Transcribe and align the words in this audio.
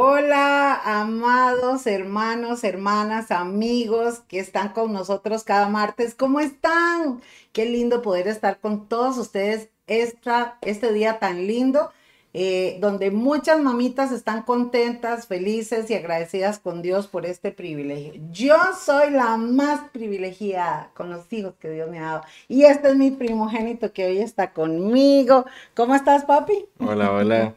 Hola, 0.00 0.80
amados 0.84 1.88
hermanos, 1.88 2.62
hermanas, 2.62 3.32
amigos 3.32 4.20
que 4.28 4.38
están 4.38 4.68
con 4.68 4.92
nosotros 4.92 5.42
cada 5.42 5.68
martes. 5.68 6.14
¿Cómo 6.14 6.38
están? 6.38 7.20
Qué 7.52 7.64
lindo 7.64 8.00
poder 8.00 8.28
estar 8.28 8.60
con 8.60 8.86
todos 8.86 9.18
ustedes 9.18 9.70
esta, 9.88 10.56
este 10.60 10.92
día 10.92 11.18
tan 11.18 11.48
lindo, 11.48 11.90
eh, 12.32 12.78
donde 12.80 13.10
muchas 13.10 13.60
mamitas 13.60 14.12
están 14.12 14.44
contentas, 14.44 15.26
felices 15.26 15.90
y 15.90 15.94
agradecidas 15.94 16.60
con 16.60 16.80
Dios 16.80 17.08
por 17.08 17.26
este 17.26 17.50
privilegio. 17.50 18.12
Yo 18.30 18.56
soy 18.80 19.10
la 19.10 19.36
más 19.36 19.80
privilegiada 19.90 20.92
con 20.94 21.10
los 21.10 21.32
hijos 21.32 21.54
que 21.58 21.70
Dios 21.70 21.90
me 21.90 21.98
ha 21.98 22.02
dado. 22.02 22.22
Y 22.46 22.62
este 22.62 22.90
es 22.90 22.94
mi 22.94 23.10
primogénito 23.10 23.92
que 23.92 24.06
hoy 24.06 24.18
está 24.18 24.52
conmigo. 24.52 25.44
¿Cómo 25.74 25.96
estás, 25.96 26.24
papi? 26.24 26.66
Hola, 26.78 27.10
hola. 27.10 27.54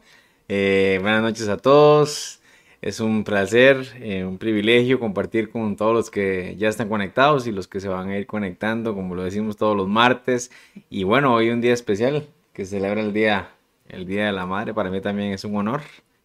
Eh, 0.48 0.98
buenas 1.02 1.22
noches 1.22 1.48
a 1.48 1.56
todos. 1.56 2.40
Es 2.80 2.98
un 2.98 3.22
placer, 3.22 3.86
eh, 4.00 4.24
un 4.24 4.38
privilegio 4.38 4.98
compartir 4.98 5.50
con 5.50 5.76
todos 5.76 5.94
los 5.94 6.10
que 6.10 6.56
ya 6.58 6.68
están 6.68 6.88
conectados 6.88 7.46
y 7.46 7.52
los 7.52 7.68
que 7.68 7.78
se 7.80 7.88
van 7.88 8.08
a 8.10 8.18
ir 8.18 8.26
conectando, 8.26 8.94
como 8.94 9.14
lo 9.14 9.22
decimos 9.22 9.56
todos 9.56 9.76
los 9.76 9.88
martes. 9.88 10.50
Y 10.90 11.04
bueno, 11.04 11.32
hoy 11.32 11.50
un 11.50 11.60
día 11.60 11.72
especial 11.72 12.26
que 12.52 12.64
celebra 12.66 13.00
el 13.00 13.12
día, 13.12 13.50
el 13.88 14.04
día 14.06 14.26
de 14.26 14.32
la 14.32 14.46
madre. 14.46 14.74
Para 14.74 14.90
mí 14.90 15.00
también 15.00 15.32
es 15.32 15.44
un 15.44 15.56
honor 15.56 15.82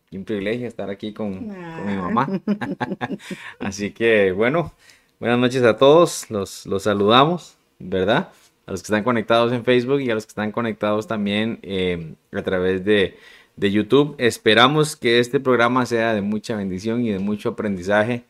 y 0.09 0.17
un 0.17 0.25
privilegio 0.25 0.67
estar 0.67 0.89
aquí 0.89 1.13
con, 1.13 1.47
con 1.47 1.85
mi 1.85 1.95
mamá. 1.95 2.27
Así 3.59 3.91
que 3.91 4.31
bueno, 4.31 4.73
buenas 5.19 5.37
noches 5.37 5.63
a 5.63 5.77
todos. 5.77 6.29
Los, 6.31 6.65
los 6.65 6.83
saludamos, 6.83 7.57
¿verdad? 7.77 8.31
A 8.65 8.71
los 8.71 8.81
que 8.81 8.87
están 8.87 9.03
conectados 9.03 9.53
en 9.53 9.63
Facebook 9.63 10.01
y 10.01 10.09
a 10.09 10.15
los 10.15 10.25
que 10.25 10.31
están 10.31 10.51
conectados 10.51 11.07
también 11.07 11.59
eh, 11.61 12.15
a 12.33 12.41
través 12.41 12.83
de 12.83 13.15
de 13.57 13.71
YouTube. 13.71 14.15
Esperamos 14.17 14.95
que 14.95 15.19
este 15.19 15.39
programa 15.39 15.85
sea 15.85 16.13
de 16.13 16.21
mucha 16.21 16.55
bendición 16.55 17.03
y 17.03 17.09
de 17.09 17.19
mucho 17.19 17.49
aprendizaje 17.49 18.23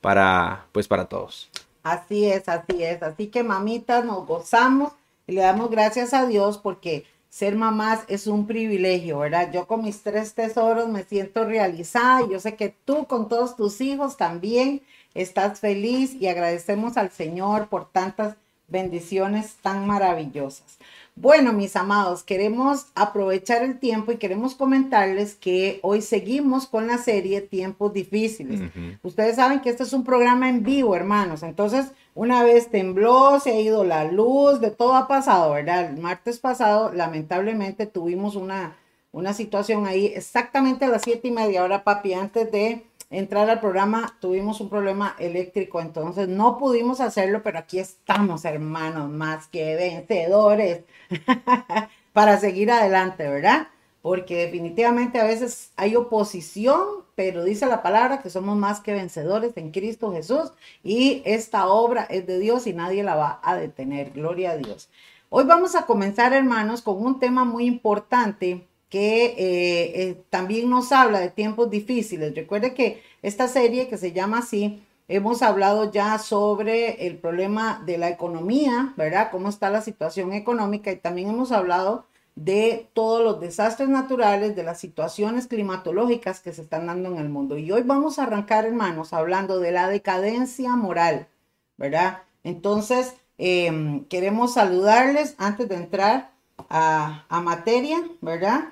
para, 0.00 0.66
pues, 0.72 0.86
para 0.86 1.06
todos. 1.06 1.50
Así 1.82 2.26
es, 2.26 2.48
así 2.48 2.82
es. 2.82 3.02
Así 3.02 3.26
que 3.26 3.42
mamitas, 3.42 4.04
nos 4.04 4.26
gozamos 4.26 4.92
y 5.26 5.32
le 5.32 5.40
damos 5.40 5.70
gracias 5.70 6.14
a 6.14 6.26
Dios 6.26 6.58
porque 6.58 7.04
ser 7.30 7.56
mamás 7.56 8.04
es 8.08 8.26
un 8.26 8.46
privilegio, 8.46 9.18
¿verdad? 9.18 9.50
Yo 9.52 9.66
con 9.66 9.82
mis 9.82 10.02
tres 10.02 10.34
tesoros 10.34 10.88
me 10.88 11.02
siento 11.02 11.44
realizada 11.44 12.22
y 12.22 12.30
yo 12.30 12.38
sé 12.38 12.54
que 12.54 12.74
tú 12.84 13.06
con 13.06 13.28
todos 13.28 13.56
tus 13.56 13.80
hijos 13.80 14.16
también 14.16 14.82
estás 15.14 15.58
feliz 15.60 16.14
y 16.14 16.28
agradecemos 16.28 16.96
al 16.96 17.10
Señor 17.10 17.68
por 17.68 17.90
tantas 17.90 18.36
bendiciones 18.68 19.56
tan 19.62 19.86
maravillosas. 19.86 20.78
Bueno, 21.16 21.52
mis 21.52 21.76
amados, 21.76 22.24
queremos 22.24 22.88
aprovechar 22.96 23.62
el 23.62 23.78
tiempo 23.78 24.10
y 24.10 24.16
queremos 24.16 24.56
comentarles 24.56 25.36
que 25.36 25.78
hoy 25.82 26.02
seguimos 26.02 26.66
con 26.66 26.88
la 26.88 26.98
serie 26.98 27.40
Tiempos 27.40 27.92
Difíciles. 27.92 28.60
Ustedes 29.02 29.36
saben 29.36 29.60
que 29.60 29.70
este 29.70 29.84
es 29.84 29.92
un 29.92 30.02
programa 30.02 30.48
en 30.48 30.64
vivo, 30.64 30.96
hermanos. 30.96 31.44
Entonces, 31.44 31.92
una 32.14 32.42
vez 32.42 32.68
tembló, 32.68 33.38
se 33.38 33.52
ha 33.52 33.60
ido 33.60 33.84
la 33.84 34.04
luz, 34.04 34.60
de 34.60 34.72
todo 34.72 34.96
ha 34.96 35.06
pasado, 35.06 35.52
¿verdad? 35.52 35.86
El 35.86 35.98
martes 35.98 36.40
pasado, 36.40 36.92
lamentablemente, 36.92 37.86
tuvimos 37.86 38.34
una, 38.34 38.76
una 39.12 39.32
situación 39.34 39.86
ahí 39.86 40.06
exactamente 40.06 40.84
a 40.84 40.88
las 40.88 41.02
siete 41.02 41.28
y 41.28 41.30
media 41.30 41.62
hora, 41.62 41.84
papi, 41.84 42.14
antes 42.14 42.50
de 42.50 42.84
entrar 43.18 43.48
al 43.48 43.60
programa 43.60 44.16
tuvimos 44.20 44.60
un 44.60 44.68
problema 44.68 45.14
eléctrico, 45.18 45.80
entonces 45.80 46.28
no 46.28 46.58
pudimos 46.58 47.00
hacerlo, 47.00 47.42
pero 47.42 47.58
aquí 47.58 47.78
estamos, 47.78 48.44
hermanos, 48.44 49.10
más 49.10 49.46
que 49.46 49.76
vencedores 49.76 50.84
para 52.12 52.38
seguir 52.38 52.70
adelante, 52.70 53.28
¿verdad? 53.28 53.68
Porque 54.02 54.36
definitivamente 54.36 55.20
a 55.20 55.24
veces 55.24 55.70
hay 55.76 55.96
oposición, 55.96 56.82
pero 57.14 57.44
dice 57.44 57.66
la 57.66 57.82
palabra 57.82 58.20
que 58.20 58.30
somos 58.30 58.56
más 58.56 58.80
que 58.80 58.92
vencedores 58.92 59.56
en 59.56 59.70
Cristo 59.70 60.12
Jesús 60.12 60.52
y 60.82 61.22
esta 61.24 61.68
obra 61.68 62.02
es 62.10 62.26
de 62.26 62.38
Dios 62.38 62.66
y 62.66 62.72
nadie 62.72 63.02
la 63.02 63.14
va 63.14 63.40
a 63.42 63.56
detener. 63.56 64.10
Gloria 64.10 64.50
a 64.50 64.56
Dios. 64.56 64.90
Hoy 65.30 65.44
vamos 65.44 65.74
a 65.74 65.86
comenzar, 65.86 66.32
hermanos, 66.32 66.82
con 66.82 67.04
un 67.04 67.18
tema 67.18 67.44
muy 67.44 67.66
importante 67.66 68.66
que 68.94 69.24
eh, 69.24 69.34
eh, 70.02 70.24
también 70.30 70.70
nos 70.70 70.92
habla 70.92 71.18
de 71.18 71.28
tiempos 71.28 71.68
difíciles. 71.68 72.32
Recuerde 72.32 72.74
que 72.74 73.02
esta 73.22 73.48
serie 73.48 73.88
que 73.88 73.98
se 73.98 74.12
llama 74.12 74.38
así, 74.38 74.84
hemos 75.08 75.42
hablado 75.42 75.90
ya 75.90 76.16
sobre 76.20 77.04
el 77.08 77.18
problema 77.18 77.82
de 77.84 77.98
la 77.98 78.08
economía, 78.08 78.94
¿verdad? 78.96 79.30
Cómo 79.32 79.48
está 79.48 79.68
la 79.68 79.80
situación 79.80 80.32
económica 80.32 80.92
y 80.92 80.96
también 80.96 81.30
hemos 81.30 81.50
hablado 81.50 82.06
de 82.36 82.88
todos 82.92 83.24
los 83.24 83.40
desastres 83.40 83.88
naturales, 83.88 84.54
de 84.54 84.62
las 84.62 84.78
situaciones 84.78 85.48
climatológicas 85.48 86.38
que 86.38 86.52
se 86.52 86.62
están 86.62 86.86
dando 86.86 87.08
en 87.08 87.18
el 87.18 87.28
mundo. 87.28 87.58
Y 87.58 87.72
hoy 87.72 87.82
vamos 87.82 88.20
a 88.20 88.22
arrancar, 88.22 88.64
hermanos, 88.64 89.12
hablando 89.12 89.58
de 89.58 89.72
la 89.72 89.88
decadencia 89.88 90.76
moral, 90.76 91.26
¿verdad? 91.76 92.22
Entonces, 92.44 93.14
em, 93.38 94.04
queremos 94.04 94.54
saludarles 94.54 95.34
antes 95.38 95.68
de 95.68 95.74
entrar 95.74 96.30
a, 96.68 97.24
a 97.28 97.40
materia, 97.40 98.00
¿verdad? 98.20 98.68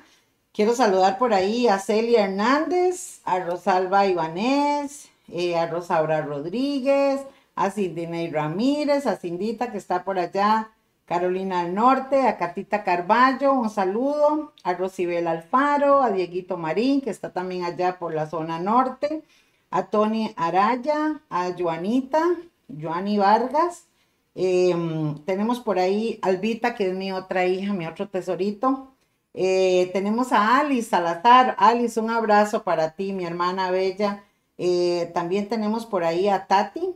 Quiero 0.52 0.74
saludar 0.74 1.16
por 1.16 1.32
ahí 1.32 1.66
a 1.66 1.78
Celia 1.78 2.24
Hernández, 2.24 3.22
a 3.24 3.40
Rosalba 3.40 4.06
Ibanés, 4.06 5.08
eh, 5.28 5.56
a 5.56 5.66
Rosaura 5.66 6.20
Rodríguez, 6.20 7.22
a 7.54 7.70
Cindiney 7.70 8.30
Ramírez, 8.30 9.06
a 9.06 9.16
Cindita 9.16 9.72
que 9.72 9.78
está 9.78 10.04
por 10.04 10.18
allá, 10.18 10.70
Carolina 11.06 11.64
del 11.64 11.74
Norte, 11.74 12.28
a 12.28 12.36
Catita 12.36 12.84
Carballo, 12.84 13.54
un 13.54 13.70
saludo, 13.70 14.52
a 14.62 14.74
Rosibel 14.74 15.26
Alfaro, 15.26 16.02
a 16.02 16.10
Dieguito 16.10 16.58
Marín, 16.58 17.00
que 17.00 17.08
está 17.08 17.32
también 17.32 17.64
allá 17.64 17.98
por 17.98 18.12
la 18.12 18.26
zona 18.26 18.58
norte, 18.58 19.22
a 19.70 19.86
Tony 19.86 20.34
Araya, 20.36 21.22
a 21.30 21.50
Joanita, 21.58 22.22
Joani 22.68 23.16
Vargas. 23.16 23.86
Em, 24.34 25.18
tenemos 25.24 25.60
por 25.60 25.78
ahí 25.78 26.18
Albita, 26.20 26.74
que 26.74 26.90
es 26.90 26.94
mi 26.94 27.10
otra 27.10 27.46
hija, 27.46 27.72
mi 27.72 27.86
otro 27.86 28.08
tesorito, 28.08 28.91
eh, 29.34 29.90
tenemos 29.92 30.32
a 30.32 30.58
Alice 30.58 30.90
Salazar. 30.90 31.56
Alice, 31.58 31.98
un 31.98 32.10
abrazo 32.10 32.62
para 32.62 32.94
ti, 32.94 33.12
mi 33.12 33.24
hermana 33.24 33.70
bella. 33.70 34.24
Eh, 34.58 35.10
también 35.14 35.48
tenemos 35.48 35.86
por 35.86 36.04
ahí 36.04 36.28
a 36.28 36.46
Tati. 36.46 36.94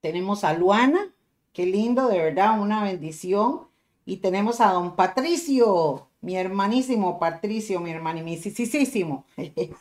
Tenemos 0.00 0.44
a 0.44 0.54
Luana. 0.54 1.12
Qué 1.52 1.66
lindo, 1.66 2.08
de 2.08 2.18
verdad, 2.18 2.60
una 2.60 2.82
bendición. 2.82 3.62
Y 4.04 4.18
tenemos 4.18 4.60
a 4.60 4.70
don 4.72 4.94
Patricio, 4.94 6.08
mi 6.20 6.36
hermanísimo 6.36 7.18
Patricio, 7.18 7.80
mi 7.80 7.90
hermanísimo. 7.90 9.24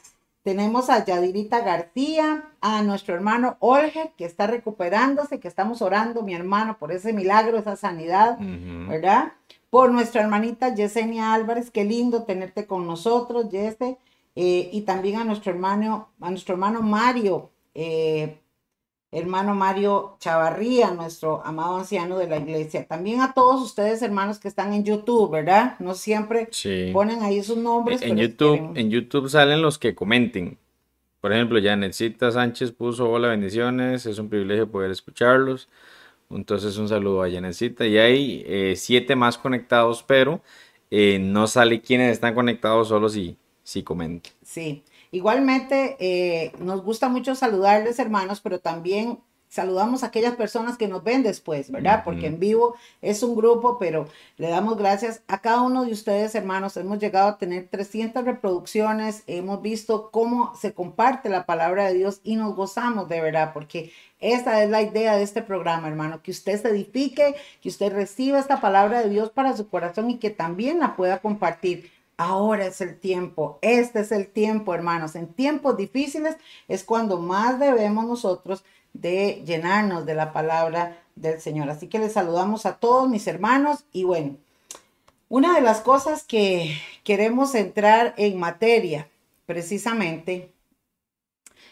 tenemos 0.43 0.89
a 0.89 1.05
Yadirita 1.05 1.61
García, 1.61 2.45
a 2.59 2.81
nuestro 2.81 3.13
hermano 3.13 3.57
Olger, 3.59 4.11
que 4.17 4.25
está 4.25 4.47
recuperándose, 4.47 5.39
que 5.39 5.47
estamos 5.47 5.81
orando, 5.81 6.23
mi 6.23 6.33
hermano, 6.33 6.77
por 6.79 6.91
ese 6.91 7.13
milagro, 7.13 7.57
esa 7.57 7.75
sanidad, 7.75 8.37
¿verdad? 8.39 9.33
Por 9.75 9.91
nuestra 9.91 10.21
hermanita 10.21 10.73
Yesenia 10.73 11.33
Álvarez, 11.33 11.69
qué 11.69 11.83
lindo 11.83 12.23
tenerte 12.23 12.65
con 12.65 12.87
nosotros, 12.87 13.49
Yese, 13.49 13.97
eh, 14.33 14.69
y 14.71 14.83
también 14.83 15.17
a 15.17 15.25
nuestro 15.25 15.51
hermano, 15.51 16.13
a 16.21 16.29
nuestro 16.29 16.53
hermano 16.53 16.81
Mario, 16.81 17.49
eh, 17.73 18.37
hermano 19.11 19.53
Mario 19.53 20.15
Chavarría, 20.21 20.91
nuestro 20.91 21.45
amado 21.45 21.75
anciano 21.75 22.17
de 22.17 22.27
la 22.27 22.37
iglesia. 22.37 22.87
También 22.87 23.19
a 23.19 23.33
todos 23.33 23.61
ustedes, 23.61 24.01
hermanos 24.01 24.39
que 24.39 24.47
están 24.47 24.71
en 24.71 24.85
YouTube, 24.85 25.29
¿verdad? 25.29 25.77
No 25.79 25.93
siempre 25.93 26.47
ponen 26.93 27.21
ahí 27.21 27.43
sus 27.43 27.57
nombres. 27.57 28.01
En, 28.01 28.15
YouTube, 28.15 28.71
en 28.77 28.89
YouTube 28.89 29.27
salen 29.27 29.61
los 29.61 29.77
que 29.77 29.93
comenten. 29.93 30.57
Por 31.19 31.33
ejemplo, 31.33 31.59
Janetcita 31.61 32.31
Sánchez 32.31 32.71
puso 32.71 33.11
hola 33.11 33.27
bendiciones, 33.27 34.05
es 34.05 34.19
un 34.19 34.29
privilegio 34.29 34.71
poder 34.71 34.91
escucharlos. 34.91 35.67
Entonces 36.29 36.77
un 36.77 36.87
saludo 36.87 37.23
a 37.23 37.29
Janecita. 37.29 37.85
Y 37.85 37.97
hay 37.97 38.43
eh, 38.47 38.75
siete 38.75 39.15
más 39.15 39.37
conectados, 39.37 40.03
pero 40.03 40.41
eh, 40.91 41.19
no 41.19 41.47
sale 41.47 41.81
quienes 41.81 42.11
están 42.11 42.35
conectados 42.35 42.87
solo 42.87 43.09
si, 43.09 43.37
si 43.63 43.83
comentan. 43.83 44.33
Sí, 44.43 44.83
igualmente 45.11 45.97
eh, 45.99 46.51
nos 46.59 46.83
gusta 46.83 47.09
mucho 47.09 47.35
saludarles 47.35 47.99
hermanos, 47.99 48.41
pero 48.41 48.59
también 48.59 49.19
saludamos 49.47 50.03
a 50.03 50.07
aquellas 50.07 50.35
personas 50.35 50.77
que 50.77 50.87
nos 50.87 51.03
ven 51.03 51.23
después, 51.23 51.71
¿verdad? 51.71 52.03
Porque 52.03 52.27
en 52.27 52.39
vivo 52.39 52.75
es 53.01 53.23
un 53.23 53.35
grupo, 53.35 53.77
pero 53.79 54.07
le 54.37 54.49
damos 54.49 54.77
gracias 54.77 55.21
a 55.27 55.41
cada 55.41 55.61
uno 55.61 55.85
de 55.85 55.91
ustedes, 55.91 56.35
hermanos. 56.35 56.77
Hemos 56.77 56.99
llegado 56.99 57.29
a 57.29 57.37
tener 57.37 57.67
300 57.69 58.25
reproducciones, 58.25 59.23
hemos 59.27 59.61
visto 59.61 60.09
cómo 60.11 60.53
se 60.55 60.73
comparte 60.73 61.29
la 61.29 61.45
palabra 61.45 61.85
de 61.85 61.93
Dios 61.93 62.19
y 62.23 62.35
nos 62.35 62.55
gozamos 62.55 63.07
de 63.07 63.21
verdad, 63.21 63.51
porque 63.53 63.91
esa 64.19 64.63
es 64.63 64.69
la 64.69 64.81
idea 64.81 65.15
de 65.15 65.23
este 65.23 65.41
programa, 65.41 65.87
hermano, 65.87 66.21
que 66.23 66.31
usted 66.31 66.61
se 66.61 66.69
edifique, 66.69 67.35
que 67.61 67.69
usted 67.69 67.93
reciba 67.93 68.39
esta 68.39 68.61
palabra 68.61 69.01
de 69.01 69.09
Dios 69.09 69.29
para 69.29 69.55
su 69.55 69.69
corazón 69.69 70.09
y 70.09 70.17
que 70.17 70.29
también 70.29 70.79
la 70.79 70.95
pueda 70.95 71.19
compartir. 71.19 71.91
Ahora 72.17 72.65
es 72.65 72.79
el 72.79 72.97
tiempo, 72.97 73.59
este 73.61 73.99
es 73.99 74.11
el 74.13 74.27
tiempo, 74.27 74.73
hermanos. 74.73 75.15
En 75.15 75.27
tiempos 75.27 75.75
difíciles 75.75 76.37
es 76.69 76.85
cuando 76.85 77.19
más 77.19 77.59
debemos 77.59 78.05
nosotros 78.05 78.63
de 79.01 79.43
llenarnos 79.45 80.05
de 80.05 80.15
la 80.15 80.31
palabra 80.31 80.97
del 81.15 81.41
Señor. 81.41 81.69
Así 81.69 81.87
que 81.87 81.99
les 81.99 82.13
saludamos 82.13 82.65
a 82.65 82.77
todos 82.77 83.09
mis 83.09 83.27
hermanos 83.27 83.85
y 83.91 84.03
bueno, 84.03 84.37
una 85.29 85.55
de 85.55 85.61
las 85.61 85.81
cosas 85.81 86.23
que 86.23 86.77
queremos 87.03 87.55
entrar 87.55 88.13
en 88.17 88.39
materia 88.39 89.09
precisamente 89.45 90.51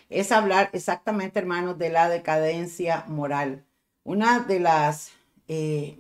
es 0.10 0.32
hablar 0.32 0.70
exactamente, 0.74 1.40
hermanos, 1.40 1.78
de 1.78 1.90
la 1.90 2.10
decadencia 2.10 3.06
moral. 3.08 3.64
Una 4.04 4.40
de 4.40 4.60
las 4.60 5.12
eh, 5.48 5.98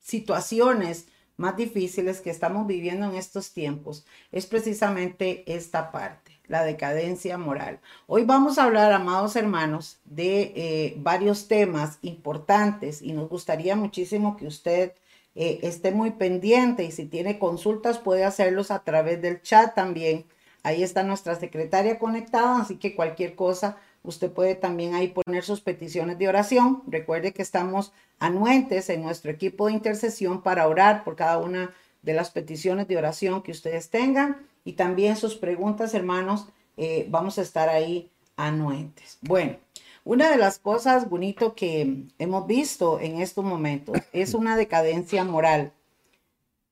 situaciones 0.00 1.06
más 1.36 1.56
difíciles 1.56 2.20
que 2.20 2.30
estamos 2.30 2.66
viviendo 2.66 3.06
en 3.06 3.14
estos 3.16 3.52
tiempos 3.52 4.04
es 4.32 4.46
precisamente 4.46 5.44
esta 5.46 5.90
parte, 5.90 6.21
la 6.52 6.64
decadencia 6.64 7.38
moral. 7.38 7.80
Hoy 8.06 8.24
vamos 8.24 8.58
a 8.58 8.64
hablar, 8.64 8.92
amados 8.92 9.36
hermanos, 9.36 9.96
de 10.04 10.52
eh, 10.54 10.94
varios 10.98 11.48
temas 11.48 11.98
importantes 12.02 13.00
y 13.00 13.14
nos 13.14 13.30
gustaría 13.30 13.74
muchísimo 13.74 14.36
que 14.36 14.46
usted 14.46 14.92
eh, 15.34 15.60
esté 15.62 15.92
muy 15.92 16.10
pendiente 16.10 16.84
y 16.84 16.90
si 16.90 17.06
tiene 17.06 17.38
consultas 17.38 17.98
puede 17.98 18.24
hacerlos 18.24 18.70
a 18.70 18.84
través 18.84 19.22
del 19.22 19.40
chat 19.40 19.74
también. 19.74 20.26
Ahí 20.62 20.82
está 20.82 21.02
nuestra 21.02 21.36
secretaria 21.36 21.98
conectada, 21.98 22.60
así 22.60 22.76
que 22.76 22.94
cualquier 22.94 23.34
cosa 23.34 23.78
usted 24.02 24.30
puede 24.30 24.54
también 24.54 24.94
ahí 24.94 25.08
poner 25.08 25.44
sus 25.44 25.62
peticiones 25.62 26.18
de 26.18 26.28
oración. 26.28 26.82
Recuerde 26.86 27.32
que 27.32 27.40
estamos 27.40 27.94
anuentes 28.18 28.90
en 28.90 29.00
nuestro 29.00 29.30
equipo 29.30 29.68
de 29.68 29.72
intercesión 29.72 30.42
para 30.42 30.68
orar 30.68 31.02
por 31.02 31.16
cada 31.16 31.38
una 31.38 31.70
de 32.02 32.12
las 32.12 32.30
peticiones 32.30 32.88
de 32.88 32.98
oración 32.98 33.42
que 33.42 33.52
ustedes 33.52 33.88
tengan 33.88 34.51
y 34.64 34.74
también 34.74 35.16
sus 35.16 35.34
preguntas, 35.34 35.94
hermanos, 35.94 36.46
eh, 36.76 37.06
vamos 37.10 37.38
a 37.38 37.42
estar 37.42 37.68
ahí 37.68 38.10
anuentes. 38.36 39.18
Bueno, 39.20 39.56
una 40.04 40.30
de 40.30 40.36
las 40.36 40.58
cosas 40.58 41.08
bonito 41.08 41.54
que 41.54 42.06
hemos 42.18 42.46
visto 42.46 42.98
en 43.00 43.20
estos 43.20 43.44
momentos 43.44 43.98
es 44.12 44.34
una 44.34 44.56
decadencia 44.56 45.24
moral. 45.24 45.72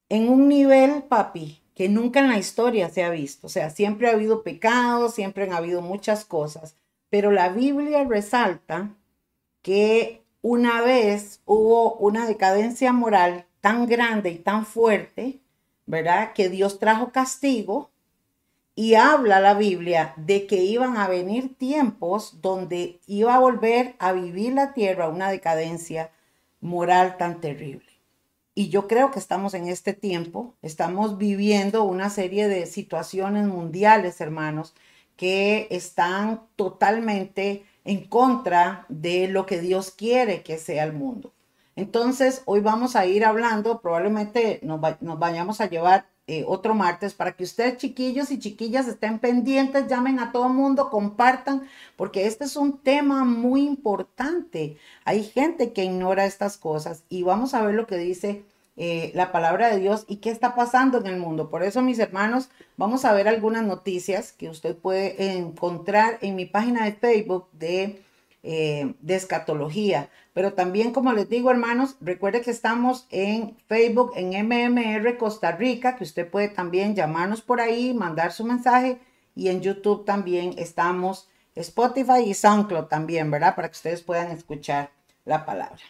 En 0.08 0.28
un 0.28 0.48
nivel, 0.48 1.04
papi, 1.04 1.60
que 1.74 1.88
nunca 1.88 2.20
en 2.20 2.28
la 2.28 2.38
historia 2.38 2.90
se 2.90 3.04
ha 3.04 3.10
visto. 3.10 3.46
O 3.46 3.50
sea, 3.50 3.70
siempre 3.70 4.08
ha 4.08 4.12
habido 4.12 4.42
pecados, 4.42 5.14
siempre 5.14 5.44
han 5.44 5.52
habido 5.52 5.80
muchas 5.80 6.24
cosas, 6.24 6.76
pero 7.08 7.30
la 7.30 7.48
Biblia 7.48 8.04
resalta 8.04 8.94
que 9.62 10.22
una 10.42 10.82
vez 10.82 11.40
hubo 11.44 11.94
una 11.96 12.26
decadencia 12.26 12.92
moral 12.92 13.46
tan 13.60 13.86
grande 13.86 14.30
y 14.30 14.38
tan 14.38 14.64
fuerte, 14.64 15.39
¿verdad? 15.90 16.32
Que 16.34 16.48
Dios 16.48 16.78
trajo 16.78 17.10
castigo 17.10 17.90
y 18.76 18.94
habla 18.94 19.40
la 19.40 19.54
Biblia 19.54 20.14
de 20.16 20.46
que 20.46 20.62
iban 20.62 20.96
a 20.96 21.08
venir 21.08 21.56
tiempos 21.58 22.40
donde 22.40 23.00
iba 23.06 23.34
a 23.34 23.40
volver 23.40 23.96
a 23.98 24.12
vivir 24.12 24.54
la 24.54 24.72
tierra 24.72 25.08
una 25.08 25.30
decadencia 25.30 26.12
moral 26.60 27.16
tan 27.16 27.40
terrible. 27.40 27.90
Y 28.54 28.68
yo 28.68 28.86
creo 28.86 29.10
que 29.10 29.18
estamos 29.18 29.54
en 29.54 29.66
este 29.66 29.92
tiempo, 29.92 30.54
estamos 30.62 31.18
viviendo 31.18 31.82
una 31.82 32.08
serie 32.08 32.46
de 32.46 32.66
situaciones 32.66 33.46
mundiales, 33.46 34.20
hermanos, 34.20 34.74
que 35.16 35.66
están 35.70 36.42
totalmente 36.54 37.64
en 37.84 38.04
contra 38.04 38.86
de 38.88 39.26
lo 39.26 39.44
que 39.44 39.60
Dios 39.60 39.90
quiere 39.90 40.42
que 40.42 40.56
sea 40.56 40.84
el 40.84 40.92
mundo. 40.92 41.32
Entonces, 41.76 42.42
hoy 42.46 42.60
vamos 42.60 42.96
a 42.96 43.06
ir 43.06 43.24
hablando, 43.24 43.80
probablemente 43.80 44.60
nos, 44.62 44.80
vayamos 44.80 45.60
a 45.60 45.68
llevar 45.68 46.06
eh, 46.26 46.44
otro 46.46 46.74
martes 46.74 47.14
para 47.14 47.32
que 47.32 47.44
ustedes, 47.44 47.78
chiquillos 47.78 48.30
y 48.30 48.38
chiquillas, 48.38 48.86
estén 48.86 49.18
pendientes, 49.18 49.88
llamen 49.88 50.20
a 50.20 50.30
todo 50.30 50.48
mundo, 50.48 50.90
compartan, 50.90 51.66
porque 51.96 52.26
este 52.26 52.44
es 52.44 52.56
un 52.56 52.78
tema 52.78 53.24
muy 53.24 53.66
importante. 53.66 54.76
Hay 55.04 55.24
gente 55.24 55.72
que 55.72 55.84
ignora 55.84 56.26
estas 56.26 56.56
cosas 56.56 57.04
y 57.08 57.22
vamos 57.22 57.54
a 57.54 57.62
ver 57.62 57.74
lo 57.74 57.86
que 57.86 57.96
dice 57.96 58.44
eh, 58.76 59.10
la 59.14 59.32
palabra 59.32 59.68
de 59.68 59.78
Dios 59.78 60.04
y 60.08 60.16
qué 60.16 60.30
está 60.30 60.54
pasando 60.54 60.98
en 60.98 61.06
el 61.06 61.18
mundo. 61.18 61.50
Por 61.50 61.62
eso, 61.62 61.82
mis 61.82 61.98
hermanos, 61.98 62.48
vamos 62.76 63.04
a 63.04 63.12
ver 63.12 63.28
algunas 63.28 63.64
noticias 63.64 64.32
que 64.32 64.48
usted 64.48 64.76
puede 64.76 65.36
encontrar 65.36 66.18
en 66.22 66.36
mi 66.36 66.46
página 66.46 66.84
de 66.84 66.92
Facebook 66.92 67.48
de 67.52 68.02
eh, 68.42 68.94
de 69.00 69.14
escatología. 69.16 70.08
Pero 70.32 70.54
también, 70.54 70.92
como 70.92 71.12
les 71.12 71.28
digo, 71.28 71.50
hermanos, 71.50 71.96
recuerde 72.00 72.40
que 72.40 72.50
estamos 72.50 73.06
en 73.10 73.56
Facebook, 73.66 74.12
en 74.16 74.30
MMR 74.30 75.16
Costa 75.18 75.52
Rica, 75.52 75.96
que 75.96 76.04
usted 76.04 76.28
puede 76.28 76.48
también 76.48 76.94
llamarnos 76.94 77.42
por 77.42 77.60
ahí, 77.60 77.92
mandar 77.92 78.32
su 78.32 78.44
mensaje. 78.44 78.98
Y 79.34 79.48
en 79.48 79.60
YouTube 79.60 80.04
también 80.04 80.54
estamos, 80.56 81.28
Spotify 81.54 82.22
y 82.26 82.34
SoundCloud 82.34 82.86
también, 82.86 83.30
¿verdad? 83.30 83.54
Para 83.54 83.68
que 83.68 83.76
ustedes 83.76 84.02
puedan 84.02 84.30
escuchar 84.30 84.90
la 85.24 85.44
palabra. 85.44 85.82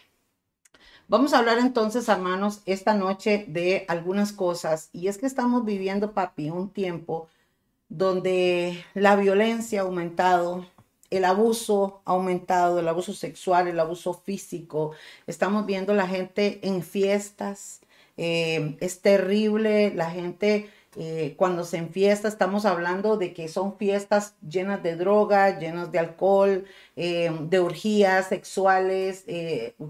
Vamos 1.07 1.33
a 1.33 1.39
hablar 1.39 1.57
entonces, 1.57 2.07
hermanos, 2.07 2.61
esta 2.65 2.93
noche 2.93 3.45
de 3.47 3.85
algunas 3.89 4.31
cosas. 4.31 4.89
Y 4.93 5.07
es 5.07 5.17
que 5.17 5.25
estamos 5.25 5.65
viviendo, 5.65 6.13
papi, 6.13 6.49
un 6.49 6.69
tiempo 6.69 7.27
donde 7.89 8.85
la 8.93 9.17
violencia 9.17 9.81
ha 9.81 9.83
aumentado, 9.83 10.65
el 11.11 11.25
abuso 11.25 12.01
aumentado, 12.05 12.79
el 12.79 12.87
abuso 12.87 13.13
sexual, 13.13 13.67
el 13.67 13.79
abuso 13.79 14.13
físico. 14.13 14.93
Estamos 15.27 15.65
viendo 15.65 15.93
la 15.93 16.07
gente 16.07 16.59
en 16.63 16.81
fiestas. 16.81 17.81
Eh, 18.17 18.77
es 18.79 19.01
terrible 19.01 19.93
la 19.93 20.09
gente 20.09 20.69
eh, 20.95 21.35
cuando 21.37 21.65
se 21.65 21.77
enfiesta. 21.77 22.29
Estamos 22.29 22.65
hablando 22.65 23.17
de 23.17 23.33
que 23.33 23.49
son 23.49 23.77
fiestas 23.77 24.35
llenas 24.47 24.81
de 24.83 24.95
droga, 24.95 25.59
llenas 25.59 25.91
de 25.91 25.99
alcohol, 25.99 26.65
eh, 26.95 27.29
de 27.41 27.59
orgías 27.59 28.29
sexuales, 28.29 29.25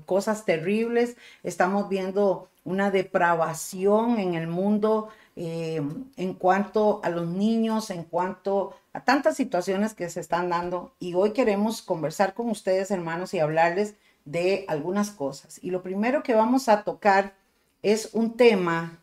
cosas 0.05 0.43
terribles. 0.43 1.17
Estamos 1.43 1.87
viendo 1.87 2.49
una 2.63 2.89
depravación 2.89 4.19
en 4.19 4.33
el 4.33 4.47
mundo 4.47 5.09
en 5.35 6.33
cuanto 6.33 6.99
a 7.03 7.09
los 7.09 7.27
niños, 7.27 7.89
en 7.89 8.03
cuanto 8.03 8.73
a 8.93 9.03
tantas 9.03 9.37
situaciones 9.37 9.93
que 9.93 10.09
se 10.09 10.19
están 10.19 10.49
dando 10.49 10.93
y 10.99 11.13
hoy 11.13 11.31
queremos 11.31 11.81
conversar 11.81 12.33
con 12.33 12.49
ustedes, 12.49 12.91
hermanos, 12.91 13.33
y 13.33 13.39
hablarles 13.39 13.95
de 14.25 14.65
algunas 14.67 15.11
cosas. 15.11 15.59
Y 15.63 15.71
lo 15.71 15.81
primero 15.81 16.23
que 16.23 16.35
vamos 16.35 16.69
a 16.69 16.83
tocar 16.83 17.33
es 17.81 18.09
un 18.13 18.35
tema 18.35 18.99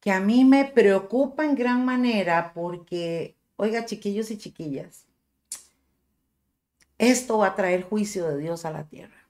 que 0.00 0.10
a 0.10 0.20
mí 0.20 0.44
me 0.44 0.64
preocupa 0.64 1.44
en 1.44 1.54
gran 1.54 1.84
manera 1.84 2.52
porque, 2.54 3.36
oiga, 3.56 3.84
chiquillos 3.84 4.30
y 4.30 4.38
chiquillas, 4.38 5.06
esto 6.98 7.38
va 7.38 7.48
a 7.48 7.54
traer 7.54 7.82
juicio 7.84 8.28
de 8.28 8.38
Dios 8.38 8.64
a 8.64 8.70
la 8.70 8.84
tierra. 8.84 9.28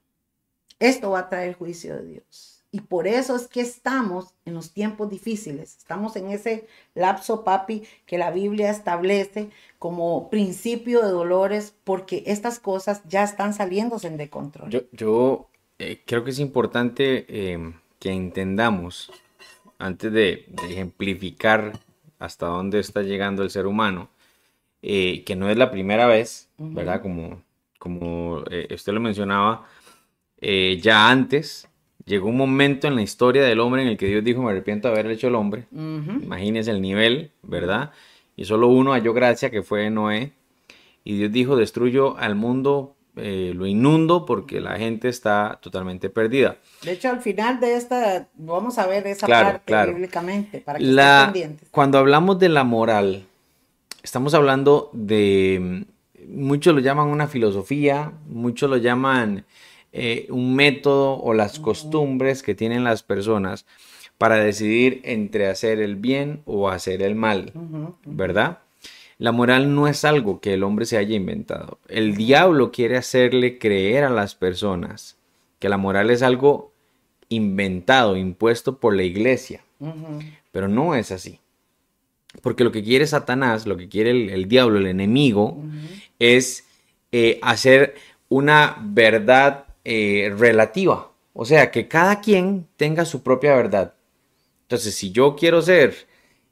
Esto 0.78 1.10
va 1.10 1.20
a 1.20 1.28
traer 1.28 1.54
juicio 1.54 1.96
de 1.96 2.06
Dios. 2.06 2.61
Y 2.74 2.80
por 2.80 3.06
eso 3.06 3.36
es 3.36 3.48
que 3.48 3.60
estamos 3.60 4.32
en 4.46 4.54
los 4.54 4.72
tiempos 4.72 5.10
difíciles. 5.10 5.76
Estamos 5.76 6.16
en 6.16 6.30
ese 6.30 6.66
lapso, 6.94 7.44
papi, 7.44 7.82
que 8.06 8.16
la 8.16 8.30
Biblia 8.30 8.70
establece 8.70 9.50
como 9.78 10.30
principio 10.30 11.02
de 11.02 11.10
dolores, 11.10 11.74
porque 11.84 12.22
estas 12.26 12.58
cosas 12.58 13.02
ya 13.06 13.24
están 13.24 13.52
saliéndose 13.52 14.08
de 14.08 14.30
control. 14.30 14.70
Yo, 14.92 15.50
eh, 15.78 16.00
creo 16.06 16.24
que 16.24 16.30
es 16.30 16.38
importante 16.38 17.26
eh, 17.28 17.74
que 17.98 18.10
entendamos, 18.10 19.12
antes 19.78 20.10
de, 20.10 20.46
ejemplificar 20.66 21.78
hasta 22.18 22.46
dónde 22.46 22.78
está 22.78 23.02
llegando 23.02 23.42
el 23.42 23.50
ser 23.50 23.66
humano, 23.66 24.08
eh, 24.80 25.24
que 25.24 25.36
no 25.36 25.50
es 25.50 25.58
la 25.58 25.70
primera 25.70 26.06
vez, 26.06 26.48
¿verdad? 26.56 27.02
Como, 27.02 27.42
como 27.78 28.36
usted 28.70 28.92
lo 28.94 29.00
mencionaba, 29.00 29.66
ya 30.40 31.10
antes 31.10 31.68
llegó 32.04 32.28
un 32.28 32.36
momento 32.36 32.88
en 32.88 32.96
la 32.96 33.02
historia 33.02 33.42
del 33.42 33.60
hombre 33.60 33.82
en 33.82 33.88
el 33.88 33.96
que 33.96 34.06
Dios 34.06 34.24
dijo, 34.24 34.42
me 34.42 34.50
arrepiento 34.50 34.88
de 34.88 34.94
haber 34.94 35.10
hecho 35.10 35.28
el 35.28 35.34
hombre. 35.34 35.66
Imagínese 35.72 36.70
el 36.70 36.80
nivel, 36.80 37.32
¿verdad? 37.42 37.92
Y 38.36 38.44
solo 38.44 38.68
uno 38.68 38.92
halló 38.92 39.12
gracia, 39.12 39.50
que 39.50 39.62
fue 39.62 39.90
Noé. 39.90 40.32
Y 41.04 41.16
Dios 41.16 41.32
dijo, 41.32 41.56
destruyo 41.56 42.16
al 42.16 42.34
mundo, 42.34 42.96
eh, 43.16 43.52
lo 43.54 43.66
inundo, 43.66 44.24
porque 44.24 44.60
la 44.60 44.76
gente 44.78 45.08
está 45.08 45.58
totalmente 45.60 46.10
perdida. 46.10 46.56
De 46.82 46.92
hecho, 46.92 47.10
al 47.10 47.20
final 47.20 47.60
de 47.60 47.76
esta, 47.76 48.28
vamos 48.34 48.78
a 48.78 48.86
ver 48.86 49.06
esa 49.06 49.26
parte 49.26 49.86
bíblicamente, 49.86 50.60
para 50.60 50.78
que 50.78 50.84
la, 50.84 51.18
estén 51.18 51.32
pendientes. 51.32 51.68
Cuando 51.70 51.98
hablamos 51.98 52.38
de 52.38 52.48
la 52.48 52.64
moral, 52.64 53.26
estamos 54.02 54.34
hablando 54.34 54.90
de, 54.92 55.84
muchos 56.26 56.74
lo 56.74 56.80
llaman 56.80 57.08
una 57.08 57.26
filosofía, 57.26 58.12
muchos 58.28 58.70
lo 58.70 58.76
llaman 58.76 59.44
eh, 59.92 60.26
un 60.30 60.54
método 60.54 61.18
o 61.18 61.34
las 61.34 61.58
costumbres 61.58 62.42
que 62.42 62.54
tienen 62.54 62.82
las 62.82 63.02
personas 63.02 63.66
para 64.16 64.36
decidir 64.36 65.00
entre 65.04 65.48
hacer 65.48 65.80
el 65.80 65.96
bien 65.96 66.42
o 66.46 66.70
hacer 66.70 67.02
el 67.02 67.14
mal, 67.14 67.52
¿verdad? 68.04 68.60
La 69.18 69.32
moral 69.32 69.74
no 69.74 69.88
es 69.88 70.04
algo 70.04 70.40
que 70.40 70.54
el 70.54 70.62
hombre 70.62 70.86
se 70.86 70.96
haya 70.96 71.14
inventado. 71.14 71.78
El 71.88 72.16
diablo 72.16 72.72
quiere 72.72 72.96
hacerle 72.96 73.58
creer 73.58 74.04
a 74.04 74.10
las 74.10 74.34
personas 74.34 75.16
que 75.58 75.68
la 75.68 75.76
moral 75.76 76.10
es 76.10 76.22
algo 76.22 76.72
inventado, 77.28 78.16
impuesto 78.16 78.78
por 78.78 78.96
la 78.96 79.02
iglesia. 79.02 79.62
Pero 80.52 80.68
no 80.68 80.94
es 80.94 81.12
así. 81.12 81.38
Porque 82.40 82.64
lo 82.64 82.72
que 82.72 82.82
quiere 82.82 83.06
Satanás, 83.06 83.66
lo 83.66 83.76
que 83.76 83.88
quiere 83.88 84.10
el, 84.10 84.48
diablo, 84.48 84.78
el 84.78 84.86
enemigo, 84.86 85.62
es 86.18 86.64
eh, 87.12 87.38
hacer 87.42 87.94
una 88.28 88.78
verdad 88.80 89.66
eh, 89.84 90.32
relativa. 90.36 91.10
O 91.34 91.44
sea, 91.44 91.70
que 91.70 91.88
cada 91.88 92.20
quien 92.20 92.66
tenga 92.76 93.04
su 93.04 93.22
propia 93.22 93.54
verdad. 93.56 93.94
Entonces, 94.62 94.94
si 94.94 95.12
yo 95.12 95.34
quiero 95.36 95.62
ser 95.62 95.94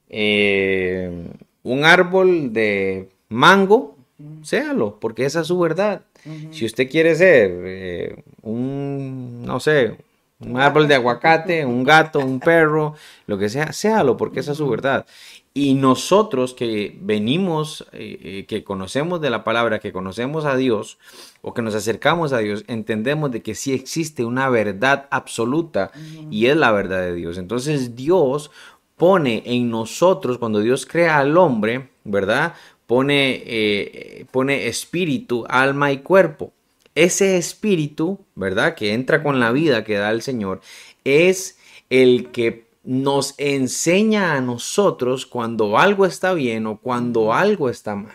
eh, 0.09 1.29
un 1.63 1.85
árbol 1.85 2.53
de 2.53 3.11
mango, 3.29 3.97
séalo, 4.43 4.99
porque 5.01 5.25
esa 5.25 5.41
es 5.41 5.47
su 5.47 5.59
verdad. 5.59 6.03
Si 6.51 6.67
usted 6.67 6.91
quiere 6.91 7.15
ser 7.15 7.51
eh, 7.65 8.23
un, 8.43 9.43
no 9.47 9.59
sé, 9.59 9.97
un 10.41 10.59
árbol 10.61 10.87
de 10.87 10.97
aguacate, 10.97 11.65
un 11.65 11.83
gato, 11.85 12.19
un 12.19 12.41
perro, 12.41 12.95
lo 13.27 13.39
que 13.39 13.49
sea, 13.49 13.73
séalo, 13.73 14.17
porque 14.17 14.41
esa 14.41 14.53
es 14.53 14.59
su 14.59 14.69
verdad. 14.69 15.07
Y 15.52 15.75
nosotros 15.75 16.54
que 16.54 16.97
venimos, 17.00 17.85
eh, 17.92 18.19
eh, 18.23 18.47
que 18.47 18.62
conocemos 18.62 19.21
de 19.21 19.30
la 19.30 19.42
palabra, 19.42 19.80
que 19.80 19.92
conocemos 19.92 20.45
a 20.45 20.57
Dios 20.57 20.99
o 21.42 21.54
que 21.54 21.62
nos 21.62 21.75
acercamos 21.75 22.33
a 22.33 22.38
Dios, 22.38 22.64
entendemos 22.69 23.33
de 23.33 23.42
que 23.42 23.57
sí 23.57 23.73
existe 23.73 24.25
una 24.25 24.49
verdad 24.49 25.09
absoluta 25.11 25.90
y 26.30 26.47
es 26.47 26.57
la 26.57 26.71
verdad 26.71 27.00
de 27.00 27.14
Dios. 27.14 27.37
Entonces 27.37 27.97
Dios 27.97 28.52
pone 28.97 29.42
en 29.45 29.71
nosotros, 29.71 30.38
cuando 30.38 30.61
Dios 30.61 30.87
crea 30.87 31.19
al 31.19 31.37
hombre, 31.37 31.88
¿verdad? 32.04 32.54
Pone, 32.87 33.42
eh, 33.45 34.26
pone 34.30 34.69
espíritu, 34.69 35.45
alma 35.49 35.90
y 35.90 35.99
cuerpo. 35.99 36.52
Ese 36.95 37.38
espíritu, 37.38 38.21
¿verdad? 38.37 38.76
Que 38.76 38.92
entra 38.92 39.23
con 39.23 39.40
la 39.40 39.50
vida 39.50 39.83
que 39.83 39.95
da 39.95 40.11
el 40.11 40.23
Señor, 40.23 40.61
es 41.02 41.59
el 41.88 42.30
que 42.30 42.70
nos 42.83 43.35
enseña 43.39 44.35
a 44.35 44.41
nosotros 44.41 45.27
cuando 45.27 45.79
algo 45.79 46.07
está 46.07 46.33
bien 46.33 46.67
o 46.67 46.79
cuando 46.79 47.33
algo 47.33 47.69
está 47.69 47.95
mal. 47.95 48.15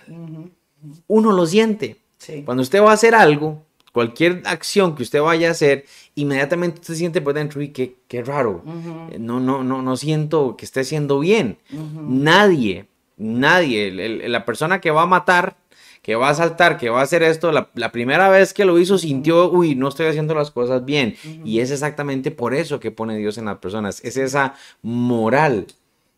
Uno 1.08 1.32
lo 1.32 1.46
siente. 1.46 1.98
Cuando 2.44 2.64
usted 2.64 2.82
va 2.82 2.92
a 2.92 2.96
hacer 2.96 3.14
algo, 3.14 3.64
cualquier 3.92 4.42
acción 4.46 4.96
que 4.96 5.04
usted 5.04 5.22
vaya 5.22 5.50
a 5.50 5.52
hacer, 5.52 5.86
inmediatamente 6.16 6.82
usted 6.82 6.96
siente 6.96 7.22
por 7.22 7.34
dentro, 7.34 7.62
y 7.62 7.70
qué, 7.70 7.96
qué 8.08 8.24
raro. 8.24 8.64
No, 9.20 9.40
no, 9.40 9.64
no, 9.64 9.82
no 9.82 9.98
siento 9.98 10.58
que 10.58 10.66
esté 10.66 10.82
haciendo 10.82 11.20
bien. 11.20 11.60
Nadie, 11.72 12.88
nadie, 13.18 14.28
la 14.28 14.46
persona 14.46 14.82
que 14.82 14.92
va 14.92 15.04
a 15.04 15.08
matar 15.08 15.58
que 16.06 16.14
va 16.14 16.30
a 16.30 16.36
saltar, 16.36 16.78
que 16.78 16.92
va 16.92 17.00
a 17.00 17.04
hacer 17.04 17.24
esto, 17.24 17.52
la, 17.52 17.92
primera 17.92 18.30
vez 18.30 18.54
que 18.54 18.64
lo 18.64 18.78
hizo 18.78 19.00
sintió, 19.00 19.50
uy, 19.50 19.74
no 19.74 19.88
estoy 19.88 20.06
haciendo 20.06 20.36
las 20.36 20.52
cosas 20.52 20.86
bien. 20.86 21.16
Y 21.44 21.62
es 21.62 21.72
exactamente 21.72 22.30
por 22.30 22.54
eso 22.54 22.80
que 22.80 22.92
pone 22.92 23.18
Dios 23.18 23.40
en 23.40 23.46
las 23.46 23.58
personas. 23.58 24.06
Es 24.06 24.16
esa 24.16 24.54
moral, 24.84 25.66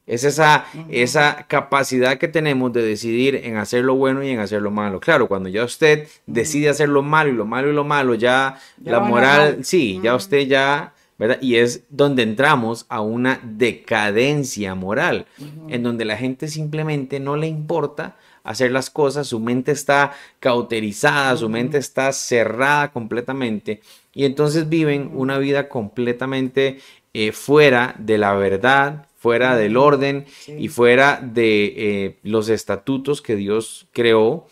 es 0.06 0.25
esa, 0.25 0.65
esa 0.89 1.46
capacidad 1.48 2.17
que 2.17 2.27
tenemos 2.27 2.74
de 2.74 2.82
decidir 2.82 3.36
en 3.36 3.56
hacer 3.56 3.86
lo 3.86 3.96
bueno 3.96 4.22
y 4.24 4.29
en 4.29 4.39
hacer 4.39 4.62
lo 4.62 4.72
malo. 4.72 5.00
Claro, 5.00 5.29
cuando 5.29 5.48
ya 5.48 5.63
usted 5.63 6.06
decide 6.25 6.67
hacer 6.67 6.89
lo 6.89 7.01
malo 7.01 7.29
y 7.29 7.34
lo 7.36 7.46
malo 7.46 7.70
y 7.70 7.74
lo 7.74 7.86
malo, 7.86 8.13
ya, 8.13 8.60
la 8.84 9.00
moral, 9.00 9.63
sí, 9.63 10.01
ya 10.03 10.15
usted 10.15 10.48
ya... 10.48 10.94
¿verdad? 11.20 11.39
Y 11.41 11.56
es 11.56 11.82
donde 11.89 12.22
entramos 12.22 12.86
a 12.89 13.01
una 13.01 13.39
decadencia 13.41 14.75
moral, 14.75 15.25
en 15.67 15.82
donde 15.82 16.06
la 16.06 16.15
gente 16.15 16.48
simplemente 16.48 17.20
no 17.20 17.38
le 17.38 17.48
importa 17.48 18.17
hacer 18.48 18.72
las 18.72 18.89
cosas, 18.89 19.27
su 19.27 19.39
mente 19.39 19.74
está 19.74 20.13
cauterizada, 20.39 21.36
su 21.36 21.50
mente 21.50 21.77
está 21.77 22.13
cerrada 22.13 22.92
completamente 22.92 23.82
y 24.13 24.24
entonces 24.25 24.70
viven 24.70 25.12
una 25.13 25.38
vida 25.38 25.68
completamente 25.68 26.80
eh, 27.13 27.34
fuera 27.34 27.94
de 28.00 28.18
la 28.18 28.34
verdad, 28.36 29.08
fuera 29.18 29.58
del 29.58 29.75
orden 29.75 30.25
y 30.48 30.70
fuera 30.70 31.20
de 31.22 31.66
eh, 31.66 32.18
los 32.24 32.48
estatutos 32.48 33.22
que 33.22 33.36
Dios 33.36 33.88
creó 33.92 34.48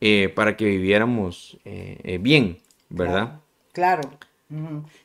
eh, 0.00 0.30
para 0.34 0.56
que 0.56 0.66
viviéramos 0.66 1.58
bien, 2.20 2.58
¿verdad? 2.90 3.40
Claro. 3.72 4.02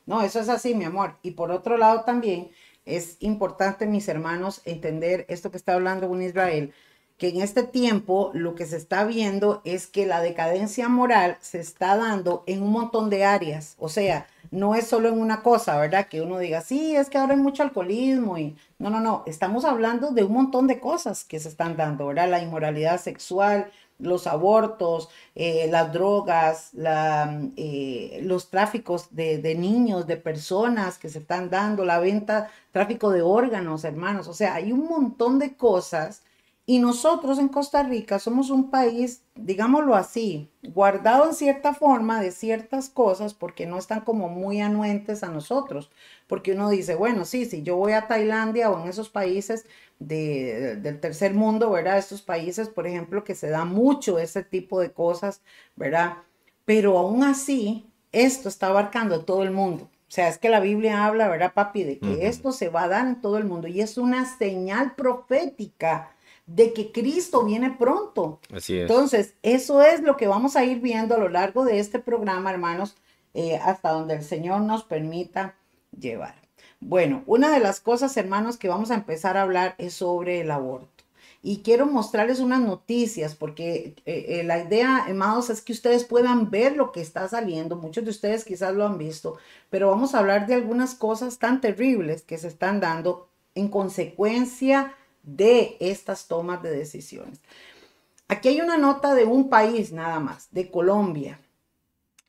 No, 0.06 0.22
eso 0.22 0.40
es 0.40 0.50
así, 0.50 0.76
mi 0.76 0.84
amor. 0.84 1.16
Y 1.22 1.32
por 1.32 1.52
otro 1.52 1.78
lado 1.78 2.04
también 2.04 2.50
es 2.86 3.18
importante, 3.20 3.86
mis 3.86 4.08
hermanos, 4.10 4.62
entender 4.66 5.26
esto 5.30 5.50
que 5.50 5.58
está 5.58 5.74
hablando 5.74 6.08
un 6.08 6.22
Israel, 6.22 6.74
que 7.24 7.30
en 7.30 7.40
este 7.40 7.64
tiempo 7.64 8.32
lo 8.34 8.54
que 8.54 8.66
se 8.66 8.76
está 8.76 9.06
viendo 9.06 9.62
es 9.64 9.88
que 9.88 10.06
la 10.06 10.20
decadencia 10.20 10.90
moral 10.90 11.38
se 11.40 11.62
está 11.62 11.96
dando 11.96 12.44
en 12.48 12.62
un 12.62 12.72
montón 12.72 13.10
de 13.10 13.24
áreas. 13.24 13.78
O 13.80 13.88
sea, 13.88 14.28
no 14.52 14.76
es 14.76 14.88
solo 14.88 15.08
en 15.08 15.18
una 15.18 15.42
cosa, 15.42 15.78
¿verdad? 15.78 16.08
Que 16.10 16.22
uno 16.22 16.38
diga, 16.38 16.60
sí, 16.60 16.98
es 16.98 17.10
que 17.10 17.18
ahora 17.18 17.36
hay 17.36 17.40
mucho 17.40 17.64
alcoholismo 17.64 18.38
y 18.38 18.58
no, 18.78 18.90
no, 18.90 19.00
no, 19.00 19.24
estamos 19.26 19.64
hablando 19.64 20.12
de 20.12 20.26
un 20.26 20.34
montón 20.34 20.68
de 20.68 20.82
cosas 20.82 21.24
que 21.24 21.40
se 21.40 21.48
están 21.48 21.78
dando, 21.78 22.08
¿verdad? 22.08 22.30
La 22.30 22.42
inmoralidad 22.42 23.00
sexual, 23.00 23.72
los 24.00 24.28
abortos, 24.28 25.08
eh, 25.34 25.70
las 25.72 25.94
drogas, 25.94 26.72
eh, 26.76 28.20
los 28.24 28.50
tráficos 28.50 29.16
de, 29.16 29.38
de, 29.38 29.56
niños, 29.56 30.08
de 30.08 30.18
personas 30.18 30.98
que 30.98 31.08
se 31.08 31.20
están 31.20 31.50
dando, 31.50 31.86
la 31.86 32.00
venta, 32.00 32.52
tráfico 32.74 33.12
de 33.12 33.22
órganos, 33.22 33.86
hermanos. 33.86 34.28
O 34.28 34.34
sea, 34.34 34.56
hay 34.56 34.74
un 34.74 34.90
montón 34.90 35.40
de 35.40 35.56
cosas 35.56 36.22
y 36.66 36.80
nosotros 36.80 37.40
en 37.40 37.50
Costa 37.50 37.84
Rica 37.84 38.20
somos 38.20 38.50
un 38.50 38.70
país, 38.70 39.24
digámoslo 39.36 39.96
así, 39.96 40.50
guardado 40.62 41.26
en 41.28 41.34
cierta 41.34 41.74
forma 41.74 42.22
de 42.22 42.32
ciertas 42.32 42.90
cosas 42.90 43.34
porque 43.34 43.66
no 43.66 43.78
están 43.78 44.02
como 44.02 44.30
muy 44.30 44.62
anuentes 44.62 45.24
a 45.24 45.30
nosotros. 45.30 45.92
Porque 46.26 46.54
uno 46.54 46.70
dice, 46.70 46.96
bueno, 46.96 47.26
sí, 47.26 47.46
si 47.46 47.64
yo 47.64 47.76
voy 47.76 47.92
a 47.92 48.08
Tailandia 48.08 48.70
o 48.70 48.82
en 48.82 48.88
esos 48.88 49.10
países 49.10 49.66
del 50.00 51.00
tercer 51.02 51.34
mundo, 51.34 51.70
¿verdad? 51.70 51.98
Estos 51.98 52.22
países, 52.22 52.70
por 52.70 52.88
ejemplo, 52.88 53.26
que 53.26 53.36
se 53.36 53.50
da 53.50 53.66
mucho 53.66 54.18
ese 54.18 54.44
tipo 54.44 54.80
de 54.80 54.94
cosas, 54.94 55.42
¿verdad? 55.76 56.14
Pero 56.64 56.98
aún 56.98 57.24
así, 57.24 57.90
esto 58.14 58.48
está 58.48 58.68
abarcando 58.68 59.26
todo 59.26 59.44
el 59.44 59.52
mundo. 59.52 59.90
O 60.08 60.16
sea, 60.16 60.30
es 60.30 60.38
que 60.38 60.48
la 60.48 60.62
Biblia 60.62 61.06
habla, 61.06 61.28
¿verdad, 61.28 61.54
papi? 61.54 61.84
De 61.84 62.00
que 62.00 62.28
esto 62.28 62.54
se 62.54 62.70
va 62.70 62.84
a 62.84 62.88
dar 62.88 63.06
en 63.08 63.20
todo 63.20 63.38
el 63.38 63.46
mundo 63.46 63.68
y 63.68 63.82
es 63.82 63.98
una 63.98 64.26
señal 64.26 64.96
profética 64.96 66.14
de 66.46 66.74
que 66.74 66.92
Cristo 66.92 67.46
viene 67.46 67.72
pronto. 67.72 68.40
Así 68.54 68.76
es. 68.76 68.82
Entonces, 68.82 69.36
eso 69.44 69.82
es 69.82 70.02
lo 70.02 70.18
que 70.18 70.28
vamos 70.28 70.56
a 70.56 70.66
ir 70.66 70.80
viendo 70.80 71.16
a 71.16 71.20
lo 71.20 71.30
largo 71.30 71.66
de 71.66 71.80
este 71.80 72.00
programa, 72.00 72.52
hermanos, 72.52 72.96
eh, 73.34 73.58
hasta 73.58 73.92
donde 73.92 74.16
el 74.16 74.24
Señor 74.24 74.62
nos 74.62 74.84
permita 74.84 75.56
llevar. 75.98 76.36
Bueno, 76.80 77.24
una 77.28 77.52
de 77.52 77.60
las 77.60 77.80
cosas, 77.80 78.16
hermanos, 78.18 78.58
que 78.58 78.68
vamos 78.68 78.92
a 78.92 78.96
empezar 78.96 79.38
a 79.38 79.44
hablar 79.44 79.76
es 79.78 79.94
sobre 79.94 80.42
el 80.42 80.52
aborto. 80.52 80.90
Y 81.42 81.58
quiero 81.58 81.86
mostrarles 81.86 82.40
unas 82.40 82.62
noticias, 82.62 83.36
porque 83.36 83.96
eh, 84.06 84.26
eh, 84.30 84.44
la 84.46 84.64
idea, 84.64 85.06
hermanos, 85.08 85.50
es 85.50 85.62
que 85.62 85.74
ustedes 85.74 86.06
puedan 86.06 86.50
ver 86.50 86.76
lo 86.78 86.92
que 86.92 87.02
está 87.02 87.28
saliendo. 87.28 87.76
Muchos 87.76 88.04
de 88.04 88.12
ustedes 88.12 88.46
quizás 88.46 88.74
lo 88.74 88.86
han 88.86 88.98
visto, 88.98 89.38
pero 89.70 89.90
vamos 89.90 90.14
a 90.14 90.20
hablar 90.20 90.48
de 90.48 90.54
algunas 90.54 90.96
cosas 90.96 91.40
tan 91.40 91.60
terribles 91.60 92.22
que 92.22 92.38
se 92.38 92.48
están 92.48 92.80
dando 92.80 93.30
en 93.56 93.68
consecuencia 93.68 94.96
de 95.24 95.78
estas 95.80 96.28
tomas 96.28 96.62
de 96.62 96.72
decisiones. 96.72 97.42
Aquí 98.28 98.50
hay 98.50 98.62
una 98.62 98.78
nota 98.78 99.16
de 99.16 99.26
un 99.26 99.50
país 99.50 99.92
nada 99.92 100.20
más, 100.20 100.48
de 100.52 100.70
Colombia. 100.70 101.40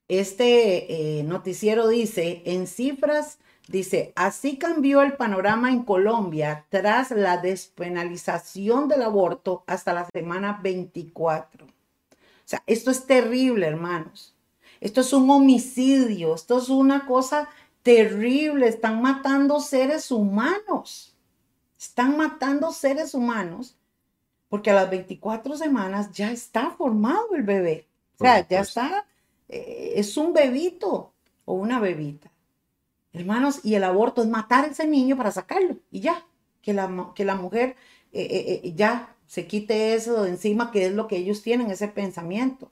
Este 0.08 1.18
eh, 1.18 1.22
noticiero 1.22 1.88
dice, 1.88 2.42
en 2.44 2.66
cifras, 2.66 3.38
dice, 3.68 4.12
así 4.16 4.58
cambió 4.58 5.02
el 5.02 5.14
panorama 5.14 5.70
en 5.70 5.82
Colombia 5.82 6.66
tras 6.68 7.10
la 7.10 7.38
despenalización 7.38 8.88
del 8.88 9.02
aborto 9.02 9.64
hasta 9.66 9.94
la 9.94 10.06
semana 10.12 10.60
24. 10.62 11.66
O 11.66 11.68
sea, 12.44 12.62
esto 12.66 12.90
es 12.90 13.06
terrible, 13.06 13.66
hermanos. 13.66 14.34
Esto 14.80 15.00
es 15.00 15.12
un 15.14 15.30
homicidio, 15.30 16.34
esto 16.34 16.58
es 16.58 16.68
una 16.68 17.06
cosa 17.06 17.48
terrible, 17.82 18.68
están 18.68 19.00
matando 19.00 19.60
seres 19.60 20.10
humanos. 20.10 21.13
Están 21.84 22.16
matando 22.16 22.72
seres 22.72 23.12
humanos 23.12 23.76
porque 24.48 24.70
a 24.70 24.74
las 24.74 24.88
24 24.88 25.56
semanas 25.56 26.12
ya 26.12 26.32
está 26.32 26.70
formado 26.70 27.34
el 27.34 27.42
bebé. 27.42 27.86
O 28.14 28.24
sea, 28.24 28.48
ya 28.48 28.60
está, 28.60 29.06
eh, 29.50 29.92
es 29.96 30.16
un 30.16 30.32
bebito 30.32 31.12
o 31.44 31.54
una 31.54 31.80
bebita. 31.80 32.30
Hermanos, 33.12 33.60
y 33.62 33.74
el 33.74 33.84
aborto 33.84 34.22
es 34.22 34.28
matar 34.28 34.64
a 34.64 34.68
ese 34.68 34.86
niño 34.86 35.14
para 35.16 35.30
sacarlo 35.30 35.76
y 35.90 36.00
ya, 36.00 36.26
que 36.62 36.72
la, 36.72 37.12
que 37.14 37.26
la 37.26 37.34
mujer 37.34 37.76
eh, 38.12 38.60
eh, 38.64 38.72
ya 38.74 39.14
se 39.26 39.46
quite 39.46 39.94
eso 39.94 40.22
de 40.22 40.30
encima, 40.30 40.70
que 40.70 40.86
es 40.86 40.92
lo 40.94 41.06
que 41.06 41.18
ellos 41.18 41.42
tienen, 41.42 41.70
ese 41.70 41.88
pensamiento. 41.88 42.70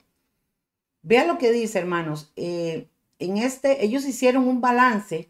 Vea 1.03 1.25
lo 1.25 1.37
que 1.37 1.51
dice, 1.51 1.77
hermanos. 1.77 2.31
en 2.35 2.87
este, 3.19 3.85
ellos 3.85 4.05
hicieron 4.05 4.47
un 4.47 4.59
balance 4.59 5.29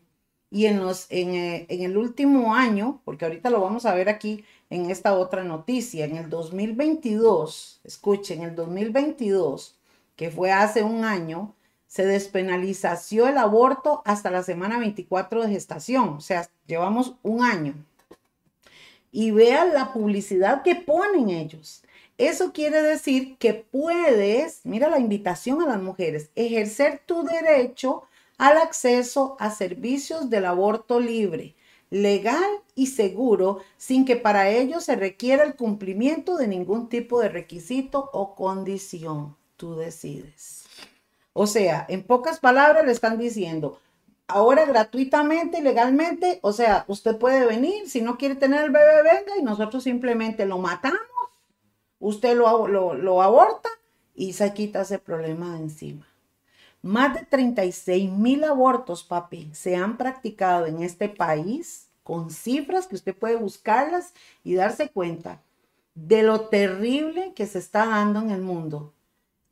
y 0.53 0.67
en, 0.67 0.79
los, 0.79 1.07
eh, 1.09 1.65
en, 1.67 1.81
el 1.81 1.97
último 1.97 2.53
año, 2.53 3.01
porque 3.05 3.25
ahorita 3.25 3.49
lo 3.49 3.59
vamos 3.59 3.87
a 3.87 3.95
ver 3.95 4.07
aquí 4.07 4.45
en 4.69 4.91
esta 4.91 5.15
otra 5.15 5.43
noticia, 5.43 6.05
en 6.05 6.15
el 6.15 6.29
2022, 6.29 7.81
escuchen, 7.83 8.43
en 8.43 8.49
el 8.49 8.55
2022, 8.55 9.75
que 10.15 10.29
fue 10.29 10.51
hace 10.51 10.83
un 10.83 11.05
año, 11.05 11.55
se 11.87 12.05
despenalizació 12.05 13.27
el 13.27 13.39
aborto 13.39 14.03
hasta 14.05 14.29
la 14.29 14.43
semana 14.43 14.77
24 14.77 15.41
de 15.41 15.49
gestación, 15.49 16.09
o 16.09 16.21
sea, 16.21 16.47
llevamos 16.67 17.15
un 17.23 17.43
año. 17.43 17.73
Y 19.11 19.31
vean 19.31 19.73
la 19.73 19.91
publicidad 19.91 20.61
que 20.61 20.75
ponen 20.75 21.31
ellos. 21.31 21.83
Eso 22.19 22.53
quiere 22.53 22.83
decir 22.83 23.37
que 23.39 23.55
puedes, 23.55 24.61
mira 24.65 24.87
la 24.87 24.99
invitación 24.99 25.63
a 25.63 25.65
las 25.65 25.81
mujeres, 25.81 26.29
ejercer 26.35 27.01
tu 27.07 27.23
derecho 27.23 28.03
al 28.37 28.57
acceso 28.57 29.35
a 29.39 29.51
servicios 29.51 30.29
del 30.29 30.45
aborto 30.45 30.99
libre, 30.99 31.55
legal 31.89 32.43
y 32.75 32.87
seguro, 32.87 33.59
sin 33.77 34.05
que 34.05 34.15
para 34.15 34.49
ello 34.49 34.81
se 34.81 34.95
requiera 34.95 35.43
el 35.43 35.55
cumplimiento 35.55 36.37
de 36.37 36.47
ningún 36.47 36.89
tipo 36.89 37.19
de 37.19 37.29
requisito 37.29 38.09
o 38.13 38.35
condición. 38.35 39.35
tú 39.57 39.75
decides. 39.75 40.65
O 41.33 41.47
sea, 41.47 41.85
en 41.89 42.03
pocas 42.03 42.39
palabras 42.39 42.85
le 42.85 42.91
están 42.91 43.17
diciendo, 43.17 43.79
ahora 44.27 44.65
gratuitamente, 44.65 45.61
legalmente, 45.61 46.39
o 46.41 46.53
sea, 46.53 46.85
usted 46.87 47.17
puede 47.17 47.45
venir, 47.45 47.89
si 47.89 48.01
no 48.01 48.17
quiere 48.17 48.35
tener 48.35 48.63
el 48.63 48.71
bebé, 48.71 49.03
venga 49.03 49.37
y 49.37 49.43
nosotros 49.43 49.83
simplemente 49.83 50.45
lo 50.45 50.57
matamos, 50.59 50.99
usted 51.99 52.35
lo, 52.35 52.67
lo, 52.67 53.21
aborta 53.21 53.69
y 54.15 54.33
se 54.33 54.53
quita 54.53 54.81
ese 54.81 54.99
problema 54.99 55.53
de 55.53 55.63
encima. 55.63 56.07
Más 56.83 57.13
de 57.13 57.25
36 57.25 58.11
mil 58.11 58.43
abortos, 58.43 59.03
papi, 59.03 59.49
se 59.53 59.77
han 59.77 59.97
practicado 59.97 60.65
en 60.65 60.83
este 60.83 61.07
país 61.07 61.87
con 62.03 62.29
cifras 62.29 62.87
que 62.87 62.95
usted 62.95 63.15
puede 63.15 63.37
buscarlas 63.37 64.13
y 64.43 64.55
darse 64.55 64.89
cuenta 64.89 65.41
de 65.95 66.23
lo 66.23 66.41
terrible 66.49 67.31
que 67.35 67.47
se 67.47 67.59
está 67.59 67.85
dando 67.85 68.19
en 68.19 68.31
el 68.31 68.41
mundo 68.41 68.93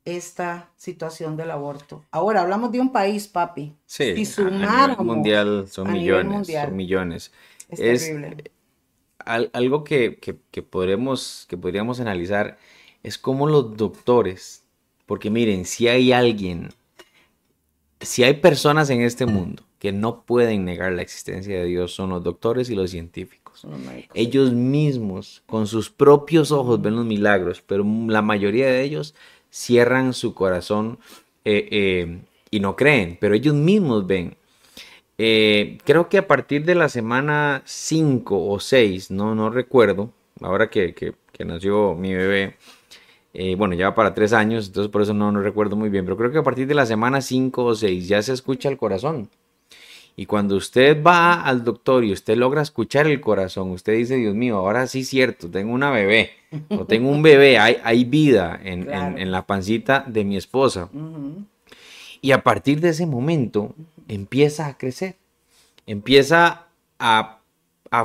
esta 0.04 0.70
situación 0.76 1.38
del 1.38 1.52
aborto. 1.52 2.04
Ahora 2.12 2.42
hablamos 2.42 2.72
de 2.72 2.82
un 2.82 2.92
país, 2.92 3.30
papi. 3.30 3.74
Sí, 3.86 4.26
si 4.26 4.42
a, 4.42 4.50
nivel 4.50 4.98
mundial 4.98 5.68
son 5.70 5.92
millones, 5.92 6.48
son 6.48 6.76
millones. 6.76 7.32
Es, 7.70 8.08
terrible. 8.08 8.52
algo 9.24 9.86
que, 9.86 10.18
que, 10.18 10.62
podremos, 10.64 11.46
que 11.48 11.56
podríamos 11.56 12.02
analizar 12.02 12.58
es 13.04 13.18
cómo 13.18 13.48
los 13.48 13.78
doctores, 13.78 14.64
porque 15.06 15.30
miren, 15.30 15.66
si 15.66 15.88
hay 15.88 16.12
alguien, 16.12 16.74
si 18.02 18.24
hay 18.24 18.36
personas 18.36 18.90
en 18.90 19.02
este 19.02 19.26
mundo 19.26 19.64
que 19.80 19.92
no 19.92 20.24
pueden 20.24 20.66
negar 20.66 20.92
la 20.92 21.02
existencia 21.02 21.58
de 21.58 21.66
Dios, 21.66 21.94
son 21.94 22.12
los 22.12 22.24
doctores 22.24 22.70
y 22.70 22.76
los 22.76 22.92
científicos. 22.92 23.42
Ellos 24.14 24.54
mismos, 24.54 25.44
con 25.46 25.68
sus 25.68 25.90
propios 25.90 26.52
ojos, 26.52 26.82
ven 26.82 26.96
los 26.96 27.06
milagros, 27.06 27.64
pero 27.66 27.86
la 28.08 28.22
mayoría 28.22 28.68
de 28.68 28.84
ellos 28.84 29.16
cierran 29.50 30.14
su 30.14 30.34
corazón 30.34 31.00
eh, 31.46 31.68
eh, 31.72 32.22
y 32.50 32.60
no 32.60 32.76
creen, 32.76 33.18
pero 33.20 33.36
ellos 33.36 33.54
mismos 33.56 34.06
ven. 34.08 34.36
Eh, 35.18 35.78
creo 35.84 36.10
que 36.10 36.18
a 36.18 36.28
partir 36.28 36.66
de 36.66 36.76
la 36.76 36.90
semana 36.90 37.62
5 37.66 38.48
o 38.48 38.60
6, 38.60 39.12
no, 39.12 39.36
no 39.36 39.50
recuerdo, 39.50 40.12
ahora 40.42 40.70
que, 40.70 40.94
que, 40.94 41.14
nació 41.46 41.96
mi 41.96 42.14
bebé, 42.14 42.56
bueno, 43.58 43.76
ya 43.76 43.96
para 43.96 44.14
3 44.14 44.34
años, 44.34 44.68
entonces 44.68 44.92
por 44.92 45.02
eso 45.02 45.14
no, 45.14 45.32
no 45.32 45.42
recuerdo 45.42 45.76
muy 45.76 45.90
bien, 45.90 46.06
pero 46.06 46.18
creo 46.18 46.32
que 46.32 46.40
a 46.40 46.44
partir 46.44 46.68
de 46.68 46.76
la 46.76 46.86
semana 46.86 47.22
5 47.22 47.64
o 47.64 47.76
6 47.76 48.08
ya 48.08 48.22
se 48.22 48.34
escucha 48.34 48.70
el 48.70 48.78
corazón. 48.78 49.30
Y 50.16 50.26
cuando 50.26 50.56
usted 50.56 51.02
va 51.02 51.42
al 51.42 51.64
doctor 51.64 52.04
y 52.04 52.12
usted 52.12 52.36
logra 52.36 52.62
escuchar 52.62 53.08
el 53.08 53.22
corazón, 53.22 53.72
usted 53.72 53.94
dice, 53.94 54.18
Dios 54.18 54.36
mío, 54.36 54.58
ahora 54.58 54.86
sí 54.88 55.02
es 55.02 55.08
cierto, 55.08 55.50
tengo 55.50 55.74
una 55.74 55.90
bebé, 55.90 56.32
o 56.70 56.86
tengo 56.88 57.10
un 57.10 57.22
bebé, 57.22 57.58
hay, 57.58 57.78
hay 57.84 58.04
vida 58.04 58.60
en, 58.62 59.32
la 59.32 59.48
pancita 59.48 60.04
de 60.06 60.26
mi 60.26 60.36
esposa. 60.38 60.90
Y 62.22 62.34
a 62.34 62.44
partir 62.44 62.82
de 62.82 62.90
ese 62.90 63.06
momento 63.06 63.74
empieza 64.08 64.68
a 64.68 64.78
crecer, 64.78 65.16
empieza 65.88 66.68
a, 67.00 67.38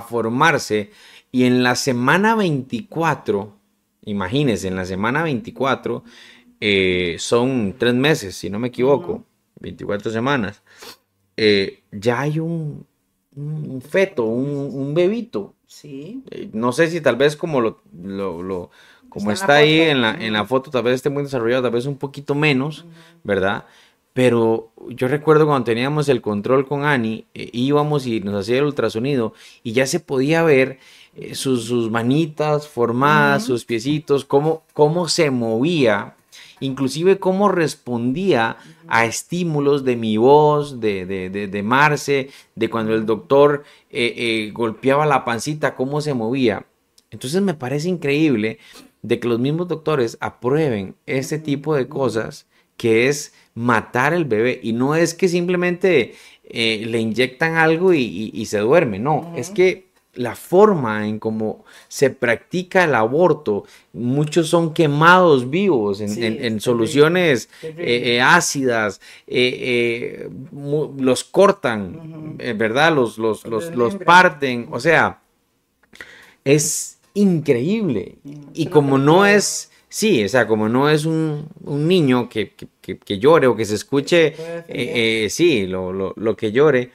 formarse 0.09 0.91
y 1.31 1.45
en 1.45 1.63
la 1.63 1.75
semana 1.75 2.35
24, 2.35 3.56
imagínense, 4.07 4.69
en 4.69 4.77
la 4.77 4.87
semana 4.87 5.23
24 5.23 6.03
eh, 6.61 7.17
son 7.19 7.75
tres 7.79 7.95
meses, 7.95 8.35
si 8.35 8.49
no 8.49 8.59
me 8.59 8.69
equivoco, 8.69 9.25
24 9.61 10.11
semanas. 10.11 10.63
Eh, 11.37 11.83
ya 11.93 12.21
hay 12.21 12.39
un, 12.39 12.87
feto, 13.89 14.25
un, 14.25 14.95
bebito. 14.95 15.55
Sí. 15.67 16.23
Eh, 16.31 16.49
no 16.53 16.73
sé 16.73 16.89
si 16.89 17.01
tal 17.01 17.17
vez 17.17 17.37
como 17.37 17.61
lo, 17.61 17.83
lo, 17.93 18.71
como 19.09 19.31
está, 19.31 19.57
ahí 19.57 19.81
en 19.81 20.01
la, 20.01 20.15
en 20.15 20.33
la 20.33 20.47
foto, 20.47 20.71
tal 20.71 20.85
vez 20.85 20.95
esté 20.95 21.11
muy 21.11 21.25
desarrollado, 21.25 21.65
tal 21.65 21.73
vez 21.73 21.87
un 21.87 21.99
poquito 21.99 22.35
menos, 22.35 22.87
¿verdad? 23.23 23.67
Pero 24.17 24.73
yo 24.89 25.09
recuerdo 25.09 25.47
cuando 25.47 25.67
teníamos 25.67 26.09
el 26.09 26.23
control 26.23 26.67
con 26.67 26.85
Ani, 26.85 27.27
eh, 27.35 27.51
íbamos 27.53 28.07
y 28.07 28.21
nos 28.21 28.35
hacía 28.35 28.57
el 28.57 28.65
ultrasonido 28.65 29.35
y 29.63 29.73
ya 29.73 29.85
se 29.85 30.01
podía 30.01 30.43
ver 30.43 30.79
sus, 31.33 31.91
manitas 31.91 32.69
formadas, 32.69 33.45
sus 33.45 33.65
piecitos, 33.65 34.25
cómo, 34.25 34.63
cómo 34.73 35.09
se 35.09 35.31
movía 35.31 36.17
inclusive 36.61 37.19
cómo 37.19 37.49
respondía 37.49 38.57
a 38.89 39.05
estímulos 39.05 39.85
de 39.85 39.97
mi 39.97 40.17
voz, 40.17 40.81
de, 40.81 41.07
de, 41.07 41.63
Marce, 41.63 42.31
de 42.55 42.71
cuando 42.71 42.95
el 42.95 43.05
doctor 43.05 43.65
eh, 43.91 44.15
eh, 44.17 44.51
golpeaba 44.53 45.07
la 45.07 45.25
pancita, 45.25 45.75
cómo 45.75 46.01
se 46.01 46.15
movía. 46.15 46.67
Entonces 47.11 47.43
me 47.43 47.55
parece 47.55 47.89
increíble 47.89 48.59
de 49.03 49.21
que 49.21 49.29
los 49.29 49.39
mismos 49.39 49.69
doctores 49.69 50.17
aprueben 50.21 50.95
este 51.07 51.39
tipo 51.39 51.75
de 51.75 51.89
cosas 51.89 52.47
que 52.77 53.09
es 53.09 53.33
matar 53.55 54.13
el 54.13 54.25
bebé. 54.25 54.61
Y 54.63 54.73
no 54.73 54.95
es 54.95 55.15
que 55.15 55.29
simplemente 55.29 56.15
eh, 56.45 56.85
le 56.87 57.01
inyectan 57.01 57.57
algo 57.57 57.93
y, 57.93 58.45
se 58.47 58.59
duerme, 58.59 58.99
no, 58.99 59.33
es 59.37 59.51
que 59.51 59.86
la 60.17 60.35
forma 60.35 61.07
en 61.07 61.19
cómo 61.19 61.65
se 61.89 62.11
practica 62.11 62.85
el 62.85 62.95
aborto, 62.95 63.65
muchos 63.93 64.49
son 64.49 64.75
quemados 64.75 65.49
vivos 65.49 66.01
en, 66.01 66.61
soluciones 66.61 67.49
eh, 67.63 67.75
eh, 67.79 68.21
ácidas, 68.21 69.01
eh, 69.27 70.29
los 70.99 71.25
cortan, 71.25 72.37
¿verdad? 72.57 72.95
Los, 72.95 73.19
los, 73.19 73.45
los, 73.45 73.95
parten, 73.97 74.69
o 74.71 74.81
sea, 74.81 75.21
es 76.45 76.99
increíble. 77.15 78.17
Y 78.55 78.67
como 78.67 78.99
no 78.99 79.27
es, 79.27 79.71
sí, 79.89 80.25
o 80.25 80.29
sea, 80.29 80.47
como 80.47 80.69
no 80.69 80.89
es 80.89 81.05
un, 81.05 81.49
niño 81.65 82.29
que, 82.29 82.53
llore 83.07 83.47
o 83.47 83.57
que 83.57 83.65
se 83.65 83.75
escuche, 83.75 84.35
sí, 85.29 85.67
lo, 85.67 85.93
lo 85.93 86.37
que 86.37 86.53
llore 86.53 86.91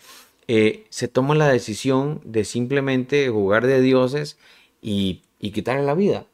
eh, 0.47 0.85
se 0.89 1.07
toma 1.07 1.35
la 1.35 1.47
decisión 1.47 2.21
de 2.23 2.43
simplemente 2.43 3.29
jugar 3.29 3.65
de 3.67 3.81
dioses 3.81 4.37
y, 4.81 5.21
quitarle 5.39 5.83
la 5.83 5.95
vida. 5.95 6.25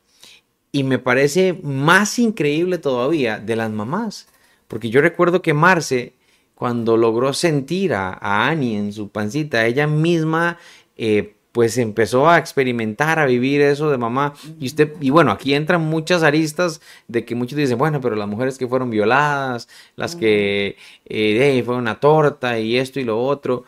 Y 0.71 0.83
me 0.83 0.99
parece 0.99 1.59
más 1.63 2.19
increíble 2.19 2.77
todavía 2.77 3.39
de 3.39 3.55
las 3.55 3.71
mamás, 3.71 4.27
porque 4.67 4.89
yo 4.89 5.01
recuerdo 5.01 5.41
que 5.41 5.53
Marce, 5.53 6.13
cuando 6.55 6.97
logró 6.97 7.33
sentir 7.33 7.93
a, 7.93 8.17
Annie 8.21 8.77
en 8.77 8.93
su 8.93 9.09
pancita, 9.09 9.65
ella 9.65 9.87
misma 9.87 10.57
eh, 10.97 11.37
pues 11.57 11.79
empezó 11.79 12.29
a 12.29 12.37
experimentar, 12.37 13.17
a 13.17 13.25
vivir 13.25 13.61
eso 13.61 13.89
de 13.89 13.97
mamá. 13.97 14.35
Y 14.59 14.67
usted, 14.67 14.93
y 15.01 15.09
bueno, 15.09 15.31
aquí 15.31 15.55
entran 15.55 15.81
muchas 15.81 16.21
aristas 16.21 16.81
de 17.07 17.25
que 17.25 17.33
muchos 17.33 17.57
dicen, 17.57 17.79
bueno, 17.79 17.99
pero 17.99 18.15
las 18.15 18.27
mujeres 18.27 18.59
que 18.59 18.67
fueron 18.67 18.91
violadas, 18.91 19.67
las 19.95 20.15
que 20.15 20.77
eh, 21.05 21.63
fue 21.65 21.75
una 21.75 21.99
torta 21.99 22.59
y 22.59 22.77
esto 22.77 22.99
y 22.99 23.05
lo 23.05 23.19
otro. 23.19 23.65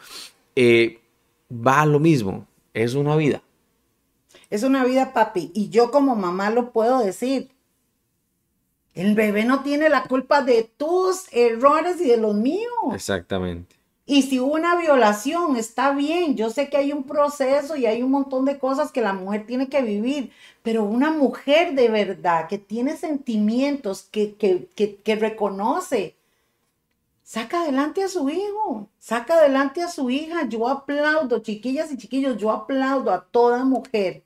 Eh, 0.62 1.00
va 1.50 1.80
a 1.80 1.86
lo 1.86 2.02
mismo, 2.02 2.46
es 2.74 2.94
una 2.94 3.16
vida. 3.16 3.42
Es 4.50 4.64
una 4.64 4.84
vida, 4.84 5.14
papi, 5.14 5.52
y 5.54 5.70
yo 5.70 5.90
como 5.90 6.18
mamá 6.18 6.50
lo 6.50 6.74
puedo 6.74 7.00
decir. 7.00 7.52
El 8.94 9.16
bebé 9.16 9.46
no 9.46 9.64
tiene 9.64 9.88
la 9.88 10.04
culpa 10.04 10.42
de 10.42 10.70
tus 10.76 11.32
errores 11.32 12.02
y 12.02 12.10
de 12.10 12.18
los 12.18 12.36
míos. 12.36 12.94
Exactamente. 12.94 13.78
Y 14.06 14.24
si 14.24 14.42
hubo 14.42 14.56
una 14.56 14.76
violación, 14.76 15.56
está 15.56 15.94
bien. 15.94 16.36
Yo 16.36 16.50
sé 16.50 16.70
que 16.70 16.76
hay 16.76 16.92
un 16.92 17.04
proceso 17.06 17.78
y 17.78 17.86
hay 17.86 18.04
un 18.04 18.12
montón 18.12 18.44
de 18.44 18.60
cosas 18.60 18.92
que 18.92 19.00
la 19.00 19.14
mujer 19.14 19.46
tiene 19.46 19.70
que 19.70 19.82
vivir, 19.82 20.30
pero 20.62 20.84
una 20.84 21.10
mujer 21.10 21.74
de 21.74 21.88
verdad 21.88 22.50
que 22.50 22.58
tiene 22.58 22.98
sentimientos, 22.98 24.02
que, 24.02 24.36
que, 24.36 24.68
que, 24.76 24.98
que 24.98 25.16
reconoce 25.16 26.19
saca 27.30 27.62
adelante 27.62 28.02
a 28.02 28.08
su 28.08 28.28
hijo, 28.28 28.90
saca 28.98 29.36
adelante 29.36 29.84
a 29.84 29.88
su 29.88 30.10
hija. 30.10 30.50
Yo 30.50 30.68
aplaudo, 30.68 31.38
chiquillas 31.40 31.92
y 31.92 31.98
chiquillos, 31.98 32.38
yo 32.38 32.50
aplaudo 32.50 33.12
a 33.12 33.24
toda 33.24 33.64
mujer 33.66 34.24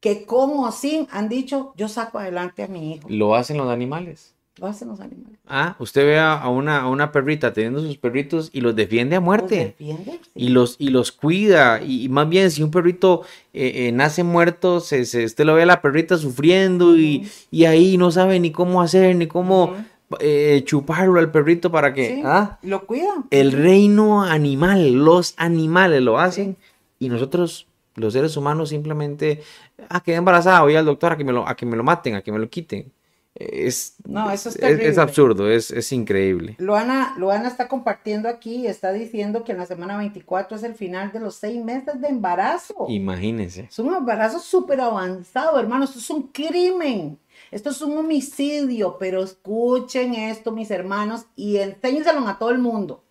que 0.00 0.26
como 0.26 0.66
así 0.66 1.08
han 1.10 1.30
dicho, 1.30 1.72
yo 1.78 1.88
saco 1.88 2.18
adelante 2.18 2.62
a 2.62 2.68
mi 2.68 2.92
hijo. 2.92 3.08
Lo 3.08 3.34
hacen 3.34 3.56
los 3.56 3.70
animales. 3.70 4.34
Lo 4.58 4.66
hacen 4.66 4.88
los 4.88 5.00
animales. 5.00 5.38
Ah, 5.46 5.76
usted 5.78 6.04
ve 6.04 6.18
a 6.18 6.46
una, 6.50 6.82
a 6.82 6.88
una 6.88 7.10
perrita 7.10 7.54
teniendo 7.54 7.80
sus 7.80 7.96
perritos 7.96 8.50
y 8.52 8.60
los 8.60 8.76
defiende 8.76 9.16
a 9.16 9.20
muerte. 9.20 9.74
Los 9.78 9.78
defiende, 9.78 10.20
y, 10.34 10.48
los, 10.48 10.76
y 10.78 10.90
los 10.90 11.12
cuida. 11.12 11.82
Y, 11.82 12.10
más 12.10 12.28
bien, 12.28 12.50
si 12.50 12.62
un 12.62 12.70
perrito 12.70 13.22
eh, 13.54 13.86
eh, 13.86 13.92
nace 13.92 14.24
muerto, 14.24 14.80
se, 14.80 15.00
usted 15.24 15.44
lo 15.46 15.54
ve 15.54 15.62
a 15.62 15.66
la 15.66 15.80
perrita 15.80 16.18
sufriendo 16.18 16.98
y, 16.98 17.26
y, 17.50 17.64
ahí 17.64 17.96
no 17.96 18.10
sabe 18.10 18.38
ni 18.40 18.52
cómo 18.52 18.82
hacer, 18.82 19.16
ni 19.16 19.26
cómo 19.26 19.74
eh, 20.18 20.62
chuparlo 20.64 21.20
al 21.20 21.30
perrito 21.30 21.70
para 21.70 21.92
que 21.92 22.22
¿ah? 22.24 22.58
lo 22.62 22.84
cuidan. 22.86 23.26
El 23.30 23.52
reino 23.52 24.24
animal, 24.24 24.92
los 24.92 25.34
animales 25.36 26.02
lo 26.02 26.18
hacen 26.18 26.56
y 26.98 27.08
nosotros, 27.08 27.68
los 27.94 28.12
seres 28.12 28.36
humanos, 28.36 28.70
simplemente, 28.70 29.42
ah, 29.88 30.02
quedé 30.02 30.16
embarazada, 30.16 30.62
voy 30.62 30.74
al 30.74 30.84
doctor 30.84 31.12
a 31.12 31.16
que 31.16 31.24
me 31.24 31.32
lo, 31.32 31.46
a 31.46 31.54
que 31.54 31.64
me 31.64 31.76
lo 31.76 31.84
maten, 31.84 32.16
a 32.16 32.22
que 32.22 32.32
me 32.32 32.40
lo 32.40 32.50
quiten. 32.50 32.90
es, 33.36 33.94
No, 34.04 34.30
eso 34.32 34.48
es 34.48 34.56
es, 34.56 34.80
es 34.80 34.98
absurdo, 34.98 35.48
es, 35.48 35.70
es 35.70 35.92
increíble. 35.92 36.56
Luana, 36.58 37.14
Luana 37.16 37.46
está 37.46 37.68
compartiendo 37.68 38.28
aquí, 38.28 38.66
está 38.66 38.92
diciendo 38.92 39.44
que 39.44 39.52
en 39.52 39.58
la 39.58 39.66
semana 39.66 39.96
24 39.96 40.56
es 40.56 40.64
el 40.64 40.74
final 40.74 41.12
de 41.12 41.20
los 41.20 41.36
seis 41.36 41.64
meses 41.64 42.00
de 42.00 42.08
embarazo. 42.08 42.86
Imagínense. 42.88 43.68
Es 43.70 43.78
un 43.78 43.94
embarazo 43.94 44.40
súper 44.40 44.80
avanzado, 44.80 45.60
hermano. 45.60 45.84
Esto 45.84 46.00
es 46.00 46.10
un 46.10 46.24
crimen. 46.24 47.16
Esto 47.50 47.70
es 47.70 47.80
un 47.82 47.96
homicidio. 47.98 48.96
Pero 48.98 49.22
escuchen 49.22 50.14
esto, 50.14 50.52
mis 50.52 50.70
hermanos, 50.70 51.26
y 51.36 51.58
enséñenselo 51.58 52.26
a 52.26 52.38
todo 52.38 52.50
el 52.50 52.58
mundo. 52.58 53.04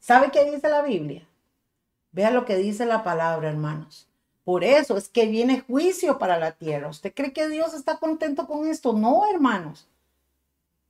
¿Sabe 0.00 0.30
qué 0.30 0.50
dice 0.50 0.68
la 0.68 0.82
Biblia? 0.82 1.26
Vea 2.12 2.30
lo 2.30 2.44
que 2.44 2.56
dice 2.56 2.86
la 2.86 3.02
palabra, 3.02 3.48
hermanos. 3.48 4.08
Por 4.44 4.62
eso 4.62 4.96
es 4.96 5.08
que 5.08 5.26
viene 5.26 5.60
juicio 5.60 6.18
para 6.18 6.38
la 6.38 6.52
tierra. 6.52 6.88
¿Usted 6.88 7.12
cree 7.14 7.32
que 7.32 7.48
Dios 7.48 7.72
está 7.74 7.98
contento 7.98 8.46
con 8.46 8.66
esto? 8.66 8.92
No, 8.92 9.22
hermanos. 9.26 9.88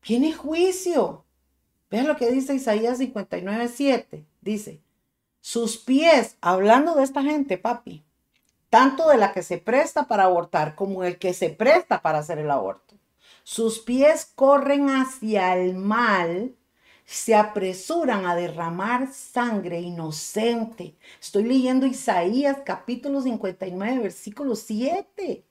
Viene 0.07 0.33
juicio. 0.33 1.25
Vea 1.91 2.03
lo 2.03 2.17
que 2.17 2.31
dice 2.31 2.55
Isaías 2.55 2.99
59, 2.99 3.69
7. 3.69 4.25
Dice, 4.41 4.81
sus 5.41 5.77
pies, 5.77 6.37
hablando 6.41 6.95
de 6.95 7.05
esta 7.05 7.23
gente, 7.23 7.57
papi, 7.57 8.03
tanto 8.75 9.09
de 9.09 9.19
la 9.19 9.33
que 9.33 9.45
se 9.45 9.59
presta 9.59 10.09
para 10.09 10.25
abortar 10.25 10.75
como 10.75 11.05
el 11.05 11.17
que 11.17 11.33
se 11.33 11.49
presta 11.49 12.03
para 12.03 12.19
hacer 12.19 12.41
el 12.41 12.51
aborto. 12.51 12.97
Sus 13.45 13.79
pies 13.79 14.33
corren 14.35 14.91
hacia 14.91 15.57
el 15.57 15.77
mal, 15.77 16.57
se 17.05 17.37
apresuran 17.37 18.27
a 18.27 18.35
derramar 18.35 19.13
sangre 19.13 19.79
inocente. 19.79 20.97
Estoy 21.21 21.45
leyendo 21.45 21.87
Isaías 21.87 22.63
capítulo 22.67 23.21
59, 23.21 24.01
versículo 24.01 24.57
7. 24.57 25.45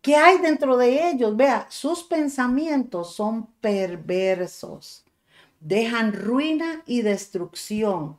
¿Qué 0.00 0.16
hay 0.16 0.38
dentro 0.38 0.78
de 0.78 1.10
ellos? 1.10 1.36
Vea, 1.36 1.66
sus 1.68 2.02
pensamientos 2.02 3.14
son 3.14 3.48
perversos. 3.60 5.04
Dejan 5.60 6.14
ruina 6.14 6.82
y 6.86 7.02
destrucción 7.02 8.18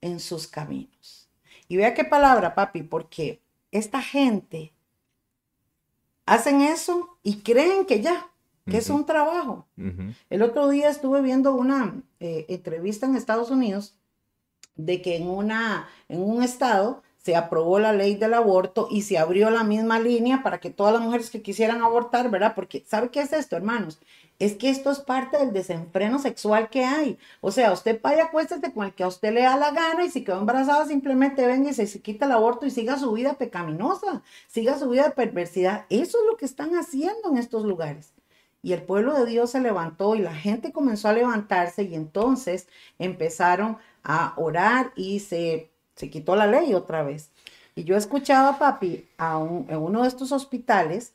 en 0.00 0.20
sus 0.20 0.46
caminos. 0.46 1.28
Y 1.66 1.76
vea 1.76 1.92
qué 1.92 2.04
palabra, 2.04 2.54
papi, 2.54 2.84
porque 2.84 3.42
esta 3.70 4.02
gente 4.02 4.72
hacen 6.26 6.60
eso 6.60 7.18
y 7.22 7.40
creen 7.40 7.86
que 7.86 8.00
ya, 8.00 8.30
que 8.66 8.78
es 8.78 8.90
un 8.90 9.06
trabajo. 9.06 9.66
El 10.28 10.42
otro 10.42 10.68
día 10.68 10.90
estuve 10.90 11.22
viendo 11.22 11.54
una 11.54 12.02
eh, 12.20 12.44
entrevista 12.48 13.06
en 13.06 13.16
Estados 13.16 13.50
Unidos 13.50 13.98
de 14.76 15.00
que 15.00 15.16
en, 15.16 15.28
una, 15.28 15.88
en 16.08 16.22
un 16.22 16.42
estado 16.42 17.02
se 17.22 17.36
aprobó 17.36 17.78
la 17.78 17.92
ley 17.92 18.14
del 18.14 18.34
aborto 18.34 18.88
y 18.90 19.02
se 19.02 19.18
abrió 19.18 19.50
la 19.50 19.64
misma 19.64 19.98
línea 19.98 20.42
para 20.42 20.60
que 20.60 20.70
todas 20.70 20.94
las 20.94 21.02
mujeres 21.02 21.30
que 21.30 21.42
quisieran 21.42 21.82
abortar, 21.82 22.30
¿verdad? 22.30 22.54
Porque, 22.54 22.84
¿sabe 22.86 23.10
qué 23.10 23.20
es 23.20 23.32
esto, 23.32 23.56
hermanos? 23.56 23.98
Es 24.38 24.54
que 24.54 24.70
esto 24.70 24.90
es 24.90 25.00
parte 25.00 25.36
del 25.36 25.52
desenfreno 25.52 26.20
sexual 26.20 26.70
que 26.70 26.84
hay. 26.84 27.18
O 27.40 27.50
sea, 27.50 27.72
usted 27.72 28.00
vaya, 28.00 28.26
acuéstese 28.26 28.72
con 28.72 28.86
el 28.86 28.94
que 28.94 29.02
a 29.02 29.08
usted 29.08 29.32
le 29.34 29.42
da 29.42 29.56
la 29.56 29.72
gana 29.72 30.04
y 30.04 30.10
si 30.10 30.22
quedó 30.24 30.38
embarazada, 30.38 30.86
simplemente 30.86 31.46
venga 31.46 31.70
y 31.70 31.74
se, 31.74 31.86
se 31.88 32.00
quita 32.00 32.26
el 32.26 32.32
aborto 32.32 32.64
y 32.64 32.70
siga 32.70 32.98
su 32.98 33.12
vida 33.12 33.34
pecaminosa, 33.34 34.22
siga 34.46 34.78
su 34.78 34.88
vida 34.88 35.04
de 35.04 35.10
perversidad. 35.10 35.86
Eso 35.90 36.18
es 36.18 36.24
lo 36.30 36.36
que 36.36 36.44
están 36.44 36.76
haciendo 36.76 37.30
en 37.30 37.36
estos 37.36 37.64
lugares. 37.64 38.14
Y 38.62 38.72
el 38.72 38.82
pueblo 38.82 39.14
de 39.14 39.26
Dios 39.26 39.50
se 39.50 39.60
levantó 39.60 40.14
y 40.14 40.20
la 40.20 40.34
gente 40.34 40.72
comenzó 40.72 41.08
a 41.08 41.12
levantarse 41.12 41.84
y 41.84 41.94
entonces 41.94 42.68
empezaron 42.98 43.78
a 44.02 44.34
orar 44.36 44.92
y 44.96 45.20
se, 45.20 45.70
se 45.98 46.10
quitó 46.10 46.36
la 46.36 46.46
ley 46.46 46.74
otra 46.74 47.02
vez. 47.02 47.30
Y 47.74 47.84
yo 47.84 47.96
escuchaba, 47.96 48.58
papi, 48.58 49.08
a 49.18 49.38
en 49.40 49.76
uno 49.76 50.02
de 50.02 50.08
estos 50.08 50.30
hospitales, 50.32 51.12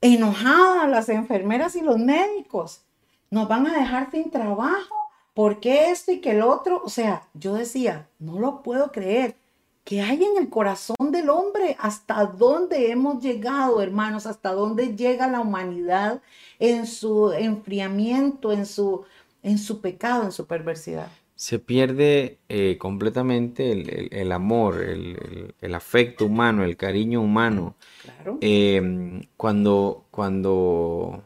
enojada 0.00 0.88
las 0.88 1.08
enfermeras 1.08 1.76
y 1.76 1.82
los 1.82 1.98
médicos. 1.98 2.82
Nos 3.30 3.46
van 3.46 3.66
a 3.66 3.78
dejar 3.78 4.10
sin 4.10 4.30
trabajo. 4.30 4.94
¿Por 5.34 5.60
qué 5.60 5.90
esto 5.90 6.12
y 6.12 6.20
que 6.20 6.30
el 6.30 6.42
otro? 6.42 6.82
O 6.82 6.88
sea, 6.88 7.28
yo 7.34 7.54
decía, 7.54 8.08
no 8.18 8.38
lo 8.38 8.62
puedo 8.62 8.90
creer. 8.90 9.36
¿Qué 9.84 10.00
hay 10.00 10.24
en 10.24 10.38
el 10.38 10.48
corazón 10.48 11.12
del 11.12 11.28
hombre? 11.28 11.76
¿Hasta 11.78 12.24
dónde 12.24 12.90
hemos 12.90 13.22
llegado, 13.22 13.82
hermanos? 13.82 14.26
¿Hasta 14.26 14.52
dónde 14.52 14.96
llega 14.96 15.28
la 15.28 15.40
humanidad 15.40 16.22
en 16.58 16.86
su 16.86 17.32
enfriamiento, 17.32 18.50
en 18.50 18.64
su, 18.64 19.04
en 19.42 19.58
su 19.58 19.80
pecado, 19.80 20.24
en 20.24 20.32
su 20.32 20.46
perversidad? 20.46 21.08
Se 21.36 21.58
pierde 21.58 22.38
eh, 22.48 22.78
completamente 22.78 23.70
el, 23.70 23.90
el- 23.90 24.08
el 24.12 24.32
amor, 24.32 24.82
el, 24.82 25.54
el- 25.60 25.74
afecto 25.74 26.24
humano, 26.26 26.64
el 26.64 26.76
cariño 26.78 27.20
humano. 27.20 27.76
Claro. 28.02 28.38
Em, 28.40 29.22
cuando, 29.36 30.06
cuando, 30.10 31.22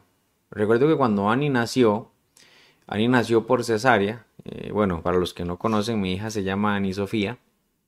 recuerdo 0.51 0.87
que 0.89 0.97
cuando 0.97 1.29
Annie 1.29 1.49
nació, 1.49 2.11
Annie 2.87 3.07
nació 3.07 3.47
por 3.47 3.63
cesárea. 3.63 4.25
eh, 4.45 4.71
bueno, 4.73 5.01
para 5.01 5.17
los 5.17 5.33
que 5.33 5.45
no 5.45 5.57
conocen, 5.57 6.01
mi 6.01 6.13
hija 6.13 6.29
se 6.31 6.43
llama 6.43 6.75
Annie 6.75 6.93
Sofía, 6.93 7.37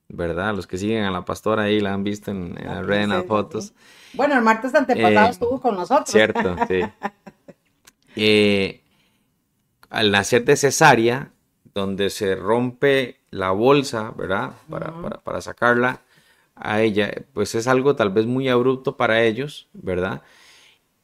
¿verdad? 0.08 0.56
Los 0.56 0.66
que 0.68 0.78
siguen 0.78 1.04
a 1.04 1.12
la 1.12 1.26
pastora 1.26 1.64
ahí 1.64 1.82
la 1.82 1.94
han 1.94 2.04
visto 2.06 2.32
en, 2.32 2.58
en 2.58 2.68
La 2.68 2.76
las 2.76 2.86
redes, 2.86 3.04
en 3.06 3.10
las 3.10 3.26
fotos. 3.26 3.66
sí. 3.66 3.74
Bueno, 4.14 4.36
el 4.36 4.44
martes 4.44 4.74
antepasado 4.76 5.28
Eh, 5.28 5.32
estuvo 5.32 5.60
con 5.60 5.76
nosotros. 5.76 6.10
Cierto, 6.10 6.56
sí. 6.70 6.82
Al 9.90 10.12
nacer 10.12 10.46
de 10.46 10.56
cesárea, 10.56 11.33
donde 11.76 12.10
se 12.10 12.36
rompe 12.36 13.18
la 13.32 13.52
bolsa, 13.52 14.12
¿verdad? 14.18 14.54
Para, 14.70 15.00
para, 15.02 15.18
para 15.24 15.42
sacarla 15.42 16.02
a 16.56 16.82
ella, 16.82 17.12
pues 17.34 17.56
es 17.56 17.68
algo 17.68 17.96
tal 17.96 18.12
vez 18.12 18.26
muy 18.28 18.50
abrupto 18.50 18.98
para 18.98 19.24
ellos, 19.24 19.70
¿verdad? 19.74 20.22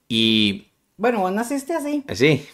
Y 0.09 0.67
Bueno, 0.97 1.21
vos 1.21 1.31
naciste 1.31 1.73
así. 1.73 2.05
Sí. 2.13 2.49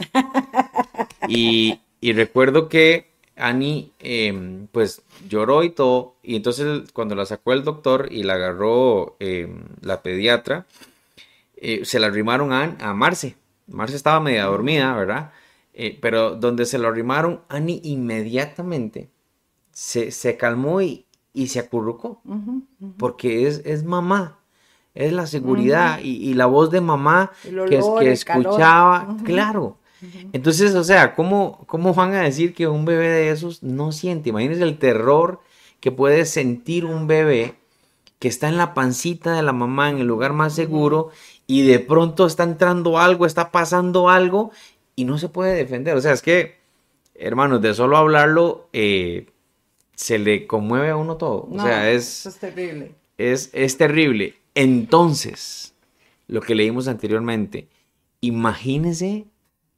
Y, 1.25 1.81
y 2.01 2.13
recuerdo 2.13 2.69
que 2.69 3.07
Annie, 3.35 3.91
em, 3.99 4.67
pues 4.67 5.01
lloró 5.27 5.63
y 5.63 5.69
todo. 5.71 6.15
Y 6.23 6.35
entonces 6.35 6.91
cuando 6.93 7.15
la 7.15 7.25
sacó 7.25 7.53
el 7.53 7.63
doctor 7.63 8.07
y 8.11 8.23
la 8.23 8.35
agarró 8.35 9.17
em, 9.19 9.65
la 9.81 10.01
pediatra, 10.03 10.65
eh, 11.57 11.85
se 11.85 11.99
la 11.99 12.07
arrimaron 12.07 12.53
a, 12.53 12.77
a 12.79 12.93
Marce. 12.93 13.37
Marce 13.67 13.95
estaba 13.95 14.19
media 14.19 14.45
dormida, 14.45 14.95
¿verdad? 14.95 15.31
Eh, 15.77 15.99
pero 16.01 16.35
donde 16.35 16.65
se 16.65 16.77
la 16.77 16.87
arrimaron, 16.87 17.41
Annie 17.49 17.81
inmediatamente 17.83 19.09
se, 19.71 20.11
se 20.11 20.37
calmó 20.37 20.81
y, 20.81 21.05
y 21.33 21.47
se 21.47 21.59
acurrucó. 21.59 22.21
Porque 22.97 23.45
es, 23.45 23.61
es 23.65 23.83
mamá, 23.83 24.39
es 24.93 25.11
la 25.11 25.27
seguridad 25.27 25.99
y, 26.01 26.29
y 26.29 26.33
la 26.33 26.45
voz 26.45 26.71
de 26.71 26.79
mamá 26.79 27.31
que, 27.67 28.11
escuchaba, 28.11 29.17
claro. 29.25 29.77
Entonces, 30.31 30.75
o 30.75 30.83
sea, 30.83 31.13
¿cómo, 31.13 31.65
¿cómo 31.67 31.93
van 31.93 32.13
a 32.13 32.21
decir 32.21 32.53
que 32.53 32.67
un 32.67 32.85
bebé 32.85 33.09
de 33.09 33.29
esos 33.31 33.61
no 33.61 33.91
siente? 33.91 34.29
Imagínense 34.29 34.63
el 34.63 34.77
terror 34.77 35.41
que 35.81 35.91
puede 35.91 36.25
sentir 36.25 36.85
un 36.85 37.05
bebé 37.05 37.55
que 38.19 38.29
está 38.29 38.47
en 38.47 38.57
la 38.57 38.73
pancita 38.73 39.33
de 39.33 39.43
la 39.43 39.51
mamá, 39.51 39.89
en 39.89 39.97
el 39.97 40.07
lugar 40.07 40.31
más 40.31 40.53
seguro, 40.53 41.09
y 41.47 41.63
de 41.63 41.79
pronto 41.79 42.25
está 42.25 42.43
entrando 42.43 42.97
algo, 42.97 43.25
está 43.25 43.51
pasando 43.51 44.09
algo, 44.09 44.51
y 44.95 45.05
no 45.05 45.17
se 45.17 45.29
puede 45.29 45.55
defender. 45.55 45.95
O 45.95 46.01
sea, 46.01 46.13
es 46.13 46.21
que, 46.21 46.55
hermanos, 47.13 47.61
de 47.61 47.73
solo 47.73 47.97
hablarlo, 47.97 48.69
eh, 48.73 49.27
se 49.95 50.19
le 50.19 50.47
conmueve 50.47 50.89
a 50.89 50.97
uno 50.97 51.17
todo. 51.17 51.47
O 51.51 51.61
sea, 51.61 51.91
es, 51.91 52.25
es 52.25 52.37
terrible. 52.37 52.95
es, 53.17 53.49
es 53.53 53.77
terrible. 53.77 54.35
Entonces, 54.53 55.73
lo 56.27 56.41
que 56.41 56.55
leímos 56.55 56.87
anteriormente, 56.87 57.67
imagínense 58.21 59.25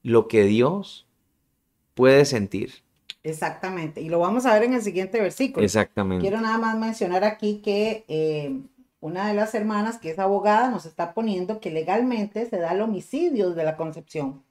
lo 0.04 0.28
que 0.28 0.44
Dios 0.44 1.08
puede 1.94 2.26
sentir. 2.26 2.84
Exactamente. 3.24 4.02
Y 4.02 4.10
lo 4.10 4.20
vamos 4.20 4.46
a 4.46 4.54
ver 4.54 4.64
en 4.64 4.74
el 4.74 4.82
siguiente 4.82 5.20
versículo. 5.20 5.66
Exactamente. 5.66 6.22
Quiero 6.22 6.40
nada 6.40 6.58
más 6.58 6.78
mencionar 6.78 7.24
aquí 7.24 7.62
que 7.62 8.06
eh, 8.08 8.62
una 9.02 9.28
de 9.28 9.34
las 9.34 9.54
hermanas 9.54 9.98
que 9.98 10.12
es 10.12 10.20
abogada 10.20 10.70
nos 10.70 10.86
está 10.86 11.14
poniendo 11.14 11.60
que 11.60 11.72
legalmente 11.72 12.46
se 12.50 12.58
da 12.58 12.72
el 12.72 12.82
homicidio 12.82 13.52
de 13.52 13.64
la 13.64 13.76
concepción. 13.76 14.44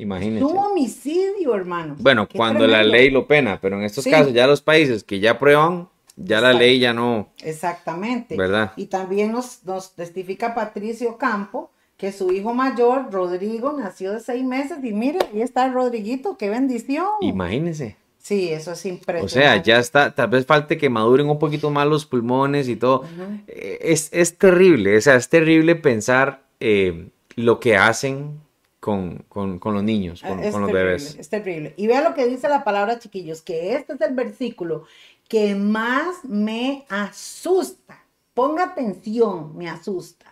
Imagínense. 0.00 0.44
Un 0.44 0.56
homicidio, 0.58 1.54
hermanos. 1.54 1.98
Bueno, 2.00 2.28
cuando 2.34 2.66
la 2.66 2.82
ley 2.82 3.10
lo 3.10 3.26
pena, 3.26 3.58
pero 3.60 3.76
en 3.76 3.84
estos 3.84 4.04
Sí. 4.04 4.10
casos 4.10 4.32
ya 4.32 4.46
los 4.46 4.62
países 4.62 5.02
que 5.04 5.20
ya 5.20 5.38
prueban, 5.38 5.88
ya 6.16 6.40
la 6.40 6.52
ley 6.52 6.78
ya 6.78 6.92
no, 6.92 7.28
Exactamente. 7.42 8.36
¿verdad? 8.36 8.72
Y 8.76 8.86
también 8.86 9.32
nos, 9.32 9.64
nos 9.64 9.94
testifica 9.94 10.54
Patricio 10.54 11.16
Campo 11.18 11.70
que 11.96 12.12
su 12.12 12.32
hijo 12.32 12.54
mayor, 12.54 13.12
Rodrigo, 13.12 13.72
nació 13.72 14.12
de 14.12 14.20
seis 14.20 14.44
meses 14.44 14.78
y 14.84 14.92
mire, 14.92 15.18
ahí 15.34 15.42
está 15.42 15.68
Rodriguito, 15.68 16.36
qué 16.38 16.48
bendición. 16.48 17.06
Imagínense. 17.20 17.96
Sí, 18.20 18.50
eso 18.50 18.72
es 18.72 18.84
impresionante. 18.86 19.24
O 19.24 19.28
sea, 19.28 19.62
ya 19.62 19.78
está, 19.78 20.14
tal 20.14 20.28
vez 20.28 20.44
falte 20.46 20.76
que 20.76 20.90
maduren 20.90 21.28
un 21.28 21.38
poquito 21.38 21.70
más 21.70 21.86
los 21.86 22.04
pulmones 22.06 22.68
y 22.68 22.76
todo. 22.76 23.04
Eh, 23.48 23.78
Es, 23.80 24.10
es 24.12 24.36
terrible, 24.38 24.96
o 24.96 25.00
sea, 25.00 25.16
es 25.16 25.28
terrible 25.28 25.74
pensar 25.76 26.42
eh, 26.60 27.08
lo 27.36 27.58
que 27.58 27.76
hacen 27.76 28.40
con, 28.88 29.24
con- 29.28 29.58
con 29.58 29.74
los 29.74 29.82
niños, 29.82 30.22
con, 30.22 30.38
los 30.38 30.72
terrible, 30.72 30.72
bebés. 30.72 31.16
Es 31.18 31.28
terrible. 31.28 31.74
Y 31.76 31.86
vea 31.86 32.00
lo 32.02 32.14
que 32.14 32.26
dice 32.26 32.48
la 32.48 32.64
palabra, 32.64 32.98
chiquillos, 32.98 33.42
que 33.42 33.74
este 33.74 33.92
es 33.94 34.00
el 34.00 34.14
versículo 34.14 34.84
que 35.28 35.54
más 35.54 36.24
me 36.24 36.86
asusta. 36.88 38.04
Ponga 38.34 38.64
atención, 38.64 39.56
me 39.56 39.68
asusta. 39.68 40.26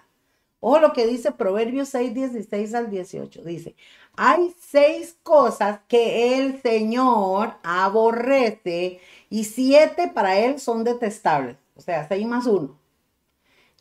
Ojo 0.61 0.81
lo 0.81 0.93
que 0.93 1.07
dice 1.07 1.33
Proverbios 1.33 1.91
6, 1.91 2.15
16 2.15 2.75
al 2.75 2.91
18. 2.91 3.43
Dice, 3.45 3.77
hay 4.17 4.55
seis 4.59 5.17
cosas 5.23 5.81
que 5.89 6.39
el 6.39 6.63
Señor 6.63 7.55
aborrece 7.63 9.01
y 9.29 9.45
siete 9.45 10.11
para 10.15 10.39
él 10.39 10.59
son 10.59 10.83
detestables. 10.85 11.57
O 11.77 11.81
sea, 11.83 12.09
seis 12.09 12.27
más 12.27 12.47
uno. 12.47 12.79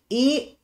Y 0.09 0.57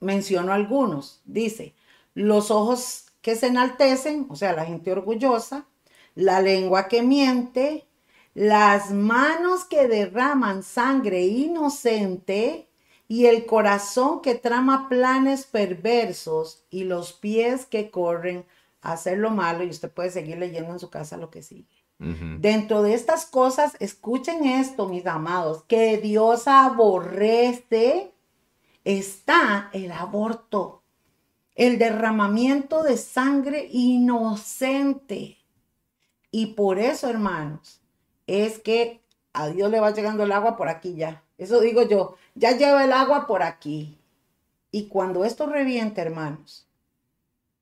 menciono 0.00 0.52
algunos. 0.52 1.20
Dice, 1.24 1.74
los 2.14 2.50
ojos 2.50 3.05
que 3.26 3.34
se 3.34 3.48
enaltecen, 3.48 4.28
o 4.30 4.36
sea, 4.36 4.52
la 4.52 4.64
gente 4.64 4.92
orgullosa, 4.92 5.66
la 6.14 6.40
lengua 6.40 6.86
que 6.86 7.02
miente, 7.02 7.88
las 8.34 8.92
manos 8.92 9.64
que 9.64 9.88
derraman 9.88 10.62
sangre 10.62 11.22
inocente 11.22 12.68
y 13.08 13.26
el 13.26 13.44
corazón 13.44 14.22
que 14.22 14.36
trama 14.36 14.88
planes 14.88 15.44
perversos 15.44 16.62
y 16.70 16.84
los 16.84 17.14
pies 17.14 17.66
que 17.66 17.90
corren 17.90 18.46
a 18.80 18.92
hacer 18.92 19.18
lo 19.18 19.30
malo. 19.30 19.64
Y 19.64 19.70
usted 19.70 19.90
puede 19.90 20.12
seguir 20.12 20.38
leyendo 20.38 20.70
en 20.70 20.78
su 20.78 20.88
casa 20.88 21.16
lo 21.16 21.28
que 21.28 21.42
sigue. 21.42 21.82
Dentro 21.98 22.82
de 22.82 22.94
estas 22.94 23.26
cosas, 23.26 23.72
escuchen 23.80 24.44
esto, 24.44 24.88
mis 24.88 25.04
amados, 25.04 25.64
que 25.64 25.98
Dios 25.98 26.46
aborrece, 26.46 28.12
está 28.84 29.68
el 29.72 29.90
aborto, 29.90 30.84
el 31.56 31.78
derramamiento 31.78 32.82
de 32.82 32.96
sangre 32.96 33.68
inocente. 33.72 35.38
Y 36.30 36.54
por 36.54 36.78
eso, 36.78 37.08
hermanos, 37.08 37.80
es 38.26 38.58
que 38.58 39.00
a 39.32 39.48
Dios 39.48 39.70
le 39.70 39.80
va 39.80 39.92
llegando 39.92 40.22
el 40.22 40.32
agua 40.32 40.56
por 40.56 40.68
aquí 40.68 40.94
ya. 40.94 41.22
Eso 41.38 41.60
digo 41.60 41.82
yo, 41.82 42.16
ya 42.34 42.52
lleva 42.56 42.84
el 42.84 42.92
agua 42.92 43.26
por 43.26 43.42
aquí. 43.42 43.98
Y 44.70 44.88
cuando 44.88 45.24
esto 45.24 45.46
reviente, 45.46 46.00
hermanos, 46.02 46.68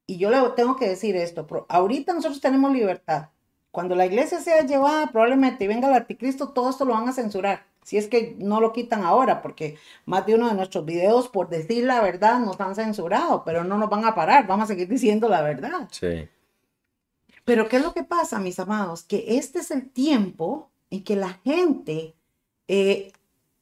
y 0.07 0.19
yo 0.19 0.31
le 0.31 0.39
tengo 0.51 0.77
que 0.77 0.89
decir 0.89 1.17
esto, 1.17 1.47
ahorita 1.69 2.13
nosotros 2.13 2.41
tenemos 2.41 2.73
libertad. 2.73 3.29
Cuando 3.71 3.95
la 3.95 4.07
iglesia 4.07 4.41
sea 4.41 4.63
llevada, 4.63 5.11
probablemente 5.11 5.65
y 5.65 5.69
venga 5.69 5.89
el 5.89 5.95
anticristo, 5.95 6.51
todo 6.51 6.71
esto 6.71 6.85
lo 6.85 6.95
van 6.95 7.09
a 7.09 7.13
censurar. 7.13 7.67
Si 7.85 7.97
es 7.97 8.09
que 8.09 8.35
no 8.39 8.61
lo 8.61 8.73
quitan 8.73 9.05
ahora, 9.05 9.41
porque 9.43 9.79
más 10.07 10.27
de 10.27 10.35
uno 10.35 10.49
de 10.49 10.55
nuestros 10.55 10.85
videos, 10.85 11.29
por 11.29 11.49
decir 11.49 11.85
la 11.85 12.01
verdad, 12.01 12.41
nos 12.41 12.61
han 12.61 12.75
censurado, 12.75 13.45
pero 13.45 13.63
no 13.63 13.79
nos 13.79 13.89
van 13.89 14.05
a 14.05 14.15
parar, 14.15 14.47
vamos 14.47 14.65
a 14.65 14.69
seguir 14.69 14.89
diciendo 14.89 15.29
la 15.29 15.43
verdad. 15.43 15.89
Sí. 15.93 16.29
Pero 17.45 17.69
¿qué 17.69 17.77
es 17.77 17.83
lo 17.83 17.93
que 17.93 18.03
pasa, 18.03 18.41
mis 18.41 18.59
amados? 18.59 19.05
Que 19.05 19.37
este 19.37 19.61
es 19.61 19.71
el 19.71 19.91
tiempo 19.91 20.71
en 20.91 21.05
que 21.05 21.15
la 21.15 21.35
gente 21.45 22.15
eh, 22.69 23.13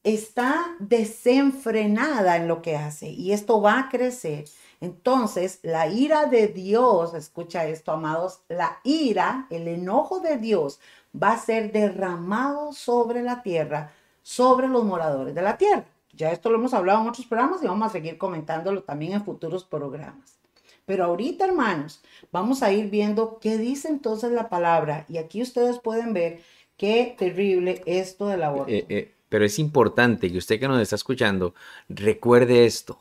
está 0.03 0.75
desenfrenada 0.79 2.37
en 2.37 2.47
lo 2.47 2.61
que 2.61 2.75
hace 2.75 3.09
y 3.09 3.33
esto 3.33 3.61
va 3.61 3.79
a 3.79 3.89
crecer. 3.89 4.45
Entonces, 4.81 5.59
la 5.63 5.87
ira 5.87 6.25
de 6.25 6.47
Dios, 6.47 7.13
escucha 7.13 7.65
esto, 7.65 7.93
amados, 7.93 8.41
la 8.49 8.79
ira, 8.83 9.47
el 9.49 9.67
enojo 9.69 10.19
de 10.19 10.37
Dios 10.37 10.79
va 11.15 11.31
a 11.31 11.37
ser 11.37 11.71
derramado 11.71 12.73
sobre 12.73 13.21
la 13.21 13.43
tierra, 13.43 13.93
sobre 14.23 14.67
los 14.67 14.83
moradores 14.83 15.35
de 15.35 15.41
la 15.43 15.57
tierra. 15.57 15.85
Ya 16.13 16.31
esto 16.31 16.49
lo 16.49 16.57
hemos 16.57 16.73
hablado 16.73 17.01
en 17.01 17.09
otros 17.09 17.27
programas 17.27 17.63
y 17.63 17.67
vamos 17.67 17.87
a 17.87 17.91
seguir 17.91 18.17
comentándolo 18.17 18.83
también 18.83 19.13
en 19.13 19.23
futuros 19.23 19.63
programas. 19.63 20.39
Pero 20.85 21.05
ahorita, 21.05 21.45
hermanos, 21.45 22.01
vamos 22.31 22.61
a 22.61 22.71
ir 22.71 22.89
viendo 22.89 23.39
qué 23.39 23.57
dice 23.57 23.87
entonces 23.87 24.31
la 24.31 24.49
palabra. 24.49 25.05
Y 25.07 25.17
aquí 25.17 25.41
ustedes 25.41 25.79
pueden 25.79 26.13
ver 26.13 26.41
qué 26.77 27.15
terrible 27.17 27.81
esto 27.85 28.27
del 28.27 28.43
aborto. 28.43 28.71
Eh, 28.71 28.85
eh, 28.89 29.11
pero 29.29 29.45
es 29.45 29.59
importante 29.59 30.31
que 30.31 30.37
usted 30.37 30.59
que 30.59 30.67
nos 30.67 30.81
está 30.81 30.95
escuchando 30.95 31.55
recuerde 31.89 32.65
esto. 32.65 32.99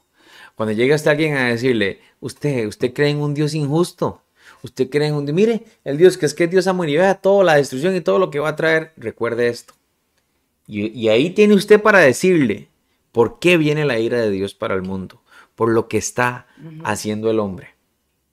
Cuando 0.54 0.72
llega 0.72 0.94
hasta 0.94 1.10
alguien 1.10 1.36
a 1.36 1.48
decirle, 1.48 2.00
usted, 2.20 2.66
usted 2.66 2.92
cree 2.92 3.10
en 3.10 3.20
un 3.20 3.34
Dios 3.34 3.54
injusto, 3.54 4.22
usted 4.62 4.88
cree 4.88 5.08
en 5.08 5.14
un 5.14 5.26
Dios, 5.26 5.34
mire, 5.34 5.64
el 5.84 5.98
Dios 5.98 6.16
que 6.16 6.26
es 6.26 6.34
que 6.34 6.46
Dios 6.46 6.66
amor 6.66 6.88
y 6.88 6.96
vea 6.96 7.14
toda 7.16 7.44
la 7.44 7.56
destrucción 7.56 7.96
y 7.96 8.00
todo 8.00 8.18
lo 8.18 8.30
que 8.30 8.38
va 8.38 8.50
a 8.50 8.56
traer, 8.56 8.92
recuerde 8.96 9.48
esto. 9.48 9.74
Y, 10.66 11.08
ahí 11.08 11.30
tiene 11.30 11.54
usted 11.54 11.82
para 11.82 11.98
decirle 11.98 12.68
por 13.10 13.38
qué 13.38 13.56
viene 13.56 13.84
la 13.84 13.98
ira 13.98 14.20
de 14.20 14.30
Dios 14.30 14.54
para 14.54 14.74
el 14.74 14.82
mundo, 14.82 15.20
por 15.54 15.70
lo 15.70 15.88
que 15.88 15.98
está 15.98 16.46
haciendo 16.84 17.30
el 17.30 17.40
hombre. 17.40 17.70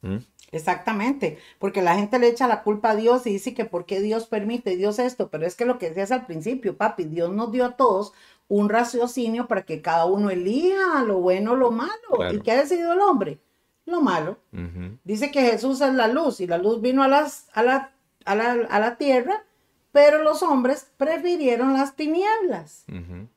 ¿Mm? 0.01 0.17
Exactamente, 0.51 1.37
porque 1.59 1.81
la 1.81 1.95
gente 1.95 2.17
le 2.17 2.27
echa 2.27 2.47
la 2.47 2.63
culpa 2.63 2.91
a 2.91 2.95
Dios 2.95 3.27
y 3.27 3.31
dice 3.31 3.53
que 3.53 3.65
por 3.65 3.85
qué 3.85 3.99
Dios 4.01 4.25
permite 4.25 4.77
Dios 4.77 4.97
esto, 4.97 5.29
pero 5.29 5.45
es 5.45 5.55
que 5.55 5.65
lo 5.65 5.77
que 5.77 5.89
decías 5.89 6.11
al 6.11 6.25
principio, 6.25 6.75
papi, 6.75 7.03
Dios 7.03 7.31
nos 7.31 7.51
dio 7.51 7.65
a 7.65 7.75
todos 7.75 8.13
un 8.47 8.67
raciocinio 8.67 9.47
para 9.47 9.61
que 9.61 9.81
cada 9.81 10.05
uno 10.05 10.31
elija 10.31 11.03
lo 11.05 11.19
bueno 11.19 11.51
o 11.51 11.55
lo 11.55 11.71
malo. 11.71 12.33
¿Y 12.33 12.39
qué 12.41 12.51
ha 12.51 12.61
decidido 12.61 12.93
el 12.93 12.99
hombre? 12.99 13.39
Lo 13.85 14.01
malo. 14.01 14.39
Dice 15.03 15.29
que 15.31 15.41
Jesús 15.41 15.81
es 15.81 15.93
la 15.93 16.07
luz 16.07 16.41
y 16.41 16.47
la 16.47 16.57
luz 16.57 16.81
vino 16.81 17.03
a, 17.03 17.07
las, 17.07 17.47
a, 17.53 17.61
la, 17.61 17.93
a, 18.25 18.35
la, 18.35 18.51
a 18.69 18.79
la 18.79 18.97
tierra, 18.97 19.45
pero 19.91 20.23
los 20.23 20.43
hombres 20.43 20.87
prefirieron 20.97 21.73
las 21.73 21.95
tinieblas. 21.95 22.85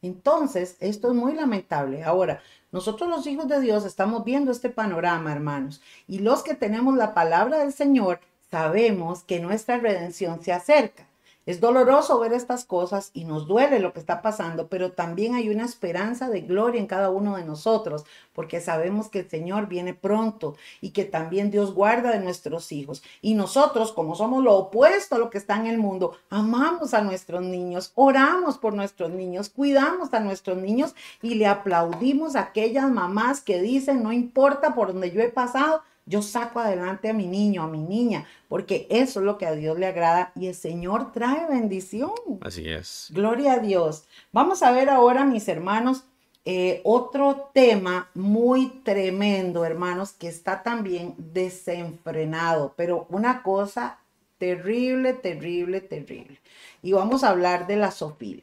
Entonces, 0.03 0.77
esto 0.81 1.09
es 1.09 1.15
muy 1.15 1.35
lamentable. 1.35 2.05
Ahora, 2.05 2.43
nosotros 2.71 3.09
los 3.09 3.27
hijos 3.27 3.49
de 3.49 3.61
Dios 3.61 3.85
estamos 3.85 4.25
viendo 4.25 4.51
este 4.51 4.71
panorama, 4.71 5.33
hermanos, 5.33 5.81
y 6.07 6.19
los 6.19 6.43
que 6.43 6.55
tenemos 6.55 6.97
la 6.97 7.15
palabra 7.15 7.59
del 7.59 7.73
Señor 7.73 8.21
sabemos 8.51 9.25
que 9.25 9.41
nuestra 9.41 9.79
redención 9.79 10.43
se 10.43 10.53
acerca. 10.53 11.07
Es 11.45 11.61
doloroso 11.61 12.21
ver 12.21 12.33
estas 12.33 12.65
cosas 12.65 13.11
y 13.13 13.25
nos 13.25 13.49
duele 13.49 13.81
lo 13.81 13.93
que 13.93 13.99
está 13.99 14.23
pasando, 14.23 14.69
pero 14.69 14.93
también 14.93 15.35
hay 15.35 15.49
una 15.49 15.65
esperanza 15.65 16.29
de 16.29 16.43
gloria 16.43 16.81
en 16.81 16.87
cada 16.87 17.11
uno 17.11 17.37
de 17.37 17.45
nosotros, 17.45 18.05
porque 18.33 18.61
sabemos 18.61 19.09
que 19.09 19.21
el 19.21 19.29
Señor 19.29 19.67
viene 19.67 19.93
pronto 19.93 20.55
y 20.81 20.91
que 20.91 21.05
también 21.05 21.51
Dios 21.51 21.75
guarda 21.75 22.13
de 22.13 22.21
nuestros 22.21 22.71
hijos. 22.71 23.03
Y 23.21 23.35
nosotros, 23.35 23.91
como 23.91 24.15
somos 24.15 24.45
lo 24.45 24.55
opuesto 24.55 25.17
a 25.17 25.19
lo 25.19 25.31
que 25.31 25.39
está 25.39 25.57
en 25.57 25.67
el 25.67 25.79
mundo, 25.79 26.17
amamos 26.31 26.95
a 26.95 27.01
nuestros 27.01 27.43
niños, 27.43 27.91
oramos 27.97 28.57
por 28.59 28.75
nuestros 28.75 29.11
niños, 29.11 29.49
cuidamos 29.49 30.15
a 30.15 30.21
nuestros 30.21 30.59
niños 30.59 30.95
y 31.23 31.35
le 31.35 31.49
aplaudimos 31.49 32.37
a 32.37 32.41
aquellas 32.43 32.89
mamás 32.89 33.41
que 33.41 33.61
dicen, 33.61 34.05
no 34.05 34.13
importa 34.13 34.77
por 34.77 34.93
donde 34.93 35.11
yo 35.11 35.21
he 35.21 35.29
pasado, 35.29 35.83
yo 36.05 36.23
saco 36.23 36.59
adelante 36.61 37.09
a 37.09 37.13
mi 37.13 37.27
niño, 37.27 37.63
a 37.63 37.69
mi 37.69 37.81
niña, 37.81 38.27
porque 38.49 38.87
eso 38.91 39.21
es 39.21 39.27
lo 39.27 39.39
que 39.39 39.47
a 39.47 39.53
Dios 39.53 39.79
le 39.79 39.87
agrada 39.87 40.33
y 40.35 40.49
el 40.49 40.55
Señor 40.55 41.13
trae 41.13 41.47
bendición. 41.47 42.13
Así 42.41 42.69
es. 42.69 43.09
Gloria 43.11 43.55
a 43.55 43.59
Dios. 43.59 44.05
Vamos 44.33 44.63
a 44.63 44.73
ver 44.73 44.91
ahora, 44.91 45.25
mis 45.25 45.47
hermanos, 45.49 46.05
eh, 46.45 46.81
otro 46.83 47.51
tema 47.55 48.11
muy 48.15 48.81
tremendo, 48.83 49.65
hermanos, 49.65 50.13
que 50.13 50.27
está 50.27 50.65
también 50.65 51.15
desenfrenado, 51.17 52.75
pero 52.77 53.07
una 53.11 53.45
cosa 53.45 54.01
terrible, 54.39 55.13
terrible, 55.13 55.81
terrible. 55.81 56.41
Y 56.83 56.93
vamos 56.93 57.23
a 57.23 57.29
hablar 57.29 57.69
de 57.69 57.77
la 57.77 57.93
sofilia. 57.93 58.43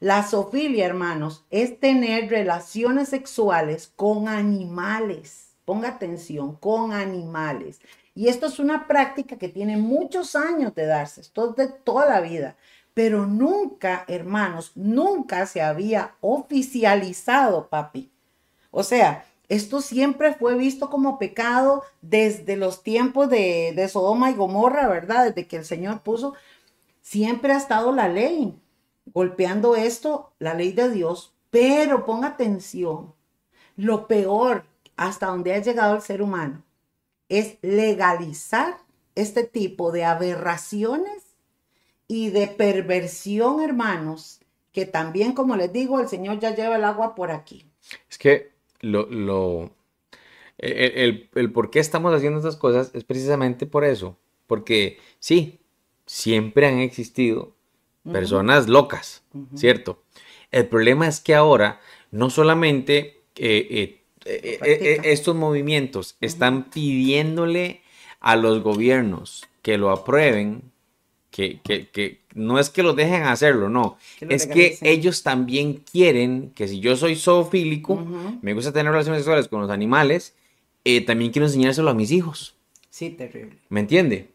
La 0.00 0.22
sofilia, 0.22 0.84
hermanos, 0.84 1.44
es 1.50 1.80
tener 1.80 2.28
relaciones 2.28 3.08
sexuales 3.08 3.90
con 3.96 4.28
animales 4.28 5.47
ponga 5.68 5.90
atención, 5.90 6.56
con 6.56 6.94
animales. 6.94 7.82
Y 8.14 8.28
esto 8.28 8.46
es 8.46 8.58
una 8.58 8.86
práctica 8.86 9.36
que 9.36 9.50
tiene 9.50 9.76
muchos 9.76 10.34
años 10.34 10.74
de 10.74 10.86
darse, 10.86 11.20
esto 11.20 11.50
es 11.50 11.56
de 11.56 11.68
toda 11.68 12.08
la 12.08 12.22
vida, 12.22 12.56
pero 12.94 13.26
nunca, 13.26 14.06
hermanos, 14.08 14.72
nunca 14.76 15.44
se 15.44 15.60
había 15.60 16.14
oficializado, 16.22 17.68
papi. 17.68 18.10
O 18.70 18.82
sea, 18.82 19.26
esto 19.50 19.82
siempre 19.82 20.32
fue 20.32 20.56
visto 20.56 20.88
como 20.88 21.18
pecado 21.18 21.82
desde 22.00 22.56
los 22.56 22.82
tiempos 22.82 23.28
de, 23.28 23.74
de 23.76 23.88
Sodoma 23.88 24.30
y 24.30 24.36
Gomorra, 24.36 24.88
¿verdad? 24.88 25.26
Desde 25.26 25.46
que 25.46 25.56
el 25.56 25.66
Señor 25.66 26.00
puso, 26.00 26.32
siempre 27.02 27.52
ha 27.52 27.58
estado 27.58 27.92
la 27.92 28.08
ley, 28.08 28.58
golpeando 29.12 29.76
esto, 29.76 30.32
la 30.38 30.54
ley 30.54 30.72
de 30.72 30.88
Dios, 30.88 31.34
pero 31.50 32.06
ponga 32.06 32.28
atención, 32.28 33.12
lo 33.76 34.06
peor 34.06 34.64
hasta 34.98 35.28
donde 35.28 35.54
ha 35.54 35.62
llegado 35.62 35.96
el 35.96 36.02
ser 36.02 36.20
humano 36.20 36.64
es 37.30 37.56
legalizar 37.62 38.76
este 39.14 39.44
tipo 39.44 39.92
de 39.92 40.04
aberraciones 40.04 41.36
y 42.06 42.30
de 42.30 42.48
perversión, 42.48 43.60
hermanos, 43.60 44.40
que 44.72 44.86
también, 44.86 45.32
como 45.32 45.56
les 45.56 45.72
digo, 45.72 46.00
el 46.00 46.08
Señor 46.08 46.40
ya 46.40 46.54
lleva 46.54 46.76
el 46.76 46.84
agua 46.84 47.14
por 47.14 47.30
aquí. 47.30 47.64
Es 48.10 48.18
que 48.18 48.50
lo, 48.80 49.06
lo 49.06 49.70
el, 50.58 51.52
por 51.52 51.70
qué 51.70 51.78
estamos 51.78 52.12
haciendo 52.12 52.38
estas 52.38 52.56
cosas 52.56 52.90
es 52.92 53.04
precisamente 53.04 53.66
por 53.66 53.84
eso, 53.84 54.16
porque 54.46 54.98
sí, 55.20 55.60
siempre 56.06 56.66
han 56.66 56.80
existido 56.80 57.54
personas 58.10 58.68
locas, 58.68 59.22
¿cierto? 59.54 60.02
El 60.50 60.66
problema 60.66 61.06
es 61.06 61.20
que 61.20 61.34
ahora 61.34 61.80
no 62.10 62.30
solamente 62.30 63.20
eh, 63.36 63.66
eh, 63.70 63.97
eh, 64.28 64.58
eh, 64.62 64.78
eh, 64.80 65.00
estos 65.04 65.34
movimientos 65.34 66.16
están 66.20 66.70
pidiéndole 66.70 67.80
a 68.20 68.36
los 68.36 68.62
gobiernos 68.62 69.46
que 69.62 69.78
lo 69.78 69.90
aprueben, 69.90 70.62
que, 71.30 72.20
no 72.34 72.58
es 72.58 72.70
que 72.70 72.82
los 72.82 72.96
dejen 72.96 73.22
hacerlo, 73.22 73.68
no. 73.68 73.96
Que 74.18 74.34
es 74.34 74.46
que 74.46 74.78
ellos 74.82 75.22
también 75.22 75.74
quieren 75.74 76.50
que 76.54 76.66
si 76.66 76.80
yo 76.80 76.96
soy 76.96 77.16
zoofílico, 77.16 78.04
me 78.42 78.54
gusta 78.54 78.72
tener 78.72 78.90
relaciones 78.90 79.20
sexuales 79.20 79.48
con 79.48 79.60
los 79.60 79.70
animales, 79.70 80.34
eh, 80.84 81.00
también 81.02 81.30
quiero 81.30 81.46
enseñárselo 81.46 81.90
a 81.90 81.94
mis 81.94 82.10
hijos. 82.10 82.56
Sí, 82.90 83.10
terrible. 83.10 83.58
¿Me 83.68 83.80
entiende? 83.80 84.30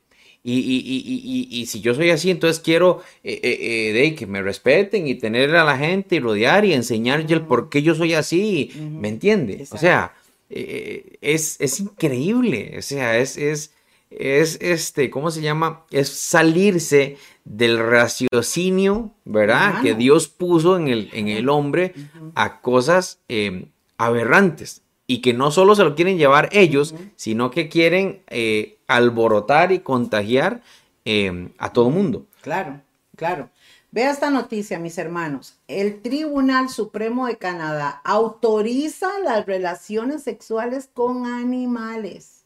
Y, 0.46 0.56
y- 0.60 0.84
y- 0.86 1.62
y- 1.62 1.66
si 1.68 1.80
yo 1.80 1.96
soy 1.96 2.10
así, 2.10 2.30
entonces 2.30 2.62
quiero 2.62 3.02
eh, 3.24 3.40
eh, 3.44 3.58
eh, 3.62 3.94
de 3.94 4.16
que 4.16 4.28
me 4.28 4.42
respeten 4.42 5.08
y 5.08 5.16
tener 5.16 5.56
a 5.56 5.64
la 5.64 5.78
gente 5.78 6.18
y 6.18 6.20
rodear 6.20 6.66
y 6.66 6.74
enseñar 6.74 7.26
ya 7.26 7.38
el 7.38 7.44
por 7.44 7.70
qué 7.70 7.82
yo 7.82 7.96
soy 7.96 8.14
así. 8.14 8.72
¿Me 9.00 9.08
entiende? 9.08 9.66
O 9.72 9.78
sea, 9.78 10.14
eh, 10.50 11.18
es, 11.22 11.56
es 11.62 11.80
increíble. 11.80 12.76
O 12.78 12.82
sea, 12.82 13.18
es, 13.20 13.38
es, 13.38 13.72
es 14.12 14.58
este, 14.62 15.10
¿cómo 15.10 15.32
se 15.32 15.42
llama? 15.42 15.86
Es 15.92 16.10
salirse 16.10 17.16
del 17.46 17.78
raciocinio, 17.80 19.12
¿verdad? 19.26 19.70
Humano. 19.70 19.84
Que 19.84 19.96
Dios 19.96 20.28
puso 20.28 20.78
en 20.78 20.88
el, 20.88 21.10
en 21.14 21.28
el 21.30 21.50
hombre 21.50 21.94
a 22.36 22.62
cosas 22.62 23.20
eh, 23.30 23.66
aberrantes 23.98 24.82
y 25.08 25.20
que 25.22 25.34
no 25.34 25.52
solo 25.52 25.76
se 25.76 25.84
lo 25.84 25.96
quieren 25.96 26.18
llevar 26.18 26.50
ellos, 26.54 26.96
sino 27.16 27.52
que 27.52 27.68
quieren 27.70 28.22
eh, 28.28 28.78
alborotar 28.96 29.72
y 29.72 29.80
contagiar 29.80 30.62
eh, 31.06 31.52
a 31.58 31.74
todo 31.74 31.90
mundo. 31.90 32.26
Claro, 32.42 32.82
claro. 33.16 33.50
Vea 33.94 34.10
esta 34.10 34.32
noticia, 34.32 34.80
mis 34.80 34.98
hermanos. 34.98 35.60
El 35.68 36.02
Tribunal 36.02 36.70
Supremo 36.70 37.28
de 37.28 37.38
Canadá 37.38 38.02
autoriza 38.04 39.08
las 39.24 39.46
relaciones 39.46 40.24
sexuales 40.24 40.90
con 40.92 41.28
animales. 41.28 42.44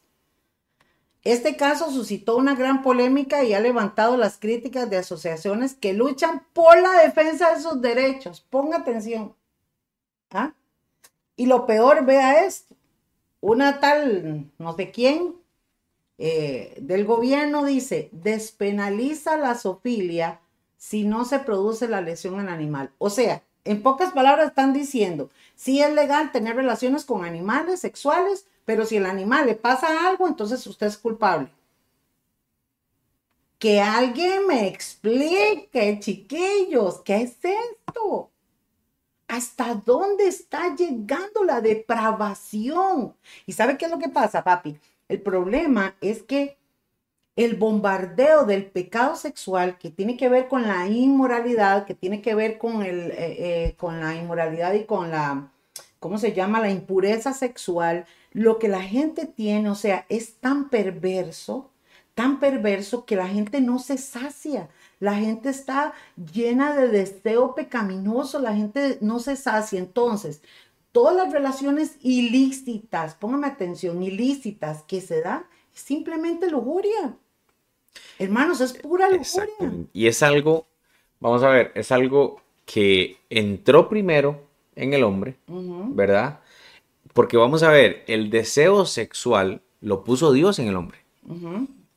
Este 1.24 1.56
caso 1.56 1.90
suscitó 1.90 2.36
una 2.36 2.54
gran 2.54 2.82
polémica 2.82 3.44
y 3.44 3.54
ha 3.54 3.60
levantado 3.60 4.18
las 4.18 4.36
críticas 4.36 4.90
de 4.90 4.98
asociaciones 4.98 5.74
que 5.74 5.94
luchan 5.94 6.44
por 6.52 6.78
la 6.82 7.02
defensa 7.02 7.54
de 7.54 7.62
sus 7.62 7.80
derechos. 7.80 8.42
Ponga 8.50 8.76
atención. 8.76 9.34
¿Ah? 10.30 10.52
Y 11.34 11.46
lo 11.46 11.64
peor, 11.64 12.04
vea 12.04 12.44
esto. 12.44 12.76
Una 13.40 13.80
tal, 13.80 14.50
no 14.58 14.76
sé 14.76 14.90
quién, 14.90 15.34
eh, 16.18 16.74
del 16.80 17.04
gobierno 17.04 17.64
dice, 17.64 18.08
despenaliza 18.12 19.36
la 19.36 19.54
zoofilia 19.54 20.40
si 20.76 21.04
no 21.04 21.24
se 21.24 21.38
produce 21.38 21.88
la 21.88 22.00
lesión 22.00 22.40
en 22.40 22.48
animal. 22.48 22.92
O 22.98 23.08
sea, 23.08 23.42
en 23.64 23.82
pocas 23.82 24.12
palabras 24.12 24.48
están 24.48 24.72
diciendo, 24.72 25.30
sí 25.54 25.80
es 25.80 25.92
legal 25.92 26.32
tener 26.32 26.56
relaciones 26.56 27.04
con 27.04 27.24
animales 27.24 27.80
sexuales, 27.80 28.46
pero 28.64 28.84
si 28.84 28.96
el 28.96 29.06
animal 29.06 29.46
le 29.46 29.54
pasa 29.54 30.08
algo, 30.08 30.26
entonces 30.26 30.66
usted 30.66 30.88
es 30.88 30.98
culpable. 30.98 31.50
Que 33.58 33.80
alguien 33.80 34.46
me 34.46 34.68
explique, 34.68 35.98
chiquillos, 36.00 37.00
¿qué 37.04 37.22
es 37.22 37.36
esto? 37.42 38.30
¿Hasta 39.26 39.74
dónde 39.74 40.26
está 40.28 40.74
llegando 40.74 41.44
la 41.44 41.60
depravación? 41.60 43.14
¿Y 43.46 43.52
sabe 43.52 43.76
qué 43.76 43.84
es 43.84 43.90
lo 43.90 43.98
que 43.98 44.08
pasa, 44.08 44.42
papi? 44.42 44.78
El 45.08 45.20
problema 45.22 45.96
es 46.00 46.22
que 46.22 46.58
el 47.36 47.54
bombardeo 47.54 48.44
del 48.44 48.66
pecado 48.66 49.14
sexual 49.14 49.78
que 49.78 49.90
tiene 49.90 50.16
que 50.16 50.28
ver 50.28 50.48
con 50.48 50.62
la 50.66 50.88
inmoralidad, 50.88 51.86
que 51.86 51.94
tiene 51.94 52.20
que 52.20 52.34
ver 52.34 52.58
con, 52.58 52.82
el, 52.82 53.12
eh, 53.12 53.16
eh, 53.16 53.74
con 53.76 54.00
la 54.00 54.16
inmoralidad 54.16 54.74
y 54.74 54.84
con 54.84 55.10
la, 55.10 55.52
¿cómo 56.00 56.18
se 56.18 56.32
llama? 56.32 56.60
La 56.60 56.70
impureza 56.70 57.32
sexual, 57.32 58.06
lo 58.32 58.58
que 58.58 58.68
la 58.68 58.82
gente 58.82 59.26
tiene, 59.26 59.70
o 59.70 59.76
sea, 59.76 60.04
es 60.08 60.34
tan 60.40 60.68
perverso, 60.68 61.70
tan 62.14 62.40
perverso 62.40 63.06
que 63.06 63.14
la 63.14 63.28
gente 63.28 63.60
no 63.60 63.78
se 63.78 63.98
sacia. 63.98 64.68
La 64.98 65.14
gente 65.14 65.48
está 65.48 65.92
llena 66.32 66.74
de 66.74 66.88
deseo 66.88 67.54
pecaminoso, 67.54 68.40
la 68.40 68.56
gente 68.56 68.98
no 69.00 69.20
se 69.20 69.36
sacia. 69.36 69.78
Entonces, 69.78 70.42
todas 70.92 71.16
las 71.16 71.32
relaciones 71.32 71.96
ilícitas, 72.02 73.14
póngame 73.14 73.46
atención, 73.46 74.02
ilícitas 74.02 74.82
que 74.84 75.00
se 75.00 75.20
dan, 75.20 75.44
es 75.74 75.80
simplemente 75.80 76.50
lujuria. 76.50 77.16
Hermanos, 78.18 78.60
es 78.60 78.72
pura 78.72 79.08
lujuria. 79.10 79.86
Y 79.92 80.06
es 80.06 80.22
algo, 80.22 80.66
vamos 81.20 81.42
a 81.42 81.48
ver, 81.50 81.72
es 81.74 81.92
algo 81.92 82.40
que 82.64 83.18
entró 83.30 83.88
primero 83.88 84.42
en 84.74 84.92
el 84.92 85.04
hombre, 85.04 85.36
¿verdad? 85.46 86.40
Porque 87.12 87.36
vamos 87.36 87.62
a 87.62 87.70
ver, 87.70 88.04
el 88.06 88.30
deseo 88.30 88.86
sexual 88.86 89.62
lo 89.80 90.04
puso 90.04 90.32
Dios 90.32 90.58
en 90.58 90.68
el 90.68 90.76
hombre. 90.76 90.98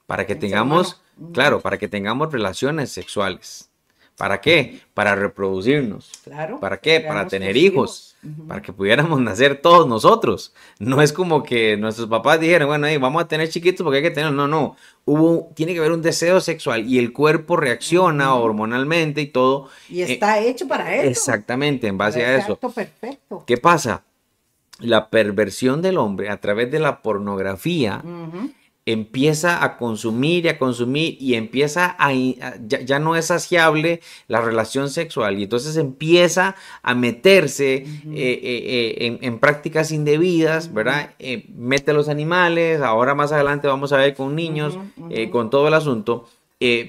Para 0.05 0.25
que 0.25 0.35
tengamos, 0.35 1.01
claro, 1.33 1.61
para 1.61 1.77
que 1.77 1.87
tengamos 1.87 2.31
relaciones 2.31 2.91
sexuales. 2.91 3.70
¿Para 4.18 4.39
qué? 4.39 4.82
Para 4.93 5.16
reproducirnos. 5.16 6.12
Claro. 6.24 6.59
¿Para 6.59 6.78
qué? 6.78 6.99
Para 6.99 7.28
tener 7.28 7.57
hijos. 7.57 8.16
Para 8.47 8.62
que 8.62 8.72
pudiéramos 8.72 9.20
nacer 9.22 9.62
todos 9.62 9.88
nosotros. 9.88 10.53
No 10.80 11.01
es 11.01 11.12
como 11.12 11.41
que 11.43 11.76
nuestros 11.78 12.07
papás 12.07 12.39
dijeron, 12.39 12.68
bueno, 12.68 12.88
hey, 12.88 12.97
vamos 12.97 13.24
a 13.24 13.28
tener 13.28 13.49
chiquitos 13.49 13.84
porque 13.84 13.97
hay 13.97 14.03
que 14.03 14.12
tener. 14.12 14.32
No, 14.32 14.47
no. 14.47 14.76
Hubo, 15.05 15.51
tiene 15.55 15.74
que 15.74 15.80
haber 15.80 15.91
un 15.91 16.03
deseo 16.03 16.39
sexual 16.39 16.88
y 16.88 16.99
el 16.99 17.14
cuerpo 17.14 17.57
reacciona 17.57 18.36
hormonalmente 18.36 19.22
y 19.22 19.28
todo. 19.28 19.70
Y 19.89 20.01
eh, 20.01 20.14
está 20.14 20.39
hecho 20.39 20.68
para 20.68 20.93
eso. 20.93 21.09
Exactamente, 21.09 21.88
en 21.88 21.97
base 21.97 22.20
para 22.20 22.32
a 22.32 22.38
eso. 22.38 22.55
perfecto. 22.57 23.43
¿Qué 23.47 23.57
pasa? 23.57 24.03
La 24.80 25.09
perversión 25.09 25.82
del 25.82 25.97
hombre 25.97 26.30
a 26.30 26.39
través 26.39 26.70
de 26.72 26.80
la 26.80 27.01
pornografía. 27.01 28.03
Empieza 28.91 29.63
a 29.63 29.77
consumir 29.77 30.45
y 30.45 30.49
a 30.49 30.57
consumir 30.57 31.17
y 31.19 31.35
empieza 31.35 31.95
a, 31.99 32.13
ya, 32.13 32.81
ya 32.81 32.99
no 32.99 33.15
es 33.15 33.25
saciable 33.27 34.01
la 34.27 34.41
relación 34.41 34.89
sexual 34.89 35.39
y 35.39 35.43
entonces 35.43 35.77
empieza 35.77 36.55
a 36.83 36.93
meterse 36.95 37.75
eh, 37.75 37.85
eh, 37.85 38.39
eh, 38.43 38.95
en, 39.07 39.19
en 39.21 39.39
prácticas 39.39 39.91
indebidas, 39.91 40.73
¿verdad? 40.73 41.11
Eh, 41.19 41.45
mete 41.55 41.91
a 41.91 41.93
los 41.93 42.09
animales, 42.09 42.81
ahora 42.81 43.15
más 43.15 43.31
adelante 43.31 43.67
vamos 43.67 43.91
a 43.93 43.97
ver 43.97 44.15
con 44.15 44.35
niños, 44.35 44.77
con 45.31 45.49
todo 45.49 45.67
el 45.67 45.73
asunto, 45.73 46.27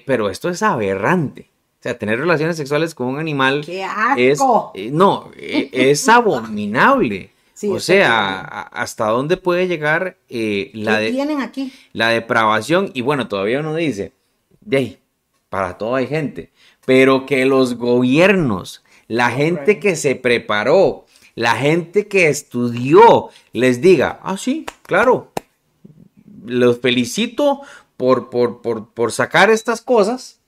pero 0.06 0.30
esto 0.30 0.48
es 0.48 0.62
aberrante. 0.62 1.52
O 1.80 1.82
sea, 1.82 1.98
tener 1.98 2.16
relaciones 2.20 2.56
sexuales 2.56 2.94
con 2.94 3.08
un 3.08 3.18
animal 3.18 3.62
¡Qué 3.66 3.82
es, 4.16 4.40
asco! 4.40 4.70
eh, 4.72 4.90
no, 4.92 5.30
es 5.36 6.08
abominable. 6.08 7.30
Sí, 7.62 7.68
o 7.68 7.78
sea, 7.78 8.40
hasta 8.40 9.06
dónde 9.06 9.36
puede 9.36 9.68
llegar 9.68 10.16
eh, 10.28 10.72
la, 10.74 10.98
¿Qué 10.98 11.04
de, 11.04 11.10
tienen 11.12 11.40
aquí? 11.40 11.72
la 11.92 12.08
depravación. 12.08 12.90
Y 12.92 13.02
bueno, 13.02 13.28
todavía 13.28 13.60
uno 13.60 13.76
dice, 13.76 14.14
de 14.62 14.76
ahí, 14.76 14.98
para 15.48 15.78
todo 15.78 15.94
hay 15.94 16.08
gente. 16.08 16.50
Pero 16.86 17.24
que 17.24 17.46
los 17.46 17.76
gobiernos, 17.76 18.82
la 19.06 19.30
gente 19.30 19.78
que 19.78 19.94
se 19.94 20.16
preparó, 20.16 21.06
la 21.36 21.54
gente 21.54 22.08
que 22.08 22.26
estudió, 22.26 23.28
les 23.52 23.80
diga, 23.80 24.18
ah, 24.24 24.36
sí, 24.36 24.66
claro, 24.82 25.30
los 26.44 26.80
felicito 26.80 27.60
por, 27.96 28.28
por, 28.28 28.60
por, 28.60 28.88
por 28.88 29.12
sacar 29.12 29.50
estas 29.50 29.82
cosas, 29.82 30.40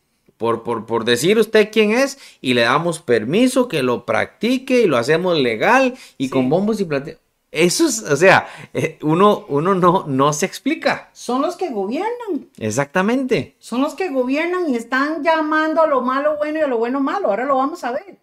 por, 0.45 0.63
por, 0.63 0.85
por 0.85 1.05
decir 1.07 1.39
usted 1.39 1.71
quién 1.73 1.93
es, 1.93 2.19
y 2.43 2.53
le 2.53 2.61
damos 2.63 3.01
permiso 3.01 3.67
que 3.67 3.83
lo 3.83 4.05
practique 4.05 4.81
y 4.83 4.87
lo 4.87 4.99
hacemos 4.99 5.39
legal 5.39 5.95
y 6.19 6.25
Sí. 6.25 6.31
con 6.31 6.51
bombos 6.51 6.81
y 6.81 6.85
platillos. 6.85 7.19
Eso 7.51 7.87
es, 7.87 8.03
o 8.03 8.15
sea, 8.17 8.47
eh, 8.75 8.99
uno, 9.01 9.47
uno 9.49 9.75
no, 9.75 10.05
no 10.07 10.33
se 10.35 10.45
explica. 10.45 11.09
Son 11.15 11.41
los 11.41 11.57
que 11.57 11.71
gobiernan. 11.71 12.51
Exactamente. 12.59 13.55
Son 13.59 13.81
los 13.81 13.95
que 13.95 14.11
gobiernan 14.11 14.69
y 14.69 14.77
están 14.77 15.23
llamando 15.23 15.81
a 15.81 15.87
lo 15.87 16.03
malo 16.03 16.37
bueno 16.37 16.59
y 16.59 16.63
a 16.63 16.67
lo 16.67 16.77
bueno 16.77 17.01
malo. 17.01 17.29
Ahora 17.31 17.47
lo 17.47 17.57
vamos 17.57 17.83
a 17.85 17.93
ver. 17.93 18.19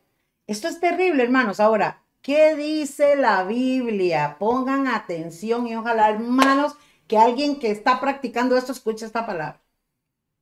Esto 0.45 0.67
es 0.67 0.79
terrible, 0.79 1.23
hermanos. 1.23 1.59
Ahora, 1.59 2.03
¿qué 2.21 2.55
dice 2.55 3.15
la 3.15 3.43
Biblia? 3.45 4.35
Pongan 4.37 4.85
atención 4.87 5.65
y 5.65 5.75
ojalá, 5.75 6.09
hermanos, 6.11 6.73
que 7.07 7.17
alguien 7.17 7.57
que 7.57 7.71
está 7.71 7.99
practicando 7.99 8.55
esto 8.57 8.73
escuche 8.73 9.05
esta 9.07 9.25
palabra 9.25 9.59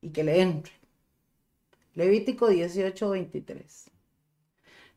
y 0.02 0.10
que 0.10 0.24
le 0.24 0.42
entre. 0.42 0.79
Levítico 2.00 2.48
18, 2.48 3.10
23. 3.10 3.92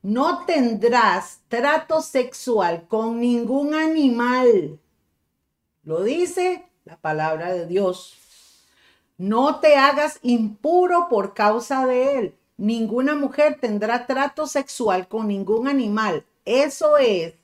No 0.03 0.47
tendrás 0.47 1.41
trato 1.49 2.01
sexual 2.01 2.87
con 2.87 3.19
ningún 3.21 3.75
animal. 3.75 4.79
Lo 5.83 6.05
dice 6.05 6.63
la 6.85 6.97
palabra 6.97 7.53
de 7.53 7.67
Dios. 7.67 8.17
No 9.19 9.59
te 9.59 9.75
hagas 9.75 10.21
impuro 10.23 11.09
por 11.11 11.35
causa 11.35 11.87
de 11.87 12.19
él. 12.19 12.35
Ninguna 12.57 13.17
mujer 13.17 13.59
tendrá 13.61 14.07
trato 14.07 14.47
sexual 14.47 15.09
con 15.09 15.27
ningún 15.27 15.67
animal. 15.67 16.25
Eso 16.45 16.99
es 16.99 17.35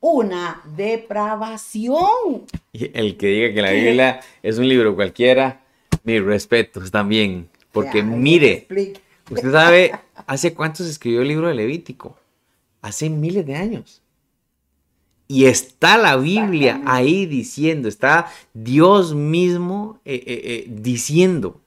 una 0.00 0.62
depravación. 0.74 2.46
Y 2.72 2.98
el 2.98 3.18
que 3.18 3.26
diga 3.26 3.52
que 3.52 3.60
la 3.60 3.72
Biblia 3.72 4.20
es 4.42 4.56
un 4.56 4.66
libro 4.66 4.94
cualquiera, 4.94 5.60
mis 6.02 6.24
respetos 6.24 6.90
también. 6.90 7.51
Porque 7.72 7.98
Ya, 7.98 8.04
mire, 8.04 8.66
usted 9.30 9.50
sabe, 9.50 9.92
¿hace 10.26 10.54
cuánto 10.54 10.84
se 10.84 10.90
escribió 10.90 11.22
el 11.22 11.28
libro 11.28 11.48
de 11.48 11.54
Levítico? 11.54 12.16
Hace 12.82 13.08
miles 13.08 13.46
de 13.46 13.56
años. 13.56 14.02
Y 15.26 15.46
está 15.46 15.96
la 15.96 16.16
Biblia 16.16 16.82
ahí 16.84 17.24
diciendo, 17.24 17.88
está 17.88 18.30
Dios 18.52 19.14
mismo 19.14 19.98
eh, 20.04 20.22
eh, 20.26 20.40
eh, 20.44 20.66
diciendo, 20.68 21.58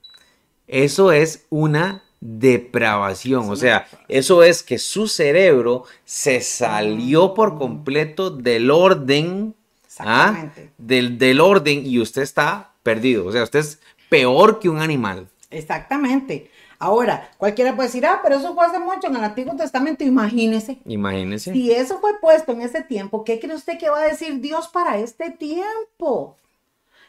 eso 0.68 1.12
es 1.12 1.46
una 1.50 2.04
depravación. 2.20 3.50
O 3.50 3.56
sea, 3.56 3.88
eso 4.08 4.44
es 4.44 4.62
que 4.62 4.78
su 4.78 5.08
cerebro 5.08 5.86
se 6.04 6.42
salió 6.42 7.34
por 7.34 7.58
completo 7.58 8.30
del 8.30 8.70
orden. 8.70 9.56
¿ah? 10.00 10.52
Del, 10.78 11.18
del 11.18 11.40
orden 11.40 11.86
y 11.86 12.00
usted 12.00 12.22
está 12.22 12.74
perdido. 12.84 13.26
O 13.26 13.32
sea, 13.32 13.44
usted 13.44 13.60
es 13.60 13.80
peor 14.10 14.60
que 14.60 14.70
un 14.70 14.80
animal. 14.80 15.28
Exactamente. 15.52 16.50
Ahora, 16.80 17.30
cualquiera 17.38 17.76
puede 17.76 17.88
decir, 17.88 18.06
ah, 18.06 18.20
pero 18.22 18.36
eso 18.36 18.54
fue 18.54 18.66
hace 18.66 18.80
mucho 18.80 19.08
en 19.08 19.16
el 19.16 19.24
Antiguo 19.24 19.56
Testamento, 19.56 20.04
imagínese. 20.04 20.80
Imagínese. 20.86 21.54
Si 21.54 21.72
eso 21.72 22.00
fue 22.00 22.20
puesto 22.20 22.52
en 22.52 22.62
ese 22.62 22.82
tiempo, 22.82 23.24
¿qué 23.24 23.40
cree 23.40 23.56
usted 23.56 23.78
que 23.78 23.90
va 23.90 24.02
a 24.02 24.08
decir 24.08 24.40
Dios 24.42 24.68
para 24.68 24.98
este 24.98 25.32
tiempo? 25.32 26.36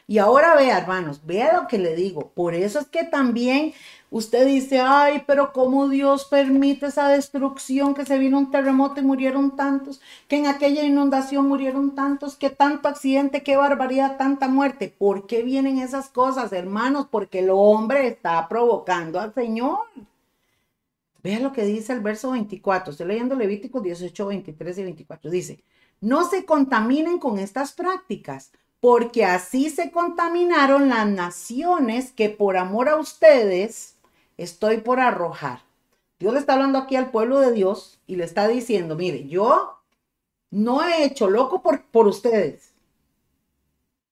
Y 0.09 0.19
ahora 0.19 0.55
vea, 0.55 0.77
hermanos, 0.77 1.25
vea 1.25 1.53
lo 1.53 1.67
que 1.67 1.77
le 1.77 1.93
digo. 1.93 2.31
Por 2.33 2.53
eso 2.53 2.79
es 2.79 2.87
que 2.87 3.03
también 3.03 3.73
usted 4.09 4.47
dice, 4.47 4.79
ay, 4.79 5.23
pero 5.27 5.51
¿cómo 5.51 5.89
Dios 5.89 6.23
permite 6.31 6.85
esa 6.85 7.09
destrucción? 7.09 7.93
Que 7.93 8.05
se 8.05 8.17
vino 8.17 8.37
un 8.37 8.49
terremoto 8.49 9.01
y 9.01 9.03
murieron 9.03 9.57
tantos, 9.57 9.99
que 10.29 10.37
en 10.37 10.47
aquella 10.47 10.83
inundación 10.83 11.45
murieron 11.49 11.93
tantos, 11.93 12.37
que 12.37 12.49
tanto 12.49 12.87
accidente, 12.87 13.43
qué 13.43 13.57
barbaridad, 13.57 14.15
tanta 14.15 14.47
muerte. 14.47 14.95
¿Por 14.97 15.27
qué 15.27 15.43
vienen 15.43 15.79
esas 15.79 16.07
cosas, 16.07 16.53
hermanos? 16.53 17.07
Porque 17.11 17.39
el 17.39 17.49
hombre 17.49 18.07
está 18.07 18.47
provocando 18.47 19.19
al 19.19 19.33
Señor. 19.33 19.79
Vea 21.21 21.41
lo 21.41 21.51
que 21.51 21.65
dice 21.65 21.91
el 21.91 21.99
verso 21.99 22.31
24. 22.31 22.91
Estoy 22.91 23.07
leyendo 23.07 23.35
Levítico 23.35 23.81
18, 23.81 24.27
23 24.27 24.77
y 24.77 24.83
24. 24.83 25.29
Dice, 25.29 25.63
no 25.99 26.23
se 26.29 26.45
contaminen 26.45 27.19
con 27.19 27.39
estas 27.39 27.73
prácticas 27.73 28.53
porque 28.87 29.25
así 29.25 29.69
se 29.69 29.91
contaminaron 29.91 30.87
las 30.87 31.05
naciones 31.09 32.13
que 32.13 32.29
por 32.29 32.55
amor 32.55 32.87
a 32.87 32.95
ustedes 32.95 33.97
estoy 34.37 34.77
por 34.77 35.01
arrojar. 35.01 35.59
Dios 36.19 36.33
le 36.33 36.39
está 36.39 36.53
hablando 36.53 36.79
aquí 36.79 36.95
al 36.95 37.11
pueblo 37.11 37.41
de 37.41 37.51
Dios 37.51 37.99
y 38.07 38.15
le 38.15 38.23
está 38.23 38.47
diciendo, 38.47 38.95
mire, 38.95 39.27
yo 39.27 39.81
no 40.51 40.85
he 40.85 41.03
hecho 41.03 41.29
loco 41.29 41.61
por, 41.61 41.83
por 41.87 42.07
ustedes, 42.07 42.71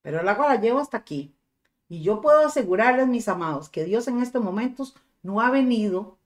pero 0.01 0.19
el 0.19 0.27
agua 0.27 0.49
la 0.49 0.59
llevo 0.59 0.79
hasta 0.79 0.97
aquí. 0.97 1.33
Y 1.87 2.01
yo 2.01 2.19
puedo 2.19 2.45
asegurarles, 2.45 3.07
mis 3.07 3.29
amados, 3.29 3.69
que 3.69 3.85
Dios 3.85 4.09
en 4.09 4.21
estos 4.21 4.43
momentos 4.43 4.93
no 5.23 5.39
ha 5.39 5.51
venido 5.51 6.17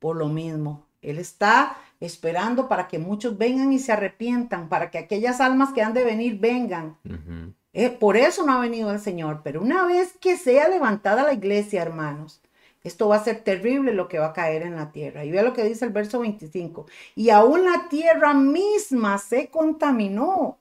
por 0.00 0.16
lo 0.16 0.26
mismo. 0.26 0.84
Él 1.00 1.20
está 1.20 1.76
esperando 2.00 2.66
para 2.66 2.88
que 2.88 2.98
muchos 2.98 3.38
vengan 3.38 3.72
y 3.72 3.78
se 3.78 3.92
arrepientan, 3.92 4.68
para 4.68 4.90
que 4.90 4.98
aquellas 4.98 5.40
almas 5.40 5.72
que 5.72 5.82
han 5.82 5.94
de 5.94 6.02
venir 6.02 6.40
vengan. 6.40 6.96
Eh, 7.74 7.90
por 7.90 8.16
eso 8.16 8.46
no 8.46 8.52
ha 8.54 8.60
venido 8.60 8.90
el 8.90 9.00
Señor. 9.00 9.40
Pero 9.44 9.60
una 9.60 9.86
vez 9.86 10.14
que 10.20 10.36
sea 10.36 10.68
levantada 10.68 11.24
la 11.24 11.34
iglesia, 11.34 11.82
hermanos, 11.82 12.40
esto 12.84 13.08
va 13.08 13.16
a 13.16 13.24
ser 13.24 13.42
terrible 13.42 13.92
lo 13.94 14.08
que 14.08 14.18
va 14.18 14.26
a 14.28 14.32
caer 14.32 14.62
en 14.62 14.76
la 14.76 14.92
tierra. 14.92 15.24
Y 15.24 15.30
vea 15.30 15.42
lo 15.42 15.52
que 15.54 15.64
dice 15.64 15.84
el 15.84 15.92
verso 15.92 16.20
25. 16.20 16.86
Y 17.16 17.30
aún 17.30 17.64
la 17.64 17.88
tierra 17.88 18.34
misma 18.34 19.18
se 19.18 19.48
contaminó. 19.48 20.58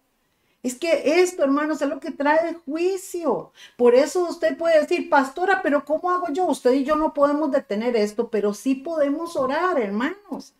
Es 0.63 0.75
que 0.75 1.21
esto, 1.21 1.43
hermanos, 1.43 1.81
es 1.81 1.89
lo 1.89 1.99
que 1.99 2.11
trae 2.11 2.55
juicio. 2.65 3.51
Por 3.77 3.95
eso 3.95 4.27
usted 4.29 4.57
puede 4.57 4.79
decir, 4.81 5.09
pastora, 5.09 5.61
pero 5.61 5.83
¿cómo 5.85 6.09
hago 6.11 6.29
yo? 6.31 6.45
Usted 6.47 6.71
y 6.73 6.85
yo 6.85 6.95
no 6.95 7.13
podemos 7.13 7.51
detener 7.51 7.95
esto, 7.97 8.29
pero 8.29 8.53
sí 8.53 8.75
podemos 8.75 9.35
orar, 9.35 9.79
hermanos. 9.79 10.53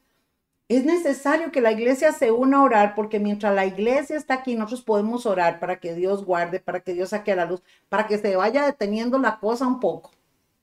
Es 0.70 0.86
necesario 0.86 1.52
que 1.52 1.62
la 1.62 1.72
iglesia 1.72 2.12
se 2.14 2.32
una 2.32 2.58
a 2.58 2.64
orar 2.64 2.96
porque 2.96 3.20
mientras 3.20 3.54
la 3.54 3.66
iglesia 3.66 4.16
está 4.16 4.36
aquí, 4.36 4.56
nosotros 4.56 4.82
podemos 4.82 5.26
orar 5.26 5.60
para 5.60 5.80
que 5.80 5.94
Dios 5.94 6.24
guarde, 6.26 6.60
para 6.60 6.80
que 6.80 6.94
Dios 6.94 7.10
saque 7.10 7.32
a 7.32 7.36
la 7.36 7.46
luz, 7.46 7.62
para 7.90 8.08
que 8.08 8.18
se 8.18 8.36
vaya 8.36 8.66
deteniendo 8.66 9.20
la 9.20 9.40
cosa 9.40 9.68
un 9.68 9.80
poco. 9.80 10.12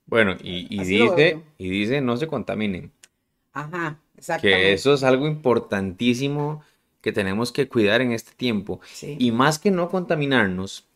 Bueno, 0.07 0.37
y, 0.43 0.83
dice, 0.83 1.41
y 1.57 1.71
dice, 1.71 2.01
no 2.01 2.17
se 2.17 2.27
contaminen. 2.27 2.91
Ajá, 3.53 4.01
exactamente. 4.17 4.63
Que 4.63 4.73
eso 4.73 4.95
es 4.95 5.05
algo 5.05 5.29
importantísimo 5.29 6.65
que 7.01 7.13
tenemos 7.13 7.53
que 7.53 7.69
cuidar 7.69 8.01
en 8.01 8.13
este 8.13 8.33
tiempo. 8.33 8.81
Y 9.03 9.31
más 9.31 9.59
que 9.59 9.71
no 9.71 9.89
contaminarnos, 9.89 10.87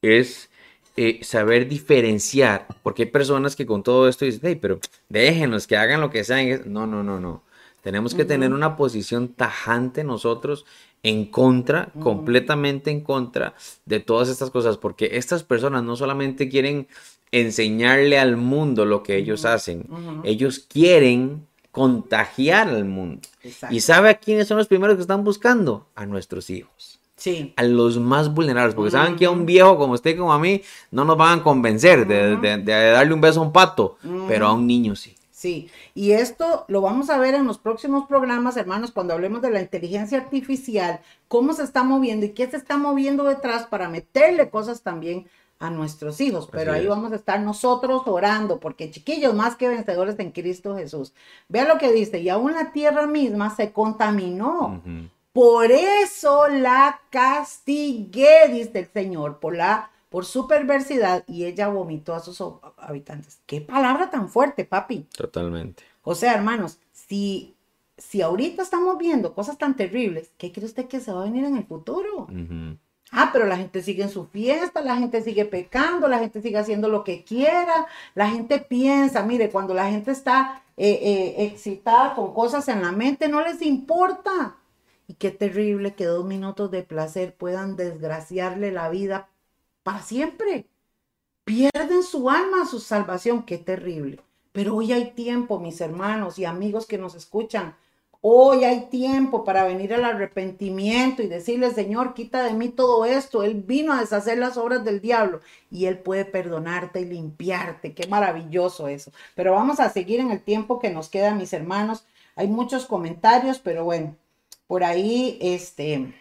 es 0.00 0.48
eh, 0.96 1.20
saber 1.22 1.68
diferenciar, 1.68 2.66
porque 2.82 3.02
hay 3.04 3.10
personas 3.10 3.56
que 3.56 3.66
con 3.66 3.82
todo 3.82 4.08
esto 4.08 4.24
dicen, 4.24 4.40
hey, 4.44 4.58
pero 4.60 4.80
déjenos 5.08 5.66
que 5.66 5.76
hagan 5.76 6.00
lo 6.00 6.10
que 6.10 6.24
sean. 6.24 6.62
No, 6.72 6.86
no, 6.86 7.02
no, 7.02 7.20
no. 7.20 7.42
Tenemos 7.82 8.14
que 8.14 8.24
tener 8.24 8.52
una 8.52 8.76
posición 8.76 9.28
tajante 9.28 10.04
nosotros 10.04 10.64
en 11.02 11.26
contra, 11.26 11.90
completamente 12.00 12.92
en 12.92 13.00
contra 13.00 13.54
de 13.86 13.98
todas 13.98 14.28
estas 14.28 14.50
cosas, 14.50 14.78
porque 14.78 15.10
estas 15.14 15.42
personas 15.42 15.82
no 15.82 15.96
solamente 15.96 16.48
quieren 16.48 16.86
enseñarle 17.32 18.18
al 18.18 18.36
mundo 18.36 18.84
lo 18.84 19.02
que 19.02 19.16
ellos 19.16 19.44
hacen, 19.44 19.86
ellos 20.22 20.60
quieren 20.60 21.46
contagiar 21.72 22.68
al 22.68 22.84
mundo. 22.84 23.22
¿Y 23.70 23.80
sabe 23.80 24.10
a 24.10 24.14
quiénes 24.14 24.46
son 24.46 24.58
los 24.58 24.68
primeros 24.68 24.94
que 24.94 25.02
están 25.02 25.24
buscando? 25.24 25.88
A 25.96 26.06
nuestros 26.06 26.50
hijos. 26.50 27.00
Sí. 27.16 27.52
A 27.56 27.64
los 27.64 27.98
más 27.98 28.32
vulnerables, 28.32 28.74
porque 28.74 28.90
saben 28.92 29.16
que 29.16 29.26
a 29.26 29.30
un 29.30 29.46
viejo 29.46 29.76
como 29.76 29.94
usted, 29.94 30.16
como 30.16 30.32
a 30.32 30.38
mí, 30.38 30.62
no 30.92 31.04
nos 31.04 31.16
van 31.16 31.40
a 31.40 31.42
convencer 31.42 32.06
de, 32.06 32.62
darle 32.62 33.14
un 33.14 33.20
beso 33.20 33.40
a 33.40 33.44
un 33.44 33.52
pato, 33.52 33.96
pero 34.28 34.46
a 34.46 34.52
un 34.52 34.68
niño 34.68 34.94
sí. 34.94 35.16
Sí, 35.42 35.68
y 35.92 36.12
esto 36.12 36.64
lo 36.68 36.82
vamos 36.82 37.10
a 37.10 37.18
ver 37.18 37.34
en 37.34 37.46
los 37.46 37.58
próximos 37.58 38.06
programas, 38.06 38.56
hermanos, 38.56 38.92
cuando 38.92 39.12
hablemos 39.12 39.42
de 39.42 39.50
la 39.50 39.60
inteligencia 39.60 40.18
artificial, 40.18 41.00
cómo 41.26 41.52
se 41.52 41.64
está 41.64 41.82
moviendo 41.82 42.26
y 42.26 42.30
qué 42.30 42.48
se 42.48 42.56
está 42.56 42.76
moviendo 42.76 43.24
detrás 43.24 43.66
para 43.66 43.88
meterle 43.88 44.50
cosas 44.50 44.82
también 44.82 45.26
a 45.58 45.68
nuestros 45.68 46.20
hijos. 46.20 46.48
Pero 46.52 46.72
ahí 46.72 46.86
vamos 46.86 47.10
a 47.10 47.16
estar 47.16 47.40
nosotros 47.40 48.02
orando, 48.06 48.60
porque 48.60 48.92
chiquillos, 48.92 49.34
más 49.34 49.56
que 49.56 49.66
vencedores 49.66 50.16
en 50.20 50.30
Cristo 50.30 50.76
Jesús. 50.76 51.12
Vea 51.48 51.66
lo 51.66 51.76
que 51.76 51.90
dice, 51.90 52.20
y 52.20 52.28
aún 52.28 52.52
la 52.52 52.70
tierra 52.70 53.08
misma 53.08 53.52
se 53.52 53.72
contaminó. 53.72 54.80
Por 55.32 55.72
eso 55.72 56.46
la 56.46 57.00
castigué, 57.10 58.46
dice 58.48 58.78
el 58.78 58.86
Señor, 58.92 59.40
por 59.40 59.56
la 59.56 59.90
por 60.12 60.26
su 60.26 60.46
perversidad 60.46 61.24
y 61.26 61.46
ella 61.46 61.68
vomitó 61.68 62.14
a 62.14 62.20
sus 62.20 62.44
habitantes. 62.76 63.40
Qué 63.46 63.62
palabra 63.62 64.10
tan 64.10 64.28
fuerte, 64.28 64.66
papi. 64.66 65.06
Totalmente. 65.16 65.82
O 66.02 66.14
sea, 66.14 66.34
hermanos, 66.34 66.78
si, 66.92 67.56
si 67.96 68.20
ahorita 68.20 68.62
estamos 68.62 68.98
viendo 68.98 69.34
cosas 69.34 69.56
tan 69.56 69.74
terribles, 69.74 70.30
¿qué 70.36 70.52
cree 70.52 70.66
usted 70.66 70.86
que 70.86 71.00
se 71.00 71.12
va 71.12 71.22
a 71.22 71.24
venir 71.24 71.46
en 71.46 71.56
el 71.56 71.64
futuro? 71.64 72.26
Ah, 73.10 73.30
pero 73.32 73.46
la 73.46 73.56
gente 73.56 73.82
sigue 73.82 74.02
en 74.02 74.10
su 74.10 74.26
fiesta, 74.26 74.82
la 74.82 74.98
gente 74.98 75.22
sigue 75.22 75.46
pecando, 75.46 76.08
la 76.08 76.18
gente 76.18 76.42
sigue 76.42 76.58
haciendo 76.58 76.88
lo 76.88 77.04
que 77.04 77.24
quiera, 77.24 77.86
la 78.14 78.28
gente 78.28 78.58
piensa, 78.58 79.22
mire, 79.22 79.48
cuando 79.48 79.72
la 79.72 79.90
gente 79.90 80.10
está 80.10 80.62
eh, 80.76 80.98
eh, 81.02 81.44
excitada 81.46 82.14
con 82.14 82.34
cosas 82.34 82.68
en 82.68 82.82
la 82.82 82.92
mente, 82.92 83.28
no 83.28 83.40
les 83.42 83.62
importa. 83.62 84.56
Y 85.08 85.14
qué 85.14 85.30
terrible 85.30 85.94
que 85.94 86.04
dos 86.04 86.26
minutos 86.26 86.70
de 86.70 86.82
placer 86.82 87.34
puedan 87.34 87.76
desgraciarle 87.76 88.72
la 88.72 88.90
vida 88.90 89.28
para 89.82 90.02
siempre. 90.02 90.66
Pierden 91.44 92.02
su 92.02 92.30
alma, 92.30 92.66
su 92.66 92.80
salvación. 92.80 93.44
Qué 93.44 93.58
terrible. 93.58 94.20
Pero 94.52 94.76
hoy 94.76 94.92
hay 94.92 95.12
tiempo, 95.12 95.58
mis 95.58 95.80
hermanos 95.80 96.38
y 96.38 96.44
amigos 96.44 96.86
que 96.86 96.98
nos 96.98 97.14
escuchan. 97.14 97.74
Hoy 98.24 98.62
hay 98.62 98.82
tiempo 98.88 99.42
para 99.42 99.64
venir 99.64 99.92
al 99.92 100.04
arrepentimiento 100.04 101.22
y 101.22 101.26
decirle, 101.26 101.72
Señor, 101.72 102.14
quita 102.14 102.44
de 102.44 102.52
mí 102.52 102.68
todo 102.68 103.04
esto. 103.04 103.42
Él 103.42 103.54
vino 103.54 103.92
a 103.92 104.00
deshacer 104.00 104.38
las 104.38 104.56
obras 104.56 104.84
del 104.84 105.00
diablo 105.00 105.40
y 105.72 105.86
Él 105.86 105.98
puede 105.98 106.24
perdonarte 106.24 107.00
y 107.00 107.06
limpiarte. 107.06 107.94
Qué 107.94 108.06
maravilloso 108.06 108.86
eso. 108.86 109.10
Pero 109.34 109.54
vamos 109.54 109.80
a 109.80 109.90
seguir 109.90 110.20
en 110.20 110.30
el 110.30 110.40
tiempo 110.40 110.78
que 110.78 110.90
nos 110.90 111.08
queda, 111.08 111.34
mis 111.34 111.52
hermanos. 111.52 112.04
Hay 112.36 112.46
muchos 112.46 112.86
comentarios, 112.86 113.58
pero 113.58 113.84
bueno, 113.84 114.14
por 114.68 114.84
ahí, 114.84 115.38
este, 115.40 116.14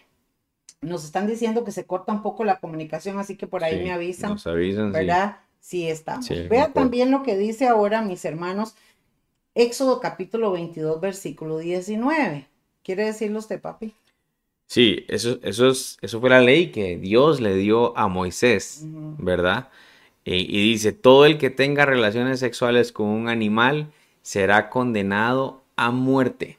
nos 0.81 1.05
están 1.05 1.27
diciendo 1.27 1.63
que 1.63 1.71
se 1.71 1.85
corta 1.85 2.11
un 2.11 2.23
poco 2.23 2.43
la 2.43 2.59
comunicación, 2.59 3.19
así 3.19 3.37
que 3.37 3.47
por 3.47 3.63
ahí 3.63 3.83
me 3.83 3.91
avisan. 3.91 4.31
Nos 4.31 4.47
avisan, 4.47 4.91
¿verdad? 4.91 5.37
Sí, 5.59 5.87
estamos. 5.87 6.27
Vea 6.49 6.73
también 6.73 7.11
lo 7.11 7.21
que 7.21 7.37
dice 7.37 7.67
ahora, 7.67 8.01
mis 8.01 8.25
hermanos, 8.25 8.75
Éxodo 9.53 9.99
capítulo 9.99 10.51
22, 10.51 10.99
versículo 10.99 11.59
19. 11.59 12.47
¿Quiere 12.83 13.05
decirlo 13.05 13.39
usted, 13.39 13.61
papi? 13.61 13.93
Sí, 14.65 15.05
eso, 15.07 15.37
eso, 15.43 15.67
es, 15.67 15.97
eso 16.01 16.19
fue 16.19 16.29
la 16.29 16.41
ley 16.41 16.71
que 16.71 16.97
Dios 16.97 17.41
le 17.41 17.55
dio 17.55 17.95
a 17.97 18.07
Moisés, 18.07 18.85
¿verdad? 19.17 19.69
Y, 20.23 20.35
y 20.35 20.71
dice, 20.71 20.93
todo 20.93 21.25
el 21.25 21.37
que 21.37 21.49
tenga 21.49 21.85
relaciones 21.85 22.39
sexuales 22.39 22.91
con 22.91 23.07
un 23.07 23.29
animal 23.29 23.91
será 24.21 24.69
condenado 24.69 25.61
a 25.75 25.91
muerte. 25.91 26.57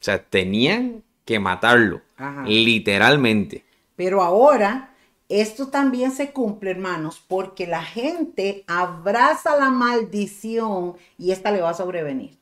O 0.00 0.04
sea, 0.04 0.22
tenían 0.22 1.02
que 1.24 1.40
matarlo, 1.40 2.00
literalmente. 2.46 3.64
Pero 3.96 4.22
ahora, 4.22 4.94
esto 5.28 5.68
también 5.68 6.12
se 6.12 6.32
cumple, 6.32 6.70
hermanos, 6.70 7.22
porque 7.26 7.66
la 7.66 7.82
gente 7.82 8.64
abraza 8.66 9.56
la 9.56 9.70
maldición 9.70 10.94
y 11.18 11.32
esta 11.32 11.50
le 11.50 11.60
va 11.60 11.70
a 11.70 11.74
sobrevenir. 11.74 12.38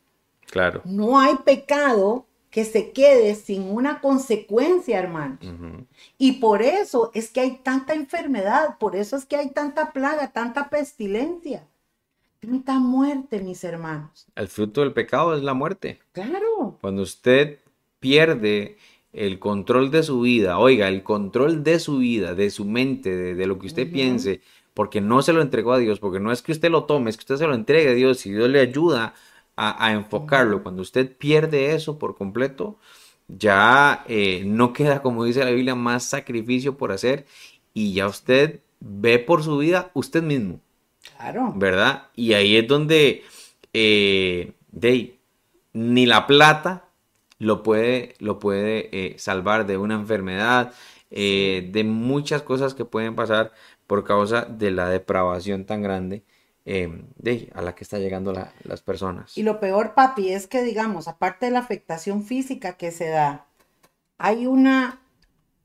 Claro. 0.47 0.81
No 0.85 1.19
hay 1.19 1.35
pecado 1.43 2.27
que 2.51 2.63
se 2.63 2.91
quede 2.91 3.35
sin 3.35 3.63
una 3.63 3.99
consecuencia, 3.99 4.97
hermanos. 4.97 5.39
Y 6.17 6.33
por 6.33 6.61
eso 6.61 7.11
es 7.13 7.29
que 7.29 7.41
hay 7.41 7.57
tanta 7.57 7.93
enfermedad, 7.93 8.77
por 8.77 8.95
eso 8.95 9.17
es 9.17 9.25
que 9.25 9.35
hay 9.35 9.49
tanta 9.49 9.91
plaga, 9.91 10.31
tanta 10.31 10.69
pestilencia. 10.69 11.67
tanta 12.39 12.79
muerte, 12.79 13.41
mis 13.41 13.63
hermanos. 13.63 14.27
El 14.35 14.47
fruto 14.47 14.81
del 14.81 14.93
pecado 14.93 15.35
es 15.35 15.43
la 15.43 15.53
muerte. 15.53 15.99
Claro. 16.13 16.77
Cuando 16.79 17.01
usted 17.01 17.59
pierde 17.99 18.77
el 19.15 19.39
control 19.39 19.91
de 19.91 20.03
su 20.03 20.21
vida, 20.21 20.59
oiga, 20.59 20.89
el 20.89 21.01
control 21.01 21.63
de 21.63 21.79
su 21.79 21.99
vida, 21.99 22.35
de 22.35 22.49
su 22.49 22.65
mente, 22.65 23.15
de, 23.33 23.47
lo 23.47 23.57
que 23.57 23.67
usted 23.67 23.89
piense, 23.89 24.41
porque 24.73 24.99
no 24.99 25.21
se 25.21 25.31
lo 25.31 25.41
entregó 25.41 25.71
a 25.71 25.77
Dios, 25.77 25.99
porque 25.99 26.19
no 26.19 26.33
es 26.33 26.41
que 26.41 26.51
usted 26.51 26.69
lo 26.69 26.83
tome, 26.83 27.09
es 27.09 27.17
que 27.17 27.21
usted 27.21 27.37
se 27.37 27.47
lo 27.47 27.55
entregue 27.55 27.89
a 27.89 27.93
Dios 27.93 28.25
y 28.25 28.33
Dios 28.33 28.49
le 28.49 28.59
ayuda 28.59 29.13
a, 29.55 29.93
enfocarlo. 29.93 30.63
Cuando 30.63 30.81
usted 30.81 31.15
pierde 31.15 31.73
eso 31.73 31.97
por 31.97 32.17
completo, 32.17 32.77
ya 33.29 34.03
eh, 34.09 34.43
no 34.45 34.73
queda, 34.73 35.01
como 35.01 35.23
dice 35.23 35.45
la 35.45 35.51
Biblia, 35.51 35.75
más 35.75 36.03
sacrificio 36.03 36.77
por 36.77 36.91
hacer 36.91 37.25
y 37.73 37.93
ya 37.93 38.07
usted 38.07 38.59
ve 38.81 39.17
por 39.19 39.43
su 39.43 39.57
vida 39.57 39.91
usted 39.93 40.23
mismo. 40.23 40.59
Claro. 41.15 41.53
¿Verdad? 41.55 42.07
Y 42.15 42.33
ahí 42.33 42.57
es 42.57 42.67
donde 42.67 43.23
eh, 43.71 44.51
ni 45.71 46.05
la 46.05 46.27
plata 46.27 46.84
lo 47.45 47.63
puede, 47.63 48.15
lo 48.19 48.39
puede 48.39 48.89
eh, 48.91 49.19
salvar 49.19 49.65
de 49.65 49.77
una 49.77 49.95
enfermedad, 49.95 50.73
eh, 51.11 51.69
de 51.71 51.83
muchas 51.83 52.41
cosas 52.41 52.73
que 52.73 52.85
pueden 52.85 53.15
pasar 53.15 53.53
por 53.87 54.03
causa 54.03 54.45
de 54.45 54.71
la 54.71 54.89
depravación 54.89 55.65
tan 55.65 55.81
grande 55.81 56.23
em, 56.65 57.05
de, 57.17 57.51
a 57.53 57.61
la 57.61 57.75
que 57.75 57.83
está 57.83 57.99
llegando 57.99 58.33
las 58.63 58.81
personas. 58.81 59.37
Y 59.37 59.43
lo 59.43 59.59
peor, 59.59 59.93
papi, 59.93 60.29
es 60.29 60.47
que, 60.47 60.63
digamos, 60.63 61.07
aparte 61.07 61.45
de 61.45 61.51
la 61.51 61.59
afectación 61.59 62.23
física 62.23 62.73
que 62.73 62.91
se 62.91 63.09
da, 63.09 63.45
hay 64.17 64.47
una, 64.47 64.99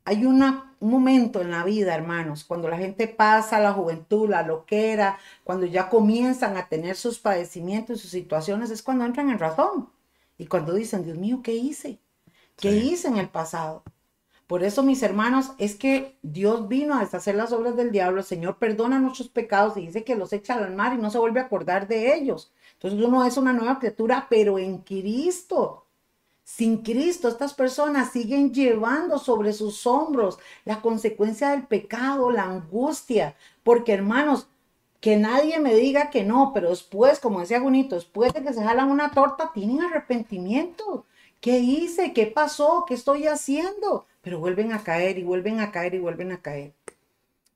hay 0.04 0.26
una, 0.26 0.74
un 0.80 0.90
momento 0.90 1.40
en 1.40 1.50
la 1.50 1.64
vida, 1.64 1.94
hermanos, 1.94 2.44
cuando 2.44 2.68
la 2.68 2.76
gente 2.76 3.08
pasa 3.08 3.58
la 3.58 3.72
juventud, 3.72 4.28
la 4.28 4.42
loquera, 4.42 5.18
cuando 5.44 5.64
ya 5.64 5.88
comienzan 5.88 6.58
a 6.58 6.68
tener 6.68 6.96
sus 6.96 7.18
padecimientos 7.18 7.98
y 7.98 8.02
sus 8.02 8.10
situaciones, 8.10 8.70
es 8.70 8.82
cuando 8.82 9.06
entran 9.06 9.30
en 9.30 9.38
razón. 9.38 9.88
Y 10.40 10.46
cuando 10.46 10.72
dicen, 10.72 11.04
Dios 11.04 11.18
mío, 11.18 11.40
¿qué 11.42 11.52
hice? 11.52 12.00
¿Qué 12.56 12.70
hice 12.72 13.08
en 13.08 13.18
el 13.18 13.28
pasado? 13.28 13.82
Por 14.46 14.64
eso, 14.64 14.82
mis 14.82 15.02
hermanos, 15.02 15.52
es 15.58 15.74
que 15.74 16.18
Dios 16.22 16.66
vino 16.66 16.94
a 16.94 17.00
deshacer 17.00 17.34
las 17.34 17.52
obras 17.52 17.76
del 17.76 17.92
diablo. 17.92 18.20
El 18.20 18.26
Señor 18.26 18.56
perdona 18.56 18.98
nuestros 18.98 19.28
pecados 19.28 19.76
y 19.76 19.82
dice 19.82 20.02
que 20.02 20.16
los 20.16 20.32
echa 20.32 20.54
al 20.54 20.74
mar 20.74 20.94
y 20.94 20.96
no 20.96 21.10
se 21.10 21.18
vuelve 21.18 21.40
a 21.40 21.42
acordar 21.42 21.88
de 21.88 22.14
ellos. 22.14 22.54
Entonces 22.72 22.98
uno 22.98 23.22
es 23.26 23.36
una 23.36 23.52
nueva 23.52 23.78
criatura, 23.78 24.28
pero 24.30 24.58
en 24.58 24.78
Cristo. 24.78 25.84
Sin 26.42 26.78
Cristo, 26.78 27.28
estas 27.28 27.52
personas 27.52 28.10
siguen 28.10 28.54
llevando 28.54 29.18
sobre 29.18 29.52
sus 29.52 29.86
hombros 29.86 30.38
la 30.64 30.80
consecuencia 30.80 31.50
del 31.50 31.66
pecado, 31.66 32.30
la 32.30 32.44
angustia. 32.44 33.36
Porque, 33.62 33.92
hermanos, 33.92 34.48
que 35.00 35.16
nadie 35.16 35.58
me 35.58 35.74
diga 35.74 36.10
que 36.10 36.24
no, 36.24 36.52
pero 36.52 36.70
después, 36.70 37.20
como 37.20 37.40
decía 37.40 37.58
Gunito, 37.60 37.94
después 37.94 38.32
de 38.34 38.42
que 38.42 38.52
se 38.52 38.62
jalan 38.62 38.90
una 38.90 39.12
torta, 39.12 39.50
tienen 39.54 39.82
arrepentimiento. 39.82 41.06
¿Qué 41.40 41.58
hice? 41.58 42.12
¿Qué 42.12 42.26
pasó? 42.26 42.84
¿Qué 42.86 42.94
estoy 42.94 43.26
haciendo? 43.26 44.06
Pero 44.20 44.38
vuelven 44.40 44.72
a 44.72 44.84
caer 44.84 45.18
y 45.18 45.22
vuelven 45.22 45.60
a 45.60 45.72
caer 45.72 45.94
y 45.94 45.98
vuelven 45.98 46.32
a 46.32 46.42
caer. 46.42 46.74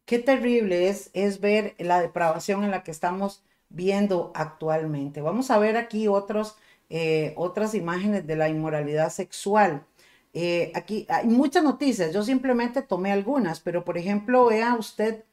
Qué 0.06 0.18
terrible 0.18 0.88
es, 0.88 1.10
es 1.12 1.40
ver 1.40 1.74
la 1.78 2.00
depravación 2.00 2.64
en 2.64 2.70
la 2.70 2.82
que 2.82 2.90
estamos 2.90 3.42
viendo 3.68 4.32
actualmente. 4.34 5.20
Vamos 5.20 5.50
a 5.50 5.58
ver 5.58 5.76
aquí 5.76 6.08
otros, 6.08 6.56
eh, 6.88 7.34
otras 7.36 7.74
imágenes 7.74 8.26
de 8.26 8.36
la 8.36 8.48
inmoralidad 8.48 9.10
sexual. 9.10 9.84
Eh, 10.32 10.72
aquí 10.74 11.06
hay 11.08 11.26
muchas 11.26 11.62
noticias, 11.62 12.12
yo 12.12 12.22
simplemente 12.24 12.82
tomé 12.82 13.12
algunas, 13.12 13.60
pero 13.60 13.84
por 13.84 13.98
ejemplo, 13.98 14.46
vea 14.46 14.74
usted 14.74 15.24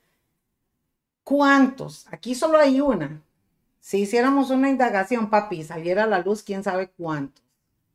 ¿Cuántos? 1.31 2.07
Aquí 2.11 2.35
solo 2.35 2.57
hay 2.57 2.81
una. 2.81 3.23
Si 3.79 3.99
hiciéramos 3.99 4.49
una 4.49 4.69
indagación, 4.69 5.29
papi, 5.29 5.63
saliera 5.63 6.03
a 6.03 6.07
la 6.07 6.19
luz, 6.19 6.43
quién 6.43 6.61
sabe 6.61 6.89
cuántos. 6.89 7.41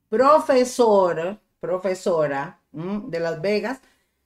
Profesor, 0.09 1.39
profesora 1.61 2.63
de 2.73 3.21
Las 3.21 3.43
Vegas, 3.43 3.83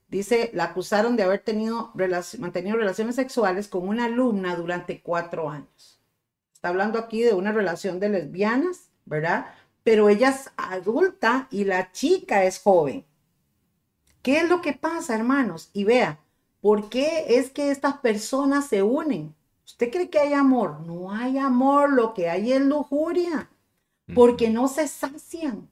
dice, 0.06 0.52
la 0.54 0.66
acusaron 0.66 1.16
de 1.16 1.24
haber 1.24 1.40
tenido 1.40 1.90
mantenido 2.38 2.76
relaciones 2.76 3.16
sexuales 3.16 3.66
con 3.66 3.88
una 3.88 4.04
alumna 4.04 4.54
durante 4.54 5.02
cuatro 5.02 5.50
años. 5.50 6.00
Está 6.54 6.68
hablando 6.68 6.96
aquí 6.96 7.20
de 7.22 7.34
una 7.34 7.50
relación 7.50 7.98
de 7.98 8.10
lesbianas, 8.10 8.90
¿verdad? 9.06 9.46
Pero 9.82 10.08
ella 10.08 10.28
es 10.28 10.52
adulta 10.56 11.48
y 11.50 11.64
la 11.64 11.90
chica 11.90 12.44
es 12.44 12.60
joven. 12.60 13.04
¿Qué 14.22 14.38
es 14.38 14.48
lo 14.48 14.60
que 14.60 14.72
pasa, 14.72 15.16
hermanos? 15.16 15.70
Y 15.72 15.82
vea, 15.82 16.20
¿Por 16.60 16.88
qué 16.88 17.26
es 17.28 17.50
que 17.50 17.70
estas 17.70 17.98
personas 17.98 18.66
se 18.66 18.82
unen? 18.82 19.34
¿Usted 19.64 19.90
cree 19.90 20.10
que 20.10 20.18
hay 20.18 20.32
amor? 20.34 20.80
No 20.80 21.12
hay 21.12 21.38
amor, 21.38 21.92
lo 21.92 22.12
que 22.12 22.28
hay 22.28 22.52
es 22.52 22.60
lujuria, 22.60 23.50
porque 24.14 24.50
no 24.50 24.68
se 24.68 24.88
sacian. 24.88 25.70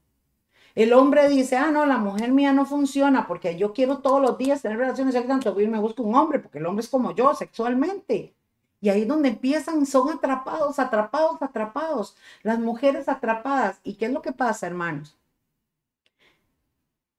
El 0.75 0.93
hombre 0.93 1.29
dice, 1.29 1.57
ah, 1.57 1.71
no, 1.71 1.85
la 1.87 1.99
mujer 1.99 2.31
mía 2.31 2.53
no 2.53 2.65
funciona 2.65 3.27
porque 3.27 3.59
yo 3.59 3.73
quiero 3.73 3.99
todos 3.99 4.23
los 4.23 4.39
días 4.39 4.63
tener 4.63 4.79
relaciones 4.79 5.15
sexuales, 5.15 5.45
entonces 5.45 5.69
me 5.69 5.81
busco 5.81 6.05
un 6.05 6.15
hombre, 6.15 6.39
porque 6.39 6.59
el 6.59 6.67
hombre 6.67 6.85
es 6.85 6.89
como 6.89 7.15
yo 7.15 7.35
sexualmente. 7.35 8.35
Y 8.81 8.89
ahí 8.91 9.03
es 9.03 9.09
donde 9.09 9.31
empiezan, 9.31 9.85
son 9.87 10.11
atrapados, 10.11 10.79
atrapados, 10.79 11.43
atrapados. 11.43 12.17
Las 12.43 12.61
mujeres 12.61 13.09
atrapadas. 13.09 13.81
¿Y 13.83 13.95
qué 13.95 14.07
es 14.07 14.13
lo 14.13 14.23
que 14.23 14.33
pasa, 14.33 14.67
hermanos? 14.69 15.17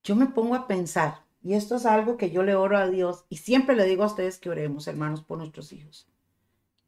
Yo 0.04 0.16
me 0.16 0.28
pongo 0.28 0.56
a 0.56 0.68
pensar, 0.68 1.20
y 1.50 1.56
esto 1.56 1.78
es 1.78 1.88
algo 1.88 2.16
que 2.16 2.30
yo 2.30 2.44
le 2.44 2.54
oro 2.54 2.78
a 2.78 2.88
Dios 2.88 3.26
y 3.28 3.38
siempre 3.38 3.76
le 3.76 3.86
digo 3.86 4.04
a 4.04 4.06
ustedes 4.06 4.38
que 4.38 4.52
oremos, 4.52 4.88
hermanos, 4.88 5.24
por 5.24 5.40
nuestros 5.40 5.74
hijos. 5.74 6.08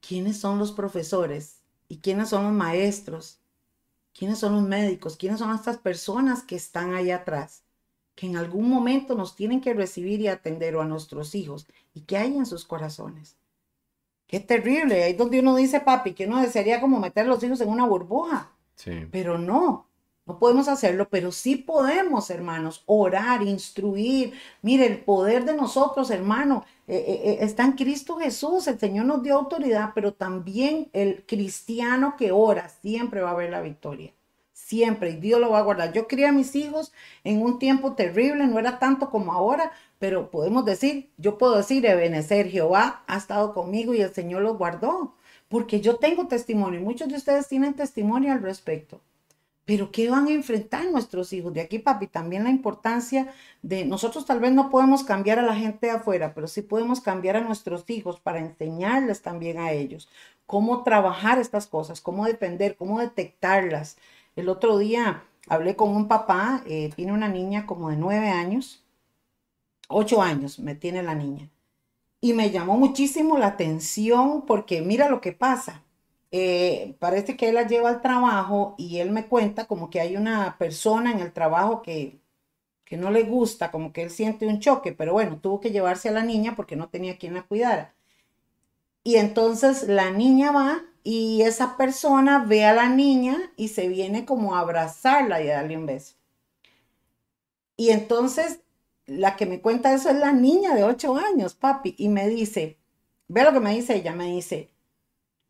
¿Quiénes 0.07 0.37
son 0.37 0.59
los 0.59 0.71
profesores? 0.71 1.61
¿Y 1.87 1.97
quiénes 1.97 2.29
son 2.29 2.43
los 2.43 2.53
maestros? 2.53 3.39
¿Quiénes 4.13 4.37
son 4.37 4.53
los 4.53 4.61
médicos? 4.61 5.17
¿Quiénes 5.17 5.39
son 5.39 5.55
estas 5.55 5.79
personas 5.79 6.43
que 6.43 6.55
están 6.55 6.93
ahí 6.93 7.09
atrás? 7.09 7.63
Que 8.13 8.27
en 8.27 8.37
algún 8.37 8.69
momento 8.69 9.15
nos 9.15 9.35
tienen 9.35 9.61
que 9.61 9.73
recibir 9.73 10.21
y 10.21 10.27
atender 10.27 10.75
a 10.75 10.85
nuestros 10.85 11.33
hijos. 11.33 11.65
¿Y 11.95 12.01
qué 12.01 12.17
hay 12.17 12.37
en 12.37 12.45
sus 12.45 12.63
corazones? 12.63 13.37
Qué 14.27 14.41
terrible. 14.41 15.05
Ahí 15.05 15.13
donde 15.13 15.39
uno 15.39 15.55
dice, 15.55 15.79
papi, 15.79 16.13
que 16.13 16.27
uno 16.27 16.39
desearía 16.39 16.79
como 16.79 16.99
meter 16.99 17.25
a 17.25 17.29
los 17.29 17.41
hijos 17.41 17.61
en 17.61 17.69
una 17.69 17.87
burbuja. 17.87 18.51
Sí. 18.75 19.07
Pero 19.09 19.39
no, 19.39 19.87
no 20.27 20.37
podemos 20.37 20.67
hacerlo, 20.67 21.07
pero 21.09 21.31
sí 21.31 21.55
podemos, 21.55 22.29
hermanos, 22.29 22.83
orar, 22.85 23.41
instruir. 23.41 24.33
Mire, 24.61 24.85
el 24.85 24.99
poder 24.99 25.45
de 25.45 25.55
nosotros, 25.55 26.11
hermano, 26.11 26.63
eh, 26.87 26.95
eh, 26.95 27.21
eh, 27.23 27.37
está 27.41 27.63
en 27.65 27.71
Cristo 27.73 28.17
Jesús. 28.17 28.67
El 28.67 28.79
Señor 28.79 29.05
nos 29.05 29.23
dio 29.23 29.35
autoridad, 29.35 29.91
pero 29.95 30.13
también 30.13 30.89
el 30.93 31.25
cristiano 31.25 32.15
que 32.17 32.31
ora 32.31 32.69
siempre 32.69 33.21
va 33.21 33.31
a 33.31 33.35
ver 33.35 33.49
la 33.49 33.61
victoria. 33.61 34.13
Siempre, 34.53 35.11
y 35.11 35.15
Dios 35.15 35.41
lo 35.41 35.49
va 35.49 35.59
a 35.59 35.63
guardar. 35.63 35.91
Yo 35.91 36.07
crié 36.07 36.27
a 36.27 36.31
mis 36.31 36.55
hijos 36.55 36.93
en 37.23 37.41
un 37.41 37.57
tiempo 37.59 37.93
terrible, 37.93 38.45
no 38.47 38.59
era 38.59 38.79
tanto 38.79 39.09
como 39.09 39.33
ahora, 39.33 39.71
pero 39.99 40.29
podemos 40.31 40.65
decir, 40.65 41.11
yo 41.17 41.37
puedo 41.37 41.57
decir, 41.57 41.85
Ebenezer, 41.85 42.47
Jehová 42.47 43.03
ha 43.07 43.17
estado 43.17 43.53
conmigo 43.53 43.93
y 43.93 44.01
el 44.01 44.13
Señor 44.13 44.43
los 44.43 44.57
guardó, 44.57 45.15
porque 45.49 45.81
yo 45.81 45.97
tengo 45.97 46.27
testimonio, 46.27 46.79
muchos 46.79 47.09
de 47.09 47.15
ustedes 47.15 47.47
tienen 47.47 47.73
testimonio 47.73 48.31
al 48.31 48.41
respecto. 48.41 49.01
Pero 49.71 49.89
¿qué 49.89 50.09
van 50.09 50.27
a 50.27 50.31
enfrentar 50.31 50.83
nuestros 50.91 51.31
hijos? 51.31 51.53
De 51.53 51.61
aquí, 51.61 51.79
papi, 51.79 52.07
también 52.07 52.43
la 52.43 52.49
importancia 52.49 53.33
de 53.61 53.85
nosotros 53.85 54.25
tal 54.25 54.41
vez 54.41 54.51
no 54.51 54.69
podemos 54.69 55.05
cambiar 55.05 55.39
a 55.39 55.43
la 55.43 55.55
gente 55.55 55.85
de 55.85 55.93
afuera, 55.93 56.33
pero 56.33 56.49
sí 56.49 56.61
podemos 56.61 56.99
cambiar 56.99 57.37
a 57.37 57.39
nuestros 57.39 57.89
hijos 57.89 58.19
para 58.19 58.39
enseñarles 58.39 59.21
también 59.21 59.59
a 59.59 59.71
ellos 59.71 60.09
cómo 60.45 60.83
trabajar 60.83 61.39
estas 61.39 61.67
cosas, 61.67 62.01
cómo 62.01 62.25
depender, 62.25 62.75
cómo 62.75 62.99
detectarlas. 62.99 63.95
El 64.35 64.49
otro 64.49 64.77
día 64.77 65.23
hablé 65.47 65.77
con 65.77 65.95
un 65.95 66.09
papá, 66.09 66.63
eh, 66.67 66.91
tiene 66.93 67.13
una 67.13 67.29
niña 67.29 67.65
como 67.65 67.91
de 67.91 67.95
nueve 67.95 68.27
años, 68.27 68.83
ocho 69.87 70.21
años 70.21 70.59
me 70.59 70.75
tiene 70.75 71.01
la 71.01 71.15
niña. 71.15 71.49
Y 72.19 72.33
me 72.33 72.51
llamó 72.51 72.75
muchísimo 72.75 73.37
la 73.37 73.47
atención 73.47 74.45
porque 74.45 74.81
mira 74.81 75.07
lo 75.07 75.21
que 75.21 75.31
pasa 75.31 75.81
eh, 76.31 76.95
parece 76.99 77.35
que 77.37 77.49
él 77.49 77.55
la 77.55 77.67
lleva 77.67 77.89
al 77.89 78.01
trabajo 78.01 78.75
y 78.77 78.99
él 78.99 79.11
me 79.11 79.27
cuenta 79.27 79.65
como 79.65 79.89
que 79.89 79.99
hay 79.99 80.15
una 80.15 80.57
persona 80.57 81.11
en 81.11 81.19
el 81.19 81.33
trabajo 81.33 81.81
que, 81.81 82.19
que 82.85 82.97
no 82.97 83.11
le 83.11 83.23
gusta, 83.23 83.71
como 83.71 83.93
que 83.93 84.03
él 84.03 84.09
siente 84.11 84.47
un 84.47 84.59
choque, 84.59 84.93
pero 84.93 85.13
bueno, 85.13 85.39
tuvo 85.41 85.59
que 85.59 85.71
llevarse 85.71 86.09
a 86.09 86.13
la 86.13 86.23
niña 86.23 86.55
porque 86.55 86.75
no 86.75 86.89
tenía 86.89 87.17
quien 87.17 87.33
la 87.33 87.43
cuidara. 87.43 87.93
Y 89.03 89.15
entonces 89.15 89.87
la 89.87 90.11
niña 90.11 90.51
va 90.51 90.83
y 91.03 91.41
esa 91.41 91.77
persona 91.77 92.45
ve 92.45 92.65
a 92.65 92.73
la 92.73 92.89
niña 92.89 93.51
y 93.57 93.69
se 93.69 93.87
viene 93.87 94.25
como 94.25 94.55
a 94.55 94.59
abrazarla 94.59 95.41
y 95.41 95.47
darle 95.47 95.77
un 95.77 95.85
beso. 95.85 96.15
Y 97.75 97.89
entonces 97.89 98.61
la 99.05 99.35
que 99.35 99.45
me 99.45 99.61
cuenta 99.61 99.93
eso 99.93 100.09
es 100.09 100.17
la 100.17 100.31
niña 100.31 100.75
de 100.75 100.83
8 100.83 101.15
años, 101.17 101.55
papi, 101.55 101.95
y 101.97 102.09
me 102.09 102.29
dice, 102.29 102.77
ve 103.27 103.43
lo 103.43 103.51
que 103.53 103.59
me 103.59 103.73
dice 103.73 103.95
ella, 103.95 104.13
me 104.15 104.27
dice, 104.27 104.71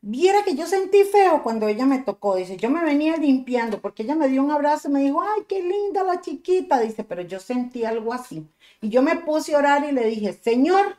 Viera 0.03 0.43
que 0.43 0.55
yo 0.55 0.65
sentí 0.65 1.03
feo 1.03 1.43
cuando 1.43 1.67
ella 1.67 1.85
me 1.85 1.99
tocó, 1.99 2.35
dice, 2.35 2.57
yo 2.57 2.71
me 2.71 2.83
venía 2.83 3.17
limpiando 3.17 3.79
porque 3.79 4.01
ella 4.01 4.15
me 4.15 4.29
dio 4.29 4.43
un 4.43 4.49
abrazo 4.49 4.89
y 4.89 4.93
me 4.93 5.01
dijo, 5.01 5.21
ay, 5.21 5.43
qué 5.47 5.61
linda 5.61 6.03
la 6.03 6.21
chiquita, 6.21 6.79
dice, 6.79 7.03
pero 7.03 7.21
yo 7.21 7.39
sentí 7.39 7.85
algo 7.85 8.11
así. 8.11 8.47
Y 8.81 8.89
yo 8.89 9.03
me 9.03 9.17
puse 9.17 9.53
a 9.53 9.59
orar 9.59 9.87
y 9.87 9.91
le 9.91 10.05
dije, 10.05 10.33
Señor, 10.33 10.97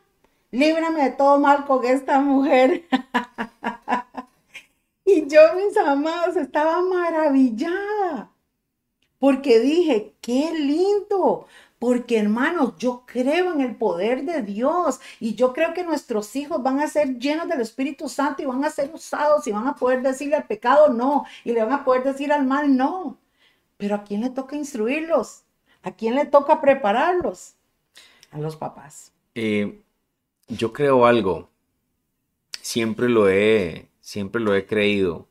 líbrame 0.53 1.03
de 1.03 1.11
todo 1.11 1.40
mal 1.40 1.66
con 1.66 1.84
esta 1.84 2.20
mujer. 2.20 2.84
y 5.05 5.26
yo, 5.26 5.40
mis 5.57 5.76
amados, 5.76 6.36
estaba 6.36 6.80
maravillada. 6.82 8.30
Porque 9.18 9.59
dije, 9.59 10.14
qué 10.20 10.53
lindo. 10.55 11.48
Porque 11.83 12.16
hermanos, 12.16 12.74
yo 12.78 13.03
creo 13.07 13.53
en 13.53 13.61
el 13.61 13.74
poder 13.74 14.24
de 14.24 14.43
Dios 14.43 15.01
y 15.18 15.35
yo 15.35 15.53
creo 15.53 15.74
que 15.74 15.83
nuestros 15.83 16.37
hijos 16.37 16.62
van 16.62 16.78
a 16.78 16.87
ser 16.87 17.18
llenos 17.18 17.49
del 17.49 17.61
Espíritu 17.61 18.09
Santo 18.09 18.41
y 18.41 18.47
van 18.47 18.64
a 18.64 18.70
ser 18.70 18.93
usados 18.95 19.49
y 19.49 19.51
van 19.51 19.66
a 19.66 19.74
poder 19.74 20.01
decirle 20.01 20.37
al 20.37 20.47
pecado 20.47 20.91
no 20.91 21.24
y 21.43 21.51
le 21.51 21.64
van 21.64 21.72
a 21.72 21.85
poder 21.85 22.05
decir 22.05 22.33
al 22.33 22.47
mal 22.47 22.76
no. 22.76 23.18
Pero 23.78 23.97
¿a 23.97 24.05
quién 24.05 24.20
le 24.20 24.30
toca 24.30 24.55
instruirlos? 24.55 25.43
¿A 25.83 25.91
quién 25.97 26.14
le 26.14 26.24
toca 26.24 26.61
prepararlos? 26.61 27.55
A 28.30 28.39
los 28.39 28.55
papás. 28.55 29.11
Eh, 29.35 29.83
yo 30.47 30.72
creo 30.72 31.05
algo. 31.05 31.51
Siempre 32.61 33.09
lo 33.09 33.28
he, 33.28 33.89
siempre 34.01 34.41
lo 34.41 34.55
he 34.55 34.66
creído 34.66 35.26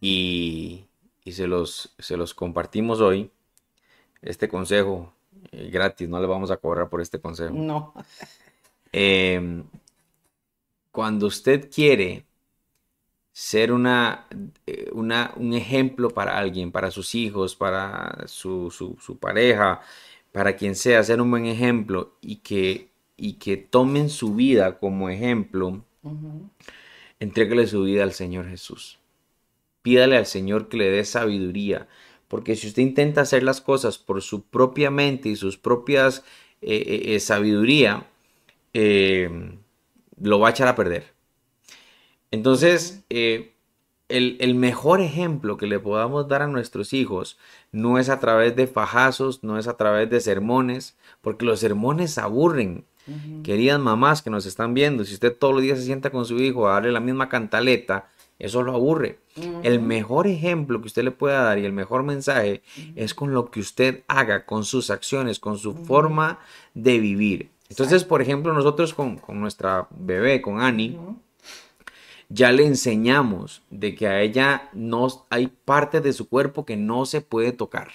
y, 0.00 0.86
se, 1.30 1.46
los, 1.46 1.94
se 1.98 2.16
los 2.16 2.32
compartimos 2.32 3.02
hoy. 3.02 3.30
Este 4.22 4.48
consejo 4.48 5.12
gratis, 5.52 6.08
no 6.08 6.20
le 6.20 6.26
vamos 6.26 6.50
a 6.50 6.56
cobrar 6.56 6.88
por 6.88 7.00
este 7.00 7.20
consejo. 7.20 7.54
No. 7.54 7.94
Em, 8.92 9.64
cuando 10.92 11.26
usted 11.26 11.68
quiere 11.70 12.24
ser 13.32 13.72
una, 13.72 14.28
eh, 14.64 14.88
una, 14.92 15.32
un 15.36 15.52
ejemplo 15.54 16.10
para 16.10 16.38
alguien, 16.38 16.70
para 16.70 16.92
sus 16.92 17.16
hijos, 17.16 17.56
para 17.56 18.26
su, 18.26 18.70
pareja, 19.20 19.80
para 20.30 20.54
quien 20.54 20.76
sea, 20.76 21.02
ser 21.02 21.20
un 21.20 21.32
buen 21.32 21.46
ejemplo 21.46 22.16
y 22.20 22.36
que, 22.36 22.90
y 23.16 23.34
que 23.34 23.56
tomen 23.56 24.08
su 24.08 24.36
vida 24.36 24.78
como 24.78 25.10
ejemplo, 25.10 25.84
uh 26.02 26.48
su 27.66 27.82
vida 27.82 28.04
al 28.04 28.12
Señor 28.12 28.48
Jesús. 28.48 28.98
Pídale 29.82 30.16
al 30.16 30.26
Señor 30.26 30.68
que 30.68 30.76
le 30.76 30.90
dé 30.90 31.04
sabiduría, 31.04 31.88
porque 32.34 32.56
si 32.56 32.66
usted 32.66 32.82
intenta 32.82 33.20
hacer 33.20 33.44
las 33.44 33.60
cosas 33.60 33.96
por 33.96 34.20
su 34.20 34.42
propia 34.42 34.90
mente 34.90 35.28
y 35.28 35.36
sus 35.36 35.56
propias 35.56 36.24
eh, 36.62 37.02
eh, 37.14 37.20
sabiduría, 37.20 38.08
lo 38.72 40.40
va 40.40 40.48
a 40.48 40.50
echar 40.50 40.66
a 40.66 40.74
perder. 40.74 41.14
Entonces, 42.32 43.04
eh, 43.08 43.54
el, 44.08 44.56
mejor 44.56 45.00
ejemplo 45.00 45.56
que 45.56 45.68
le 45.68 45.78
podamos 45.78 46.26
dar 46.26 46.42
a 46.42 46.48
nuestros 46.48 46.92
hijos 46.92 47.38
no 47.70 48.00
es 48.00 48.08
a 48.08 48.18
través 48.18 48.56
de 48.56 48.66
fajazos, 48.66 49.44
no 49.44 49.56
es 49.56 49.68
a 49.68 49.76
través 49.76 50.10
de 50.10 50.18
sermones, 50.18 50.98
porque 51.20 51.46
los 51.46 51.60
sermones 51.60 52.18
aburren. 52.18 52.84
Queridas 53.44 53.78
mamás 53.78 54.22
que 54.22 54.30
nos 54.30 54.44
están 54.44 54.74
viendo, 54.74 55.04
si 55.04 55.14
usted 55.14 55.36
todos 55.38 55.54
los 55.54 55.62
días 55.62 55.78
se 55.78 55.84
sienta 55.84 56.10
con 56.10 56.26
su 56.26 56.38
hijo 56.38 56.66
a 56.66 56.72
darle 56.72 56.90
la 56.90 56.98
misma 56.98 57.28
cantaleta, 57.28 58.08
eso 58.38 58.62
lo 58.62 58.74
aburre. 58.74 59.18
El 59.62 59.80
mejor 59.80 60.26
ejemplo 60.26 60.80
que 60.80 60.86
usted 60.86 61.04
le 61.04 61.10
pueda 61.10 61.42
dar 61.42 61.58
y 61.58 61.64
el 61.64 61.72
mejor 61.72 62.02
mensaje 62.02 62.62
es 62.94 63.14
con 63.14 63.32
lo 63.32 63.50
que 63.50 63.60
usted 63.60 64.02
haga, 64.08 64.44
con 64.44 64.64
sus 64.64 64.90
acciones, 64.90 65.38
con 65.38 65.58
su 65.58 65.74
forma 65.74 66.38
de 66.74 66.98
vivir. 66.98 67.50
Entonces, 67.68 68.04
por 68.04 68.22
ejemplo, 68.22 68.52
nosotros 68.52 68.94
con, 68.94 69.20
nuestra 69.28 69.88
bebé, 69.90 70.42
con 70.42 70.60
Annie, 70.60 70.98
ya 72.28 72.52
le 72.52 72.66
enseñamos 72.66 73.62
de 73.70 73.94
que 73.94 74.06
a 74.06 74.20
ella 74.20 74.68
no 74.72 75.08
hay 75.30 75.48
parte 75.48 76.00
de 76.00 76.12
su 76.12 76.28
cuerpo 76.28 76.64
que 76.64 76.76
no 76.76 77.06
se 77.06 77.20
puede 77.20 77.52
tocar. 77.52 77.88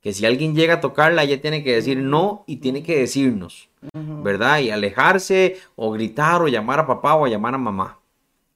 Que 0.00 0.12
si 0.12 0.24
alguien 0.24 0.54
llega 0.54 0.74
a 0.74 0.80
tocarla, 0.80 1.24
ella 1.24 1.40
tiene 1.40 1.64
que 1.64 1.74
decir 1.74 1.98
no 1.98 2.44
y 2.46 2.56
tiene 2.56 2.82
que 2.82 2.98
decirnos, 2.98 3.68
¿verdad? 3.92 4.60
Y 4.60 4.70
alejarse 4.70 5.56
o 5.74 5.90
gritar 5.90 6.42
o 6.42 6.48
llamar 6.48 6.78
a 6.78 6.86
papá 6.86 7.14
o 7.14 7.24
a 7.24 7.28
llamar 7.28 7.54
a 7.54 7.58
mamá. 7.58 7.95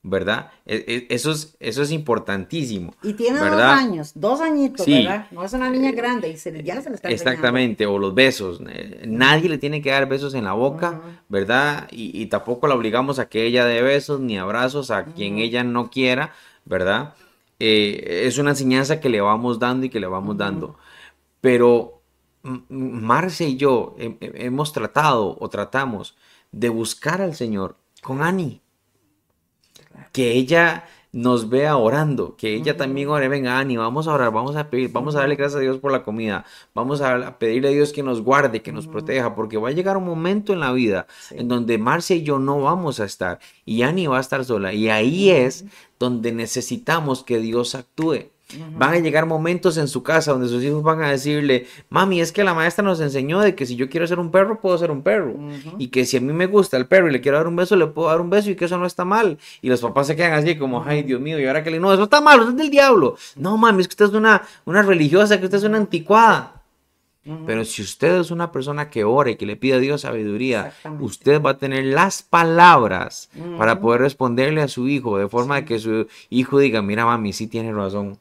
¿Verdad? 0.02 0.50
E, 0.64 1.06
e, 1.10 1.14
eso 1.14 1.30
es, 1.30 1.56
eso 1.60 1.82
es 1.82 1.90
importantísimo. 1.90 2.94
Y 3.02 3.12
tiene 3.12 3.38
dos 3.38 3.60
años, 3.60 4.12
dos 4.14 4.40
añitos, 4.40 4.86
¿verdad? 4.86 5.26
No 5.30 5.44
es 5.44 5.52
una 5.52 5.68
niña 5.70 5.92
grande 5.92 6.30
y 6.30 6.36
se, 6.36 6.62
ya 6.62 6.80
se 6.80 6.88
le 6.88 6.96
está 6.96 7.10
Exactamente, 7.10 7.86
o 7.86 7.98
los 7.98 8.14
besos. 8.14 8.60
Eh, 8.70 9.04
nadie 9.06 9.48
le 9.48 9.58
tiene 9.58 9.82
que 9.82 9.90
dar 9.90 10.08
besos 10.08 10.34
en 10.34 10.44
la 10.44 10.54
boca, 10.54 11.00
¿verdad? 11.28 11.88
Y, 11.90 12.26
tampoco 12.26 12.66
la 12.66 12.74
obligamos 12.74 13.18
a 13.18 13.28
que 13.28 13.44
ella 13.44 13.64
dé 13.66 13.82
besos 13.82 14.20
ni 14.20 14.38
abrazos 14.38 14.90
a 14.90 15.04
quien 15.04 15.38
ella 15.38 15.64
no 15.64 15.90
quiera, 15.90 16.32
¿verdad? 16.64 17.14
Eh, 17.58 18.22
es 18.24 18.38
una 18.38 18.50
enseñanza 18.50 19.00
que 19.00 19.10
le 19.10 19.20
vamos 19.20 19.58
dando 19.58 19.86
y 19.86 19.90
que 19.90 20.00
le 20.00 20.06
vamos 20.06 20.36
dando. 20.36 20.76
Pero 21.42 22.00
Marce 22.42 23.48
y 23.48 23.56
yo 23.56 23.96
hemos 23.98 24.72
tratado 24.72 25.36
o 25.38 25.48
tratamos 25.50 26.16
de 26.52 26.70
buscar 26.70 27.20
al 27.20 27.34
Señor 27.34 27.76
con 28.00 28.22
Ani 28.22 28.62
que 30.12 30.32
ella 30.32 30.84
nos 31.12 31.48
vea 31.48 31.76
orando, 31.76 32.36
que 32.36 32.54
ella 32.54 32.76
también 32.76 33.08
ore, 33.08 33.28
venga 33.28 33.58
Ani, 33.58 33.76
vamos 33.76 34.06
a 34.06 34.14
orar, 34.14 34.32
vamos 34.32 34.54
a 34.54 34.70
pedir, 34.70 34.92
vamos 34.92 35.16
a 35.16 35.20
darle 35.20 35.34
gracias 35.34 35.58
a 35.58 35.62
Dios 35.62 35.78
por 35.78 35.90
la 35.90 36.04
comida, 36.04 36.44
vamos 36.72 37.00
a 37.00 37.38
pedirle 37.38 37.68
a 37.68 37.72
Dios 37.72 37.92
que 37.92 38.02
nos 38.02 38.22
guarde, 38.22 38.62
que 38.62 38.70
nos 38.70 38.86
proteja, 38.86 39.34
porque 39.34 39.56
va 39.56 39.70
a 39.70 39.72
llegar 39.72 39.96
un 39.96 40.04
momento 40.04 40.52
en 40.52 40.60
la 40.60 40.72
vida 40.72 41.06
en 41.30 41.48
donde 41.48 41.78
Marcia 41.78 42.14
y 42.14 42.22
yo 42.22 42.38
no 42.38 42.60
vamos 42.60 43.00
a 43.00 43.04
estar 43.04 43.40
y 43.64 43.82
Ani 43.82 44.06
va 44.06 44.18
a 44.18 44.20
estar 44.20 44.44
sola 44.44 44.72
y 44.72 44.88
ahí 44.88 45.30
es 45.30 45.64
donde 45.98 46.32
necesitamos 46.32 47.24
que 47.24 47.40
Dios 47.40 47.74
actúe. 47.74 48.30
Van 48.76 48.94
a 48.94 48.98
llegar 48.98 49.26
momentos 49.26 49.76
en 49.76 49.88
su 49.88 50.02
casa 50.02 50.32
donde 50.32 50.48
sus 50.48 50.62
hijos 50.62 50.82
van 50.82 51.02
a 51.02 51.10
decirle, 51.10 51.66
mami, 51.88 52.20
es 52.20 52.32
que 52.32 52.44
la 52.44 52.54
maestra 52.54 52.84
nos 52.84 53.00
enseñó 53.00 53.40
de 53.40 53.54
que 53.54 53.66
si 53.66 53.76
yo 53.76 53.88
quiero 53.88 54.06
ser 54.06 54.18
un 54.18 54.30
perro, 54.30 54.60
puedo 54.60 54.76
ser 54.78 54.90
un 54.90 55.02
perro. 55.02 55.34
Y 55.78 55.88
que 55.88 56.04
si 56.04 56.16
a 56.16 56.20
mí 56.20 56.32
me 56.32 56.46
gusta 56.46 56.76
el 56.76 56.86
perro 56.86 57.08
y 57.08 57.12
le 57.12 57.20
quiero 57.20 57.38
dar 57.38 57.46
un 57.46 57.56
beso, 57.56 57.76
le 57.76 57.86
puedo 57.86 58.08
dar 58.08 58.20
un 58.20 58.30
beso 58.30 58.50
y 58.50 58.56
que 58.56 58.64
eso 58.64 58.78
no 58.78 58.86
está 58.86 59.04
mal. 59.04 59.38
Y 59.62 59.68
los 59.68 59.80
papás 59.80 60.06
se 60.06 60.16
quedan 60.16 60.32
así 60.32 60.56
como, 60.56 60.84
ay, 60.84 61.02
Dios 61.02 61.20
mío, 61.20 61.38
y 61.38 61.46
ahora 61.46 61.62
que 61.62 61.70
le 61.70 61.80
no, 61.80 61.92
eso 61.92 62.04
está 62.04 62.20
mal, 62.20 62.40
eso 62.40 62.50
es 62.50 62.56
del 62.56 62.70
diablo. 62.70 63.16
No, 63.36 63.56
mami, 63.56 63.82
es 63.82 63.88
que 63.88 63.92
usted 63.92 64.06
es 64.06 64.12
una, 64.12 64.42
una 64.64 64.82
religiosa, 64.82 65.38
que 65.38 65.44
usted 65.44 65.58
es 65.58 65.64
una 65.64 65.78
anticuada. 65.78 66.59
Pero 67.46 67.66
si 67.66 67.82
usted 67.82 68.18
es 68.18 68.30
una 68.30 68.50
persona 68.50 68.88
que 68.88 69.04
ora 69.04 69.30
y 69.30 69.36
que 69.36 69.44
le 69.44 69.56
pide 69.56 69.74
a 69.74 69.78
Dios 69.78 70.00
sabiduría, 70.00 70.72
usted 71.00 71.42
va 71.42 71.50
a 71.50 71.58
tener 71.58 71.84
las 71.84 72.22
palabras 72.22 73.28
para 73.58 73.78
poder 73.78 74.00
responderle 74.00 74.62
a 74.62 74.68
su 74.68 74.88
hijo 74.88 75.18
de 75.18 75.28
forma 75.28 75.66
que 75.66 75.78
su 75.78 76.06
hijo 76.30 76.58
diga, 76.58 76.80
mira 76.80 77.04
mami, 77.04 77.34
sí 77.34 77.46
tiene 77.46 77.74
razón. 77.74 78.18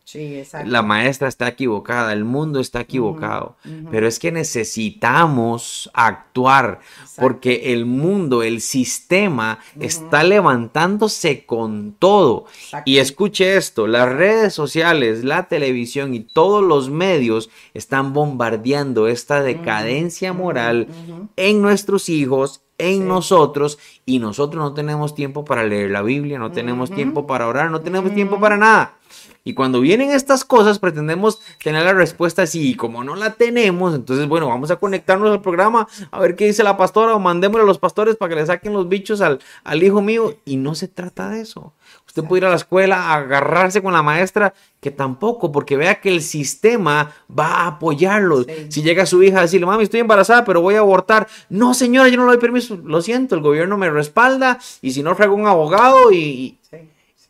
La 0.66 0.82
maestra 0.82 1.30
está 1.30 1.48
equivocada, 1.48 2.12
el 2.12 2.26
mundo 2.26 2.60
está 2.60 2.82
equivocado. 2.82 3.56
Pero 3.90 4.06
es 4.06 4.20
que 4.20 4.34
necesitamos 4.34 5.90
actuar 5.94 6.82
porque 7.18 7.74
el 7.74 7.86
mundo, 7.86 8.44
el 8.44 8.60
sistema 8.60 9.60
está 9.80 10.24
levantándose 10.24 11.46
con 11.46 11.96
todo. 11.98 12.48
Y 12.84 12.98
escuche 12.98 13.56
esto, 13.56 13.88
las 13.88 14.10
redes 14.10 14.54
sociales, 14.54 15.24
la 15.24 15.48
televisión 15.48 16.14
y 16.14 16.20
todos 16.20 16.62
los 16.62 16.90
medios 16.90 17.50
están 17.74 18.12
bombardeando 18.12 18.89
esta 19.08 19.42
decadencia 19.42 20.34
moral 20.34 20.88
en 21.36 21.62
nuestros 21.62 22.10
hijos, 22.10 22.62
en 22.78 23.08
nosotros, 23.08 23.78
y 24.06 24.20
nosotros 24.20 24.64
no 24.64 24.74
tenemos 24.74 25.14
tiempo 25.14 25.46
para 25.46 25.64
leer 25.64 25.92
la 25.92 26.02
Biblia, 26.02 26.40
no 26.40 26.52
tenemos 26.52 26.92
tiempo 26.92 27.28
para 27.28 27.48
orar, 27.48 27.70
no 27.72 27.82
tenemos 27.82 28.14
tiempo 28.14 28.40
para 28.40 28.58
nada. 28.58 28.96
Y 29.44 29.54
cuando 29.54 29.80
vienen 29.80 30.12
estas 30.12 30.44
cosas, 30.44 30.80
pretendemos 30.80 31.42
tener 31.64 31.84
la 31.84 31.94
respuesta 31.94 32.44
así, 32.44 32.72
y 32.72 32.76
como 32.76 33.04
no 33.04 33.16
la 33.16 33.34
tenemos, 33.34 33.96
entonces, 33.96 34.28
bueno, 34.28 34.48
vamos 34.48 34.70
a 34.70 34.76
conectarnos 34.76 35.32
al 35.32 35.42
programa, 35.42 35.88
a 36.12 36.20
ver 36.20 36.36
qué 36.36 36.46
dice 36.46 36.64
la 36.64 36.78
pastora, 36.78 37.16
o 37.16 37.20
mandémosle 37.20 37.64
a 37.64 37.66
los 37.66 37.80
pastores 37.80 38.16
para 38.16 38.30
que 38.30 38.42
le 38.42 38.46
saquen 38.46 38.74
los 38.74 38.90
bichos 38.90 39.22
al, 39.22 39.40
al 39.64 39.82
hijo 39.82 40.02
mío. 40.02 40.36
Y 40.46 40.58
no 40.58 40.76
se 40.76 40.88
trata 40.88 41.30
de 41.30 41.42
eso. 41.42 41.74
Usted 42.06 42.24
puede 42.24 42.42
ir 42.42 42.46
a 42.46 42.50
la 42.50 42.56
escuela 42.56 42.98
a 42.98 43.16
agarrarse 43.16 43.82
con 43.82 43.94
la 43.94 44.04
maestra, 44.04 44.54
que 44.80 44.92
tampoco, 44.92 45.52
porque 45.52 45.78
vea 45.78 46.02
que 46.02 46.10
el 46.10 46.22
sistema 46.22 47.12
va 47.30 47.48
a 47.48 47.68
apoyarlo. 47.68 48.46
Si 48.70 48.82
llega 48.82 49.06
su 49.06 49.22
hija 49.24 49.40
a 49.40 49.42
decirle, 49.44 49.66
mami, 49.66 49.84
estoy 49.84 50.00
embarazada, 50.00 50.44
pero 50.44 50.62
voy 50.62 50.76
a 50.76 50.80
abortar. 50.80 51.28
No, 51.50 51.74
señora, 51.74 52.10
yo 52.10 52.18
no 52.18 52.26
le 52.26 52.34
doy 52.34 52.42
permiso. 52.42 52.78
Lo 52.84 53.02
siento, 53.02 53.36
el 53.36 53.42
gobierno 53.42 53.78
me 53.78 53.90
respalda 53.90 54.60
y 54.82 54.92
si 54.92 55.04
no, 55.04 55.16
traigo 55.16 55.36
un 55.36 55.48
abogado 55.48 56.12
y... 56.12 56.58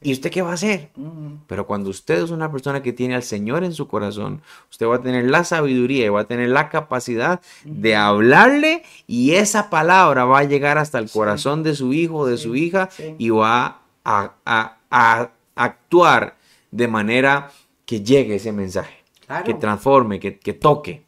¿Y 0.01 0.13
usted 0.13 0.31
qué 0.31 0.41
va 0.41 0.51
a 0.51 0.53
hacer? 0.53 0.91
Pero 1.47 1.67
cuando 1.67 1.89
usted 1.89 2.23
es 2.23 2.31
una 2.31 2.49
persona 2.49 2.81
que 2.81 2.93
tiene 2.93 3.15
al 3.15 3.23
Señor 3.23 3.65
en 3.65 3.73
su 3.73 3.89
corazón, 3.89 4.41
usted 4.69 4.87
va 4.87 4.95
a 4.95 5.01
tener 5.01 5.25
la 5.25 5.43
sabiduría 5.43 6.05
y 6.05 6.09
va 6.09 6.21
a 6.21 6.27
tener 6.27 6.49
la 6.49 6.69
capacidad 6.69 7.41
de 7.65 7.97
hablarle 7.97 8.83
y 9.07 9.31
esa 9.31 9.69
palabra 9.69 10.23
va 10.23 10.39
a 10.39 10.43
llegar 10.45 10.77
hasta 10.77 10.99
el 10.99 11.11
corazón 11.11 11.63
de 11.63 11.75
su 11.75 11.91
hijo 11.91 12.19
o 12.19 12.25
de 12.25 12.37
su 12.37 12.55
hija 12.55 12.89
y 13.17 13.29
va 13.29 13.81
a, 14.05 14.35
actuar 15.55 16.37
de 16.71 16.87
manera 16.87 17.51
que 17.85 18.01
llegue 18.01 18.35
ese 18.35 18.53
mensaje, 18.53 19.03
que 19.43 19.53
transforme, 19.53 20.21
que, 20.21 20.39
que 20.39 20.53
toque. 20.53 21.05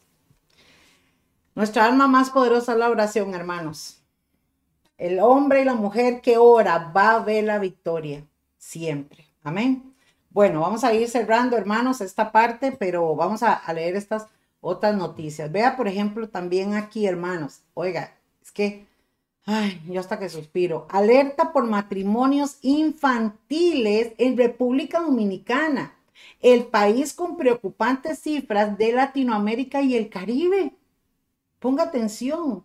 Nuestra 1.56 1.86
alma 1.86 2.08
más 2.08 2.30
poderosa 2.30 2.74
es 2.74 2.78
la 2.78 2.90
oración, 2.90 3.34
hermanos. 3.34 4.02
El 4.98 5.20
hombre 5.22 5.62
y 5.62 5.66
la 5.66 5.76
mujer 5.76 6.20
que 6.20 6.38
ora 6.38 6.92
va 6.94 7.16
a 7.16 7.20
ver 7.20 7.46
la 7.46 7.58
victoria 7.58 8.26
siempre. 8.62 9.26
Amén. 9.44 9.94
Bueno, 10.30 10.62
vamos 10.62 10.84
a 10.84 10.94
ir 10.94 11.10
cerrando, 11.10 11.58
hermanos, 11.58 12.00
esta 12.00 12.32
parte, 12.32 12.72
pero 12.72 13.16
vamos 13.16 13.44
a, 13.44 13.54
a 13.54 13.74
leer 13.74 13.96
estas 13.96 14.28
otras 14.62 14.96
noticias. 14.96 15.52
Vea, 15.52 15.76
por 15.76 15.88
ejemplo, 15.88 16.30
también 16.30 16.76
aquí, 16.76 17.08
hermanos. 17.08 17.64
Oiga, 17.74 18.16
es 18.42 18.52
que 18.52 18.86
Ay, 19.46 19.82
yo 19.88 20.00
hasta 20.00 20.20
que 20.20 20.30
suspiro. 20.30 20.86
Alerta 20.90 21.52
por 21.52 21.66
matrimonios 21.66 22.58
infantiles 22.62 24.14
en 24.18 24.38
República 24.38 25.00
Dominicana, 25.02 25.96
el 26.42 26.66
país 26.66 27.14
con 27.14 27.38
preocupantes 27.38 28.20
cifras 28.20 28.78
de 28.78 28.94
Latinoamérica 28.94 29.82
y 29.82 29.96
el 29.96 30.10
Caribe. 30.10 30.76
Ponga 31.60 31.84
atención. 31.84 32.64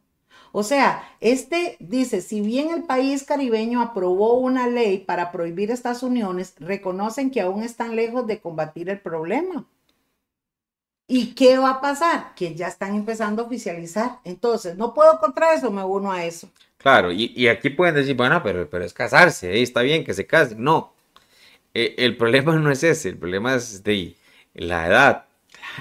O 0.59 0.63
sea, 0.63 1.07
este 1.21 1.77
dice, 1.81 2.23
si 2.23 2.41
bien 2.41 2.71
el 2.71 2.85
país 2.85 3.25
caribeño 3.25 3.83
aprobó 3.83 4.39
una 4.39 4.67
ley 4.67 4.97
para 4.97 5.31
prohibir 5.31 5.71
estas 5.71 6.03
uniones, 6.03 6.55
reconocen 6.59 7.31
que 7.31 7.43
aún 7.43 7.63
están 7.63 7.95
lejos 7.95 8.27
de 8.27 8.41
combatir 8.41 8.89
el 8.89 8.99
problema. 8.99 9.67
¿Y 11.07 11.35
qué 11.35 11.59
va 11.59 11.73
a 11.73 11.81
pasar? 11.83 12.35
Que 12.35 12.55
ya 12.55 12.69
están 12.69 12.95
empezando 12.95 13.43
a 13.43 13.45
oficializar. 13.45 14.21
Entonces, 14.25 14.79
no 14.79 14.95
puedo 14.95 15.21
contra 15.21 15.53
eso, 15.53 15.71
me 15.71 15.85
uno 15.85 16.11
a 16.11 16.25
eso. 16.25 16.49
Claro, 16.79 17.13
y, 17.13 17.49
aquí 17.49 17.69
pueden 17.69 17.95
decir, 17.97 18.17
bueno, 18.17 18.43
pero, 18.43 18.67
pero 18.71 18.83
es 18.83 18.95
casarse, 18.95 19.53
¿eh? 19.53 19.61
está 19.61 19.83
bien 19.83 20.05
que 20.05 20.15
se 20.15 20.27
casen. 20.27 20.65
No, 20.65 20.95
e, 21.75 21.97
el 21.99 22.17
problema 22.17 22.57
no 22.57 22.71
es 22.71 22.83
ese, 22.83 23.11
el 23.11 23.19
problema 23.19 23.57
es 23.57 23.85
de 23.85 24.17
la 24.55 24.87
edad, 24.87 25.27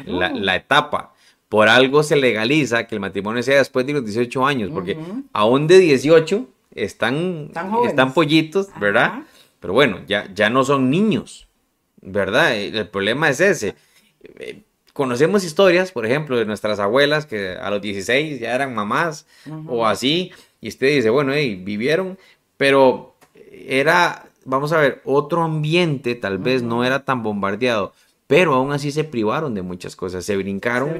la, 0.05 0.57
etapa. 0.57 1.14
Por 1.49 1.69
algo 1.69 2.03
se 2.03 2.15
legaliza 2.15 2.87
que 2.87 2.95
el 2.95 3.01
matrimonio 3.01 3.43
sea 3.43 3.57
después 3.57 3.85
de 3.85 3.93
los 3.93 4.03
18 4.03 4.45
años, 4.45 4.71
porque 4.73 4.97
aún 5.31 5.67
de 5.67 5.79
18 5.79 6.47
están, 6.73 7.51
están 7.87 8.13
pollitos, 8.13 8.69
¿verdad? 8.79 9.23
Pero 9.59 9.73
bueno, 9.73 10.01
ya, 10.07 10.31
ya 10.33 10.49
no 10.49 10.63
son 10.63 10.89
niños, 10.89 11.47
¿verdad? 12.01 12.55
El 12.55 12.87
problema 12.89 13.29
es 13.29 13.39
ese. 13.39 13.75
Eh, 14.39 14.63
conocemos 14.93 15.43
historias, 15.43 15.91
por 15.91 16.05
ejemplo, 16.05 16.37
de 16.37 16.45
nuestras 16.45 16.79
abuelas 16.79 17.25
que 17.25 17.49
a 17.49 17.69
los 17.69 17.81
16 17.81 18.39
ya 18.39 18.55
eran 18.55 18.73
mamás 18.73 19.27
o 19.67 19.85
así, 19.85 20.31
y 20.61 20.69
usted 20.69 20.87
dice, 20.87 21.09
bueno, 21.09 21.33
vivieron, 21.33 22.17
pero 22.57 23.15
era, 23.51 24.25
vamos 24.45 24.71
a 24.71 24.79
ver, 24.79 25.01
otro 25.03 25.43
ambiente 25.43 26.15
tal 26.15 26.37
vez 26.37 26.63
no 26.63 26.85
era 26.85 27.03
tan 27.03 27.23
bombardeado, 27.23 27.93
pero 28.27 28.55
aún 28.55 28.71
así 28.71 28.91
se 28.91 29.03
privaron 29.03 29.53
de 29.53 29.61
muchas 29.61 29.95
cosas, 29.95 30.25
se 30.25 30.35
brincaron, 30.37 30.91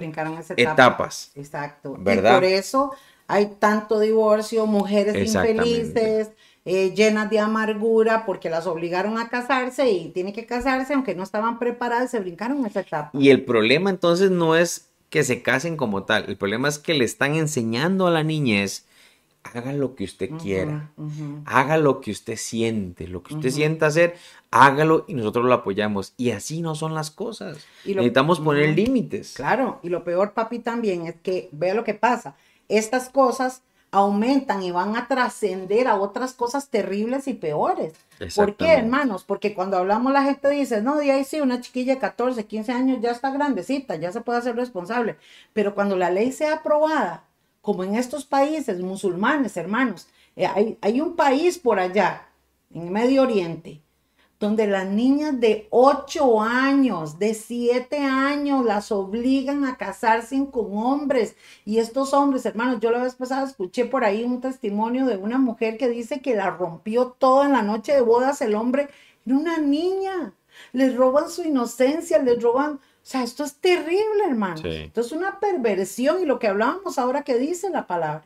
etapas. 0.57 1.31
Exacto. 1.35 1.95
¿verdad? 1.99 2.31
Y 2.31 2.35
por 2.35 2.43
eso 2.43 2.91
hay 3.27 3.47
tanto 3.59 3.99
divorcio, 3.99 4.65
mujeres 4.65 5.15
infelices 5.15 6.29
eh, 6.67 6.93
llenas 6.95 7.29
de 7.29 7.39
amargura 7.39 8.25
porque 8.25 8.49
las 8.49 8.65
obligaron 8.65 9.19
a 9.19 9.29
casarse 9.29 9.89
y 9.89 10.09
tienen 10.09 10.33
que 10.33 10.45
casarse 10.47 10.93
aunque 10.93 11.13
no 11.13 11.23
estaban 11.23 11.59
preparadas, 11.59 12.11
se 12.11 12.19
brincaron 12.19 12.65
esa 12.65 12.79
etapa. 12.79 13.11
Y 13.13 13.29
el 13.29 13.43
problema 13.43 13.89
entonces 13.91 14.31
no 14.31 14.55
es 14.55 14.89
que 15.09 15.23
se 15.23 15.41
casen 15.43 15.77
como 15.77 16.03
tal, 16.03 16.25
el 16.27 16.37
problema 16.37 16.67
es 16.67 16.79
que 16.79 16.95
le 16.95 17.05
están 17.05 17.35
enseñando 17.35 18.07
a 18.07 18.11
la 18.11 18.23
niñez 18.23 18.85
haga 19.53 19.73
lo 19.73 19.95
que 19.95 20.03
usted 20.03 20.29
quiera, 20.41 20.91
haga 21.45 21.77
lo 21.77 22.01
que 22.01 22.11
usted 22.11 22.35
siente, 22.35 23.07
lo 23.07 23.21
que 23.21 23.35
usted 23.35 23.51
sienta 23.51 23.87
hacer, 23.87 24.15
hágalo 24.51 25.05
y 25.07 25.13
nosotros 25.13 25.45
lo 25.45 25.53
apoyamos. 25.53 26.13
Y 26.17 26.31
así 26.31 26.61
no 26.61 26.75
son 26.75 26.93
las 26.95 27.11
cosas. 27.11 27.65
Necesitamos 27.85 28.39
poner 28.39 28.75
límites. 28.75 29.33
Claro, 29.35 29.79
y 29.83 29.89
lo 29.89 30.03
peor, 30.03 30.33
papi, 30.33 30.59
también 30.59 31.05
es 31.05 31.15
que 31.21 31.49
vea 31.51 31.73
lo 31.73 31.83
que 31.83 31.93
pasa. 31.93 32.35
Estas 32.67 33.09
cosas 33.09 33.61
aumentan 33.91 34.61
y 34.61 34.71
van 34.71 34.97
a 34.97 35.07
trascender 35.07 35.87
a 35.87 35.95
otras 35.95 36.33
cosas 36.33 36.69
terribles 36.69 37.27
y 37.27 37.33
peores. 37.33 37.93
¿Por 38.35 38.55
qué, 38.55 38.73
hermanos? 38.73 39.23
Porque 39.23 39.53
cuando 39.53 39.77
hablamos 39.77 40.11
la 40.11 40.23
gente 40.23 40.49
dice, 40.49 40.81
no, 40.81 40.97
de 40.97 41.11
ahí 41.11 41.23
sí, 41.23 41.39
una 41.39 41.61
chiquilla 41.61 41.93
de 41.93 41.99
14, 41.99 42.45
15 42.45 42.71
años 42.71 42.97
ya 43.01 43.11
está 43.11 43.29
grandecita, 43.31 43.95
ya 43.95 44.11
se 44.11 44.21
puede 44.21 44.39
hacer 44.39 44.55
responsable. 44.55 45.17
Pero 45.53 45.75
cuando 45.75 45.95
la 45.95 46.09
ley 46.09 46.31
sea 46.31 46.55
aprobada, 46.55 47.25
como 47.65 47.83
en 47.83 47.95
estos 47.95 48.25
países 48.25 48.79
musulmanes, 48.79 49.57
hermanos, 49.57 50.07
eh, 50.35 50.45
hay, 50.45 50.77
hay 50.81 51.01
un 51.01 51.15
país 51.15 51.57
por 51.57 51.79
allá, 51.79 52.29
en 52.71 52.91
Medio 52.91 53.23
Oriente, 53.23 53.81
donde 54.39 54.67
las 54.67 54.85
niñas 54.85 55.39
de 55.39 55.67
8 55.71 56.41
años, 56.41 57.17
de 57.17 57.33
7 57.33 57.97
años, 57.97 58.63
las 58.63 58.91
obligan 58.91 59.65
a 59.65 59.77
casarse 59.77 60.35
con 60.51 60.77
hombres. 60.77 61.35
Y 61.65 61.79
estos 61.79 62.13
hombres, 62.13 62.45
hermanos, 62.45 62.79
yo 62.81 62.91
la 62.91 63.01
vez 63.01 63.15
pasada 63.15 63.47
escuché 63.47 63.85
por 63.85 64.03
ahí 64.03 64.23
un 64.23 64.41
testimonio 64.41 65.07
de 65.07 65.17
una 65.17 65.39
mujer 65.39 65.77
que 65.77 65.89
dice 65.89 66.21
que 66.21 66.35
la 66.35 66.51
rompió 66.51 67.15
todo 67.17 67.45
en 67.45 67.53
la 67.53 67.63
noche 67.63 67.93
de 67.93 68.01
bodas 68.01 68.41
el 68.41 68.53
hombre. 68.53 68.89
Era 69.25 69.37
una 69.37 69.57
niña. 69.57 70.33
Les 70.71 70.95
roban 70.95 71.29
su 71.29 71.43
inocencia, 71.43 72.19
les 72.19 72.41
roban... 72.43 72.79
O 73.05 73.07
sea, 73.07 73.21
esto 73.21 73.43
es 73.43 73.57
terrible, 73.57 74.25
hermano. 74.27 74.67
Esto 74.67 75.01
es 75.01 75.11
una 75.11 75.39
perversión 75.39 76.23
y 76.23 76.25
lo 76.25 76.39
que 76.39 76.47
hablábamos 76.47 76.97
ahora 76.97 77.21
que 77.21 77.37
dice 77.37 77.69
la 77.69 77.85
palabra. 77.85 78.25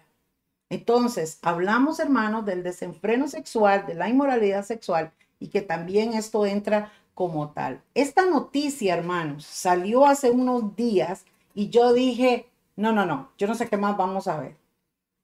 Entonces, 0.69 1.37
hablamos, 1.41 1.99
hermanos, 1.99 2.45
del 2.45 2.63
desenfreno 2.63 3.27
sexual, 3.27 3.85
de 3.85 3.95
la 3.95 4.07
inmoralidad 4.07 4.63
sexual 4.63 5.11
y 5.37 5.49
que 5.49 5.61
también 5.61 6.13
esto 6.13 6.45
entra 6.45 6.93
como 7.13 7.49
tal. 7.49 7.81
Esta 7.93 8.25
noticia, 8.25 8.95
hermanos, 8.95 9.43
salió 9.43 10.05
hace 10.05 10.31
unos 10.31 10.73
días 10.77 11.25
y 11.53 11.69
yo 11.69 11.91
dije, 11.91 12.47
no, 12.77 12.93
no, 12.93 13.05
no, 13.05 13.33
yo 13.37 13.47
no 13.47 13.55
sé 13.55 13.67
qué 13.67 13.75
más 13.75 13.97
vamos 13.97 14.29
a 14.29 14.39
ver. 14.39 14.55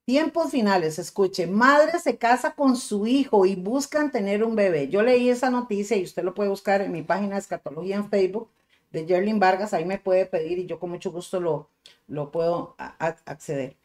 Tiempos 0.04 0.52
finales, 0.52 1.00
escuche, 1.00 1.48
madre 1.48 1.98
se 2.00 2.18
casa 2.18 2.56
con 2.56 2.76
su 2.76 3.08
hijo 3.08 3.46
y 3.46 3.56
buscan 3.56 4.12
tener 4.12 4.44
un 4.44 4.58
bebé. 4.58 4.90
Yo 4.90 5.02
leí 5.02 5.30
esa 5.30 5.50
noticia 5.50 5.96
y 5.96 6.04
usted 6.04 6.26
lo 6.26 6.34
puede 6.34 6.50
buscar 6.50 6.82
en 6.82 6.92
mi 6.92 7.04
página 7.04 7.36
de 7.36 7.40
escatología 7.40 7.96
en 7.96 8.10
Facebook 8.10 8.50
de 8.92 9.06
Jerlin 9.06 9.40
Vargas, 9.40 9.74
ahí 9.74 9.86
me 9.86 9.98
puede 9.98 10.26
pedir 10.26 10.60
y 10.60 10.66
yo 10.66 10.80
con 10.80 10.90
mucho 10.90 11.12
gusto 11.12 11.40
lo, 11.40 11.70
lo 12.08 12.32
puedo 12.32 12.76
acceder. 12.78 13.76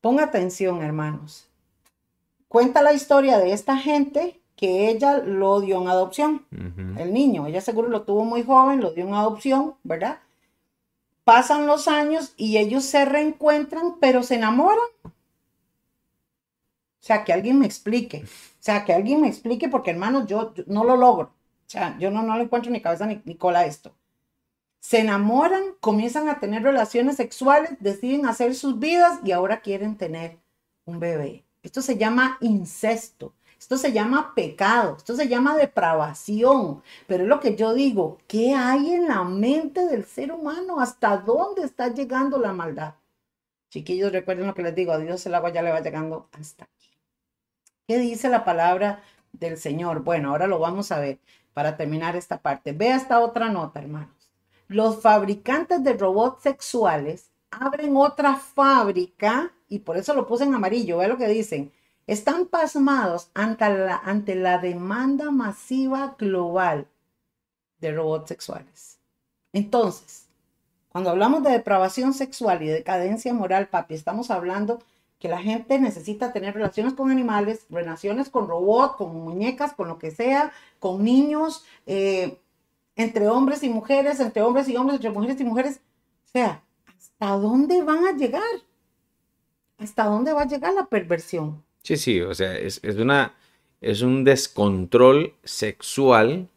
Ponga 0.00 0.24
atención, 0.24 0.82
hermanos. 0.82 1.48
Cuenta 2.48 2.82
la 2.82 2.92
historia 2.92 3.38
de 3.38 3.52
esta 3.52 3.76
gente 3.76 4.40
que 4.56 4.88
ella 4.88 5.18
lo 5.18 5.60
dio 5.60 5.80
en 5.80 5.88
adopción, 5.88 6.46
el 6.96 7.12
niño, 7.12 7.46
ella 7.46 7.60
seguro 7.60 7.88
lo 7.88 8.02
tuvo 8.02 8.24
muy 8.24 8.44
joven, 8.44 8.80
lo 8.80 8.92
dio 8.92 9.04
en 9.06 9.14
adopción, 9.14 9.74
¿verdad? 9.82 10.20
Pasan 11.24 11.66
los 11.66 11.88
años 11.88 12.34
y 12.36 12.58
ellos 12.58 12.84
se 12.84 13.04
reencuentran, 13.04 13.96
pero 13.98 14.22
se 14.22 14.36
enamoran. 14.36 14.84
O 15.04 15.10
sea, 17.00 17.24
que 17.24 17.32
alguien 17.32 17.58
me 17.58 17.66
explique. 17.66 18.24
O 18.24 18.62
sea, 18.62 18.84
que 18.84 18.92
alguien 18.92 19.20
me 19.20 19.28
explique, 19.28 19.68
porque 19.68 19.90
hermanos, 19.90 20.26
yo, 20.26 20.54
no 20.66 20.84
lo 20.84 20.96
logro. 20.96 21.28
O 21.28 21.70
sea, 21.70 21.98
yo 21.98 22.10
no, 22.10 22.22
no 22.22 22.36
le 22.36 22.44
encuentro 22.44 22.70
ni 22.70 22.80
cabeza 22.80 23.06
ni, 23.06 23.20
ni 23.24 23.36
cola 23.36 23.60
a 23.60 23.66
esto. 23.66 23.94
Se 24.84 24.98
enamoran, 24.98 25.62
comienzan 25.80 26.28
a 26.28 26.40
tener 26.40 26.62
relaciones 26.62 27.16
sexuales, 27.16 27.70
deciden 27.80 28.26
hacer 28.26 28.54
sus 28.54 28.78
vidas 28.78 29.18
y 29.24 29.32
ahora 29.32 29.62
quieren 29.62 29.96
tener 29.96 30.36
un 30.84 31.00
bebé. 31.00 31.42
Esto 31.62 31.80
se 31.80 31.96
llama 31.96 32.36
incesto. 32.42 33.32
Esto 33.58 33.78
se 33.78 33.92
llama 33.92 34.34
pecado, 34.34 34.96
esto 34.98 35.16
se 35.16 35.26
llama 35.26 35.56
depravación, 35.56 36.82
pero 37.06 37.22
es 37.22 37.28
lo 37.30 37.40
que 37.40 37.56
yo 37.56 37.72
digo, 37.72 38.18
¿qué 38.28 38.52
hay 38.52 38.92
en 38.92 39.08
la 39.08 39.24
mente 39.24 39.86
del 39.86 40.04
ser 40.04 40.32
humano? 40.32 40.78
¿Hasta 40.78 41.16
dónde 41.16 41.62
está 41.62 41.88
llegando 41.88 42.36
la 42.38 42.52
maldad? 42.52 42.96
Chiquillos, 43.70 44.12
recuerden 44.12 44.46
lo 44.46 44.54
que 44.54 44.64
les 44.64 44.74
digo, 44.74 44.92
a 44.92 44.98
Dios 44.98 45.24
el 45.24 45.34
agua 45.34 45.50
ya 45.50 45.62
le 45.62 45.70
va 45.72 45.80
llegando 45.80 46.28
hasta 46.32 46.64
aquí. 46.64 46.90
¿Qué 47.88 47.96
dice 47.96 48.28
la 48.28 48.44
palabra 48.44 49.02
del 49.32 49.56
Señor? 49.56 50.00
Bueno, 50.00 50.28
ahora 50.28 50.46
lo 50.46 50.58
vamos 50.58 50.92
a 50.92 51.00
ver 51.00 51.20
para 51.54 51.78
terminar 51.78 52.16
esta 52.16 52.42
parte. 52.42 52.72
Ve 52.72 52.90
esta 52.92 53.20
otra 53.20 53.48
nota, 53.48 53.80
hermanos. 53.80 54.13
Los 54.68 55.00
fabricantes 55.00 55.82
de 55.84 55.92
robots 55.94 56.42
sexuales 56.42 57.30
abren 57.50 57.96
otra 57.96 58.36
fábrica 58.36 59.52
y 59.68 59.80
por 59.80 59.96
eso 59.96 60.14
lo 60.14 60.26
puse 60.26 60.44
en 60.44 60.54
amarillo. 60.54 60.98
Ve 60.98 61.08
lo 61.08 61.18
que 61.18 61.28
dicen 61.28 61.72
están 62.06 62.46
pasmados 62.46 63.30
ante 63.34 63.68
la, 63.70 63.96
ante 63.96 64.34
la 64.34 64.58
demanda 64.58 65.30
masiva 65.30 66.16
global 66.18 66.86
de 67.80 67.92
robots 67.92 68.28
sexuales. 68.28 68.98
Entonces, 69.52 70.26
cuando 70.90 71.10
hablamos 71.10 71.42
de 71.42 71.50
depravación 71.50 72.12
sexual 72.12 72.62
y 72.62 72.68
decadencia 72.68 73.32
moral, 73.32 73.68
papi, 73.68 73.94
estamos 73.94 74.30
hablando 74.30 74.80
que 75.18 75.28
la 75.28 75.40
gente 75.40 75.78
necesita 75.78 76.32
tener 76.32 76.54
relaciones 76.54 76.92
con 76.92 77.10
animales, 77.10 77.64
relaciones 77.70 78.28
con 78.28 78.46
robots, 78.46 78.96
con 78.96 79.14
muñecas, 79.14 79.72
con 79.72 79.88
lo 79.88 79.98
que 79.98 80.10
sea, 80.10 80.52
con 80.78 81.02
niños, 81.02 81.64
eh, 81.86 82.38
entre 82.96 83.28
hombres 83.28 83.62
y 83.62 83.68
mujeres, 83.68 84.20
entre 84.20 84.42
hombres 84.42 84.68
y 84.68 84.76
hombres, 84.76 84.96
entre 84.96 85.10
mujeres 85.10 85.40
y 85.40 85.44
mujeres. 85.44 85.80
O 86.26 86.28
sea, 86.32 86.62
¿hasta 86.86 87.30
dónde 87.36 87.82
van 87.82 88.06
a 88.06 88.12
llegar? 88.12 88.42
¿Hasta 89.78 90.04
dónde 90.04 90.32
va 90.32 90.42
a 90.42 90.48
llegar 90.48 90.72
la 90.74 90.86
perversión? 90.86 91.62
Sí, 91.82 91.96
sí, 91.96 92.20
o 92.20 92.34
sea, 92.34 92.56
es, 92.56 92.80
una, 92.96 93.34
es 93.80 94.02
un 94.02 94.24
descontrol 94.24 95.34
sexual 95.44 96.48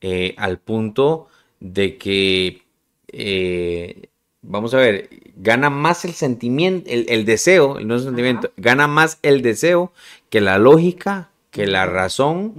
eh, 0.00 0.34
al 0.36 0.58
punto 0.58 1.28
de 1.60 1.96
que, 1.96 2.62
eh, 3.08 4.08
vamos 4.42 4.74
a 4.74 4.78
ver, 4.78 5.08
gana 5.36 5.70
más 5.70 6.04
el 6.04 6.12
sentimiento, 6.12 6.90
el, 6.90 7.24
deseo, 7.24 7.80
no 7.80 7.96
es 7.96 8.02
sentimiento, 8.02 8.50
gana 8.56 8.88
más 8.88 9.18
el 9.22 9.40
deseo 9.40 9.92
que 10.28 10.40
la 10.40 10.58
lógica, 10.58 11.30
que 11.50 11.66
la 11.66 11.86
razón 11.86 12.54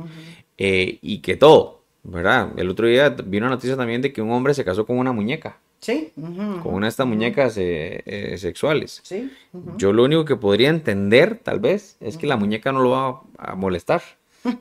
eh, 0.58 0.98
y 1.02 1.20
que 1.20 1.36
todo, 1.36 1.83
¿verdad? 2.04 2.50
El 2.58 2.70
otro 2.70 2.88
día 2.88 3.10
vino 3.10 3.46
una 3.46 3.56
noticia 3.56 3.76
también 3.76 4.02
de 4.02 4.14
que 4.14 4.22
un 4.22 4.32
hombre 4.32 4.54
se 4.54 4.66
casó 4.66 4.86
con 4.86 4.98
una 4.98 5.12
muñeca. 5.12 5.58
Sí. 5.80 6.14
con 6.16 6.76
una 6.76 6.86
de 6.86 6.92
estas 6.92 7.06
muñecas 7.06 7.58
eh, 7.58 8.02
eh, 8.06 8.38
sexuales. 8.38 9.02
Sí. 9.04 9.30
Yo 9.76 9.92
lo 9.92 10.06
único 10.06 10.24
que 10.24 10.38
podría 10.38 10.70
entender, 10.70 11.42
tal 11.44 11.60
vez, 11.60 11.98
es 12.00 12.16
que 12.16 12.26
la 12.26 12.38
muñeca 12.38 12.72
no 12.72 12.82
lo 12.82 12.92
va 12.92 13.22
a 13.38 13.56
molestar. 13.56 14.02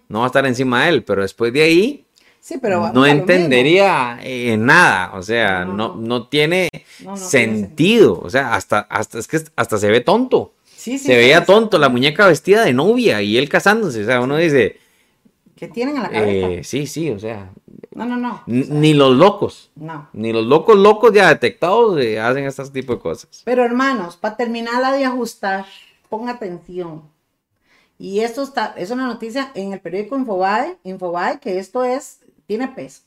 No 0.08 0.20
va 0.20 0.24
a 0.24 0.26
estar 0.26 0.46
encima 0.46 0.84
de 0.84 0.90
él, 0.90 1.04
pero 1.04 1.22
después 1.22 1.52
de 1.52 1.62
ahí, 1.62 2.04
Sí, 2.40 2.58
pero 2.60 2.92
no 2.92 3.06
entendería 3.06 4.18
eh, 4.20 4.56
nada, 4.56 5.12
o 5.14 5.22
sea, 5.22 5.64
no, 5.64 5.94
no, 5.94 6.26
tiene 6.26 6.68
sentido, 7.14 8.18
o 8.20 8.28
sea, 8.28 8.56
hasta, 8.56 8.80
hasta, 8.80 9.20
es 9.20 9.28
que 9.28 9.42
hasta 9.54 9.78
se 9.78 9.88
ve 9.88 10.00
tonto. 10.00 10.52
Sí, 10.64 10.98
sí, 10.98 11.06
se 11.06 11.16
veía 11.16 11.44
tonto 11.44 11.78
la 11.78 11.88
muñeca 11.88 12.26
vestida 12.26 12.64
de 12.64 12.72
novia 12.72 13.22
y 13.22 13.38
él 13.38 13.48
casándose, 13.48 14.02
o 14.02 14.06
sea, 14.06 14.20
uno 14.20 14.36
dice... 14.38 14.81
¿Qué 15.62 15.68
tienen 15.68 15.94
en 15.94 16.02
la 16.02 16.10
cabeza? 16.10 16.48
Eh, 16.48 16.64
sí, 16.64 16.88
sí, 16.88 17.08
o 17.10 17.20
sea... 17.20 17.52
No, 17.94 18.04
no, 18.04 18.16
no. 18.16 18.42
ni 18.46 18.94
los 18.94 19.16
locos. 19.16 19.70
No. 19.76 20.08
Ni 20.12 20.32
los 20.32 20.44
locos 20.44 20.76
locos 20.76 21.12
ya 21.12 21.28
detectados 21.28 22.00
eh, 22.00 22.18
hacen 22.18 22.46
este 22.46 22.68
tipo 22.70 22.94
de 22.94 22.98
cosas. 22.98 23.42
Pero 23.44 23.64
hermanos, 23.64 24.16
para 24.16 24.36
terminar 24.36 24.82
la 24.82 24.90
de 24.90 25.04
ajustar, 25.04 25.64
ponga 26.08 26.32
atención. 26.32 27.02
Y 27.96 28.22
esto 28.22 28.42
está, 28.42 28.74
es 28.76 28.90
una 28.90 29.06
noticia 29.06 29.52
en 29.54 29.72
el 29.72 29.78
periódico 29.78 30.16
Infobae, 30.16 30.78
Infobae, 30.82 31.38
que 31.38 31.60
esto 31.60 31.84
es 31.84 32.18
tiene 32.48 32.66
peso. 32.66 33.02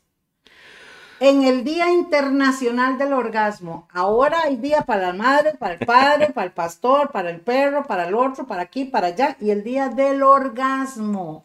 En 1.20 1.42
el 1.42 1.62
Día 1.62 1.92
Internacional 1.92 2.96
del 2.96 3.12
Orgasmo, 3.12 3.86
ahora 3.92 4.38
hay 4.44 4.56
día 4.56 4.80
para 4.80 5.08
la 5.08 5.12
madre, 5.12 5.52
para 5.58 5.74
el 5.74 5.84
padre, 5.84 6.30
para 6.32 6.46
el 6.46 6.52
pastor, 6.54 7.10
para 7.10 7.28
el 7.28 7.42
perro, 7.42 7.84
para 7.86 8.08
el 8.08 8.14
otro, 8.14 8.46
para 8.46 8.62
aquí, 8.62 8.86
para 8.86 9.08
allá, 9.08 9.36
y 9.42 9.50
el 9.50 9.62
Día 9.62 9.90
del 9.90 10.22
Orgasmo. 10.22 11.42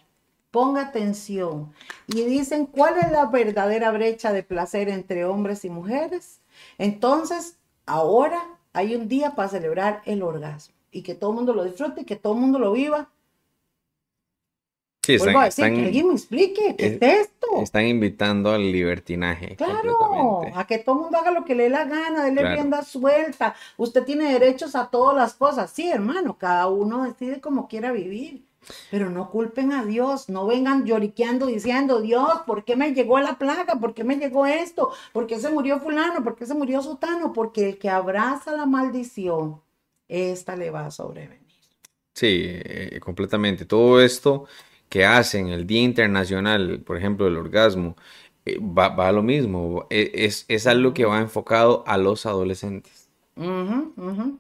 Ponga 0.52 0.82
atención. 0.82 1.74
Y 2.08 2.24
dicen, 2.24 2.66
¿cuál 2.66 2.98
es 3.00 3.12
la 3.12 3.26
verdadera 3.26 3.92
brecha 3.92 4.32
de 4.34 4.44
placer 4.44 4.90
entre 4.90 5.26
hombres 5.26 5.66
y 5.66 5.70
mujeres? 5.70 6.42
Entonces, 6.78 7.58
ahora 7.86 8.42
hay 8.74 8.96
un 8.96 9.08
día 9.08 9.36
para 9.36 9.50
celebrar 9.50 10.02
el 10.06 10.22
orgasmo 10.24 10.76
y 10.92 11.04
que 11.04 11.16
todo 11.16 11.32
el 11.32 11.38
mundo 11.38 11.54
lo 11.54 11.64
disfrute 11.64 12.02
y 12.02 12.06
que 12.06 12.18
todo 12.18 12.34
el 12.34 12.40
mundo 12.40 12.60
lo 12.60 12.74
viva 12.74 13.10
Sí, 15.04 15.16
están, 15.16 15.76
que 15.76 15.86
alguien 15.86 16.10
me 16.10 16.14
explique, 16.14 16.76
¿qué 16.76 16.86
es, 16.86 17.02
esto? 17.02 17.48
Están 17.64 17.88
invitando 17.88 18.52
al 18.52 18.72
libertinaje. 18.72 19.56
Claro, 19.56 20.44
a 20.54 20.68
que 20.68 20.78
todo 20.78 20.96
el 20.98 21.02
mundo 21.02 21.18
haga 21.18 21.32
lo 21.32 21.44
que 21.44 21.56
le 21.56 21.64
dé 21.64 21.70
la 21.70 21.86
gana, 21.86 22.24
déle 22.24 22.42
claro. 22.42 22.56
rienda 22.56 22.84
suelta. 22.84 23.56
Usted 23.78 24.04
tiene 24.04 24.32
derechos 24.32 24.76
a 24.76 24.92
todas 24.92 25.16
las 25.16 25.34
cosas. 25.34 25.72
Sí, 25.72 25.90
hermano, 25.90 26.38
cada 26.38 26.68
uno 26.68 27.06
decide 27.06 27.42
como 27.42 27.68
quiera 27.68 27.92
vivir. 27.92 28.46
Pero 28.90 29.10
no 29.10 29.30
culpen 29.30 29.72
a 29.72 29.86
Dios, 29.86 30.30
no 30.30 30.46
vengan 30.46 30.86
lloriqueando 30.86 31.48
diciendo, 31.48 32.02
Dios, 32.02 32.30
¿por 32.46 32.64
qué 32.64 32.76
me 32.76 32.94
llegó 32.94 33.20
la 33.20 33.38
plaga? 33.38 33.80
¿Por 33.80 33.94
qué 33.94 34.04
me 34.04 34.18
llegó 34.18 34.46
esto? 34.46 34.92
¿Por 35.14 35.28
qué 35.28 35.40
se 35.40 35.50
murió 35.50 35.80
fulano? 35.80 36.24
¿Por 36.24 36.36
qué 36.36 36.46
se 36.46 36.54
murió 36.54 36.82
sutano? 36.82 37.34
Porque 37.34 37.70
el 37.70 37.78
que 37.78 37.90
abraza 37.90 38.56
la 38.56 38.66
maldición, 38.66 39.62
esta 40.08 40.56
le 40.56 40.70
va 40.70 40.86
a 40.86 40.92
sobrevenir. 40.92 41.42
Sí, 42.14 42.44
eh, 42.46 43.00
completamente. 43.02 43.66
Todo 43.66 44.02
esto 44.02 44.46
que 44.90 45.06
hacen 45.06 45.48
el 45.48 45.66
Día 45.66 45.82
Internacional, 45.82 46.82
por 46.82 46.98
ejemplo, 46.98 47.26
del 47.26 47.38
orgasmo, 47.38 47.96
eh, 48.46 48.60
va, 48.60 48.88
a 49.08 49.12
lo 49.12 49.24
mismo. 49.24 49.88
E, 49.90 50.12
es, 50.14 50.46
es, 50.48 50.68
algo 50.68 50.94
que 50.94 51.06
va 51.06 51.20
enfocado 51.20 51.84
a 51.88 51.98
los 51.98 52.26
adolescentes. 52.26 53.01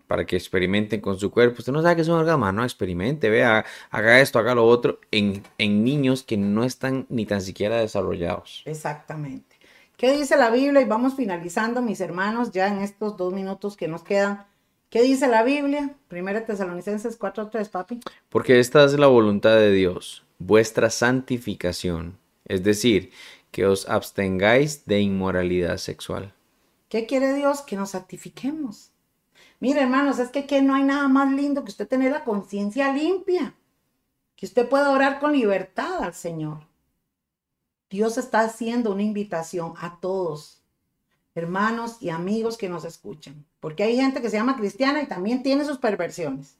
Para 0.07 0.25
que 0.25 0.35
experimenten 0.35 1.01
con 1.01 1.17
su 1.17 1.31
cuerpo. 1.31 1.57
Usted 1.59 1.71
no 1.71 1.81
sabe 1.81 1.95
que 1.95 2.01
es 2.01 2.07
un 2.07 2.15
orgasmo, 2.15 2.51
no, 2.51 2.63
experimente, 2.63 3.29
vea, 3.29 3.65
haga 3.89 4.19
esto, 4.19 4.39
haga 4.39 4.55
lo 4.55 4.65
otro, 4.65 4.99
en, 5.11 5.43
en 5.57 5.83
niños 5.83 6.23
que 6.23 6.37
no 6.37 6.63
están 6.63 7.05
ni 7.09 7.25
tan 7.25 7.41
siquiera 7.41 7.77
desarrollados. 7.77 8.63
Exactamente. 8.65 9.57
¿Qué 9.97 10.17
dice 10.17 10.35
la 10.35 10.49
Biblia? 10.49 10.81
Y 10.81 10.85
vamos 10.85 11.15
finalizando, 11.15 11.81
mis 11.81 12.01
hermanos, 12.01 12.51
ya 12.51 12.67
en 12.67 12.79
estos 12.79 13.17
dos 13.17 13.33
minutos 13.33 13.77
que 13.77 13.87
nos 13.87 14.03
quedan. 14.03 14.45
¿Qué 14.89 15.03
dice 15.03 15.27
la 15.27 15.43
Biblia? 15.43 15.95
Primera 16.07 16.43
Tesalonicenses 16.45 17.17
4.3, 17.17 17.69
papi. 17.69 17.99
Porque 18.27 18.59
esta 18.59 18.83
es 18.83 18.93
la 18.99 19.07
voluntad 19.07 19.55
de 19.55 19.71
Dios, 19.71 20.25
vuestra 20.37 20.89
santificación, 20.89 22.17
es 22.45 22.63
decir, 22.63 23.11
que 23.51 23.65
os 23.65 23.87
abstengáis 23.87 24.85
de 24.85 24.99
inmoralidad 25.01 25.77
sexual. 25.77 26.33
¿Qué 26.91 27.05
quiere 27.05 27.33
Dios? 27.33 27.61
Que 27.61 27.77
nos 27.77 27.91
santifiquemos. 27.91 28.91
Mire, 29.61 29.79
hermanos, 29.79 30.19
es 30.19 30.29
que, 30.29 30.45
que 30.45 30.61
no 30.61 30.75
hay 30.75 30.83
nada 30.83 31.07
más 31.07 31.31
lindo 31.31 31.63
que 31.63 31.71
usted 31.71 31.87
tener 31.87 32.11
la 32.11 32.25
conciencia 32.25 32.91
limpia, 32.91 33.55
que 34.35 34.45
usted 34.45 34.67
pueda 34.67 34.91
orar 34.91 35.21
con 35.21 35.31
libertad 35.31 36.03
al 36.03 36.13
Señor. 36.13 36.67
Dios 37.89 38.17
está 38.17 38.41
haciendo 38.41 38.91
una 38.91 39.03
invitación 39.03 39.73
a 39.79 40.01
todos, 40.01 40.63
hermanos 41.33 41.95
y 42.01 42.09
amigos 42.09 42.57
que 42.57 42.67
nos 42.67 42.83
escuchan, 42.83 43.45
porque 43.61 43.83
hay 43.83 43.95
gente 43.95 44.21
que 44.21 44.29
se 44.29 44.35
llama 44.35 44.57
cristiana 44.57 45.01
y 45.01 45.07
también 45.07 45.43
tiene 45.43 45.63
sus 45.63 45.77
perversiones. 45.77 46.57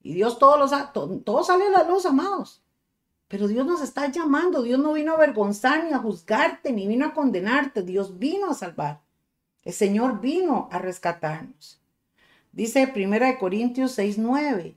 Y 0.00 0.14
Dios 0.14 0.38
todos 0.38 0.58
los 0.58 0.92
todo, 0.94 1.18
todo 1.18 1.44
sale 1.44 1.66
a 1.66 1.70
la 1.70 1.84
luz, 1.84 2.06
amados. 2.06 2.62
Pero 3.28 3.46
Dios 3.46 3.66
nos 3.66 3.82
está 3.82 4.10
llamando. 4.10 4.62
Dios 4.62 4.80
no 4.80 4.94
vino 4.94 5.12
a 5.12 5.16
avergonzar 5.16 5.84
ni 5.84 5.92
a 5.92 5.98
juzgarte, 5.98 6.72
ni 6.72 6.86
vino 6.86 7.04
a 7.04 7.12
condenarte. 7.12 7.82
Dios 7.82 8.18
vino 8.18 8.48
a 8.48 8.54
salvar. 8.54 9.06
El 9.64 9.72
Señor 9.72 10.20
vino 10.20 10.68
a 10.70 10.78
rescatarnos. 10.78 11.80
Dice 12.52 12.92
1 12.94 13.38
Corintios 13.38 13.92
6, 13.92 14.18
9. 14.18 14.76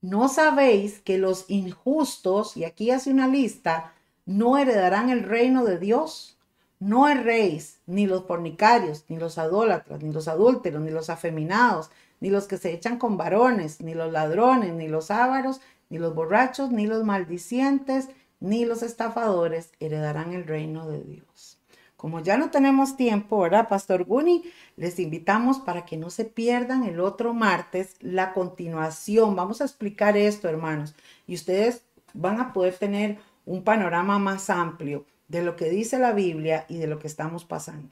No 0.00 0.28
sabéis 0.28 1.00
que 1.00 1.18
los 1.18 1.46
injustos, 1.48 2.56
y 2.56 2.64
aquí 2.64 2.90
hace 2.90 3.10
una 3.10 3.26
lista, 3.26 3.92
no 4.24 4.58
heredarán 4.58 5.10
el 5.10 5.22
reino 5.22 5.64
de 5.64 5.78
Dios. 5.78 6.38
No 6.78 7.08
erréis, 7.08 7.80
ni 7.86 8.06
los 8.06 8.24
fornicarios, 8.26 9.04
ni 9.08 9.16
los 9.16 9.38
adólatras, 9.38 10.02
ni 10.02 10.12
los 10.12 10.28
adúlteros, 10.28 10.82
ni 10.82 10.90
los 10.90 11.08
afeminados, 11.10 11.90
ni 12.20 12.30
los 12.30 12.46
que 12.46 12.58
se 12.58 12.72
echan 12.72 12.98
con 12.98 13.16
varones, 13.16 13.80
ni 13.80 13.94
los 13.94 14.12
ladrones, 14.12 14.74
ni 14.74 14.88
los 14.88 15.10
ávaros, 15.10 15.60
ni 15.88 15.98
los 15.98 16.14
borrachos, 16.14 16.70
ni 16.70 16.86
los 16.86 17.04
maldicientes, 17.04 18.08
ni 18.40 18.64
los 18.64 18.82
estafadores 18.82 19.70
heredarán 19.80 20.34
el 20.34 20.46
reino 20.46 20.86
de 20.86 21.02
Dios. 21.02 21.55
Como 21.96 22.20
ya 22.20 22.36
no 22.36 22.50
tenemos 22.50 22.96
tiempo, 22.96 23.40
¿verdad, 23.40 23.68
Pastor 23.68 24.04
Guni? 24.04 24.44
Les 24.76 24.98
invitamos 24.98 25.58
para 25.58 25.86
que 25.86 25.96
no 25.96 26.10
se 26.10 26.26
pierdan 26.26 26.84
el 26.84 27.00
otro 27.00 27.32
martes 27.32 27.96
la 28.00 28.34
continuación. 28.34 29.34
Vamos 29.34 29.60
a 29.60 29.64
explicar 29.64 30.16
esto, 30.16 30.48
hermanos, 30.48 30.94
y 31.26 31.34
ustedes 31.34 31.82
van 32.12 32.38
a 32.38 32.52
poder 32.52 32.74
tener 32.74 33.18
un 33.46 33.62
panorama 33.62 34.18
más 34.18 34.50
amplio 34.50 35.06
de 35.28 35.42
lo 35.42 35.56
que 35.56 35.70
dice 35.70 35.98
la 35.98 36.12
Biblia 36.12 36.66
y 36.68 36.76
de 36.76 36.86
lo 36.86 36.98
que 36.98 37.06
estamos 37.06 37.44
pasando. 37.44 37.88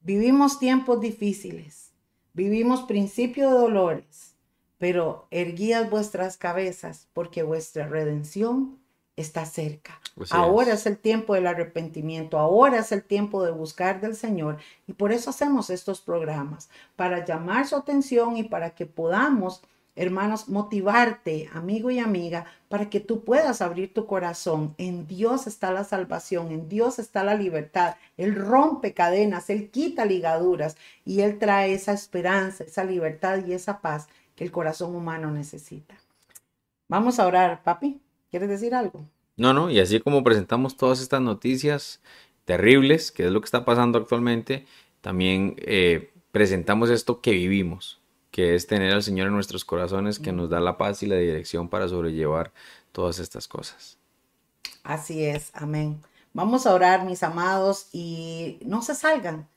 Vivimos 0.00 0.58
tiempos 0.58 1.00
difíciles, 1.00 1.92
vivimos 2.32 2.82
principio 2.82 3.48
de 3.48 3.54
dolores, 3.54 4.34
pero 4.78 5.28
erguías 5.30 5.88
vuestras 5.88 6.36
cabezas 6.36 7.06
porque 7.12 7.42
vuestra 7.42 7.86
redención 7.86 8.79
está 9.20 9.44
cerca. 9.46 10.00
Así 10.20 10.32
ahora 10.34 10.72
es. 10.72 10.80
es 10.80 10.86
el 10.86 10.98
tiempo 10.98 11.34
del 11.34 11.46
arrepentimiento, 11.46 12.38
ahora 12.38 12.78
es 12.78 12.92
el 12.92 13.02
tiempo 13.02 13.44
de 13.44 13.52
buscar 13.52 14.00
del 14.00 14.16
Señor 14.16 14.58
y 14.86 14.92
por 14.92 15.12
eso 15.12 15.30
hacemos 15.30 15.70
estos 15.70 16.00
programas, 16.00 16.68
para 16.96 17.24
llamar 17.24 17.66
su 17.66 17.76
atención 17.76 18.36
y 18.36 18.44
para 18.44 18.70
que 18.70 18.86
podamos, 18.86 19.62
hermanos, 19.96 20.48
motivarte, 20.48 21.48
amigo 21.52 21.90
y 21.90 21.98
amiga, 21.98 22.46
para 22.68 22.90
que 22.90 23.00
tú 23.00 23.24
puedas 23.24 23.62
abrir 23.62 23.94
tu 23.94 24.06
corazón. 24.06 24.74
En 24.78 25.06
Dios 25.06 25.46
está 25.46 25.72
la 25.72 25.84
salvación, 25.84 26.50
en 26.50 26.68
Dios 26.68 26.98
está 26.98 27.24
la 27.24 27.34
libertad. 27.34 27.96
Él 28.16 28.34
rompe 28.34 28.94
cadenas, 28.94 29.50
Él 29.50 29.70
quita 29.70 30.04
ligaduras 30.04 30.76
y 31.04 31.20
Él 31.20 31.38
trae 31.38 31.72
esa 31.72 31.92
esperanza, 31.92 32.64
esa 32.64 32.84
libertad 32.84 33.40
y 33.46 33.52
esa 33.52 33.80
paz 33.80 34.08
que 34.36 34.44
el 34.44 34.50
corazón 34.50 34.94
humano 34.94 35.30
necesita. 35.30 35.94
Vamos 36.88 37.20
a 37.20 37.26
orar, 37.26 37.62
papi. 37.62 38.00
¿Quieres 38.30 38.48
decir 38.48 38.74
algo? 38.74 39.06
No, 39.36 39.52
no, 39.52 39.70
y 39.70 39.80
así 39.80 40.00
como 40.00 40.22
presentamos 40.22 40.76
todas 40.76 41.00
estas 41.00 41.20
noticias 41.20 42.00
terribles, 42.44 43.10
que 43.10 43.26
es 43.26 43.32
lo 43.32 43.40
que 43.40 43.46
está 43.46 43.64
pasando 43.64 43.98
actualmente, 43.98 44.66
también 45.00 45.56
eh, 45.58 46.12
presentamos 46.30 46.90
esto 46.90 47.20
que 47.20 47.32
vivimos, 47.32 48.00
que 48.30 48.54
es 48.54 48.66
tener 48.66 48.92
al 48.92 49.02
Señor 49.02 49.28
en 49.28 49.34
nuestros 49.34 49.64
corazones, 49.64 50.18
que 50.18 50.32
nos 50.32 50.50
da 50.50 50.60
la 50.60 50.76
paz 50.76 51.02
y 51.02 51.06
la 51.06 51.16
dirección 51.16 51.68
para 51.68 51.88
sobrellevar 51.88 52.52
todas 52.92 53.18
estas 53.18 53.48
cosas. 53.48 53.98
Así 54.82 55.24
es, 55.24 55.50
amén. 55.54 56.00
Vamos 56.32 56.66
a 56.66 56.74
orar, 56.74 57.04
mis 57.04 57.22
amados, 57.22 57.88
y 57.92 58.58
no 58.64 58.82
se 58.82 58.94
salgan. 58.94 59.48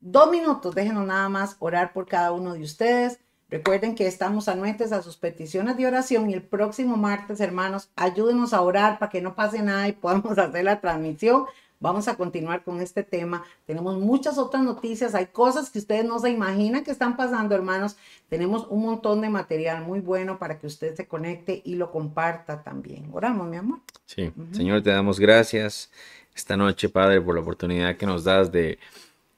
Dos 0.00 0.30
minutos, 0.30 0.74
déjenos 0.74 1.06
nada 1.06 1.28
más 1.28 1.56
orar 1.58 1.92
por 1.92 2.06
cada 2.06 2.32
uno 2.32 2.54
de 2.54 2.62
ustedes. 2.62 3.18
Recuerden 3.52 3.94
que 3.94 4.06
estamos 4.06 4.48
anuentes 4.48 4.92
a 4.92 5.02
sus 5.02 5.18
peticiones 5.18 5.76
de 5.76 5.86
oración 5.86 6.30
y 6.30 6.32
el 6.32 6.40
próximo 6.40 6.96
martes, 6.96 7.38
hermanos, 7.38 7.90
ayúdenos 7.96 8.54
a 8.54 8.62
orar 8.62 8.98
para 8.98 9.10
que 9.10 9.20
no 9.20 9.34
pase 9.34 9.62
nada 9.62 9.86
y 9.88 9.92
podamos 9.92 10.38
hacer 10.38 10.64
la 10.64 10.80
transmisión. 10.80 11.44
Vamos 11.78 12.08
a 12.08 12.14
continuar 12.14 12.64
con 12.64 12.80
este 12.80 13.02
tema. 13.02 13.44
Tenemos 13.66 13.98
muchas 13.98 14.38
otras 14.38 14.62
noticias, 14.62 15.14
hay 15.14 15.26
cosas 15.26 15.68
que 15.68 15.80
ustedes 15.80 16.06
no 16.06 16.18
se 16.18 16.30
imaginan 16.30 16.82
que 16.82 16.92
están 16.92 17.14
pasando, 17.14 17.54
hermanos. 17.54 17.98
Tenemos 18.30 18.66
un 18.70 18.86
montón 18.86 19.20
de 19.20 19.28
material 19.28 19.84
muy 19.84 20.00
bueno 20.00 20.38
para 20.38 20.58
que 20.58 20.66
usted 20.66 20.94
se 20.94 21.06
conecte 21.06 21.60
y 21.62 21.74
lo 21.74 21.90
comparta 21.90 22.62
también. 22.62 23.10
Oramos, 23.12 23.48
mi 23.48 23.58
amor. 23.58 23.80
Sí, 24.06 24.32
Señor, 24.52 24.82
te 24.82 24.88
damos 24.88 25.20
gracias 25.20 25.90
esta 26.34 26.56
noche, 26.56 26.88
Padre, 26.88 27.20
por 27.20 27.34
la 27.34 27.42
oportunidad 27.42 27.98
que 27.98 28.06
nos 28.06 28.24
das 28.24 28.50
de 28.50 28.78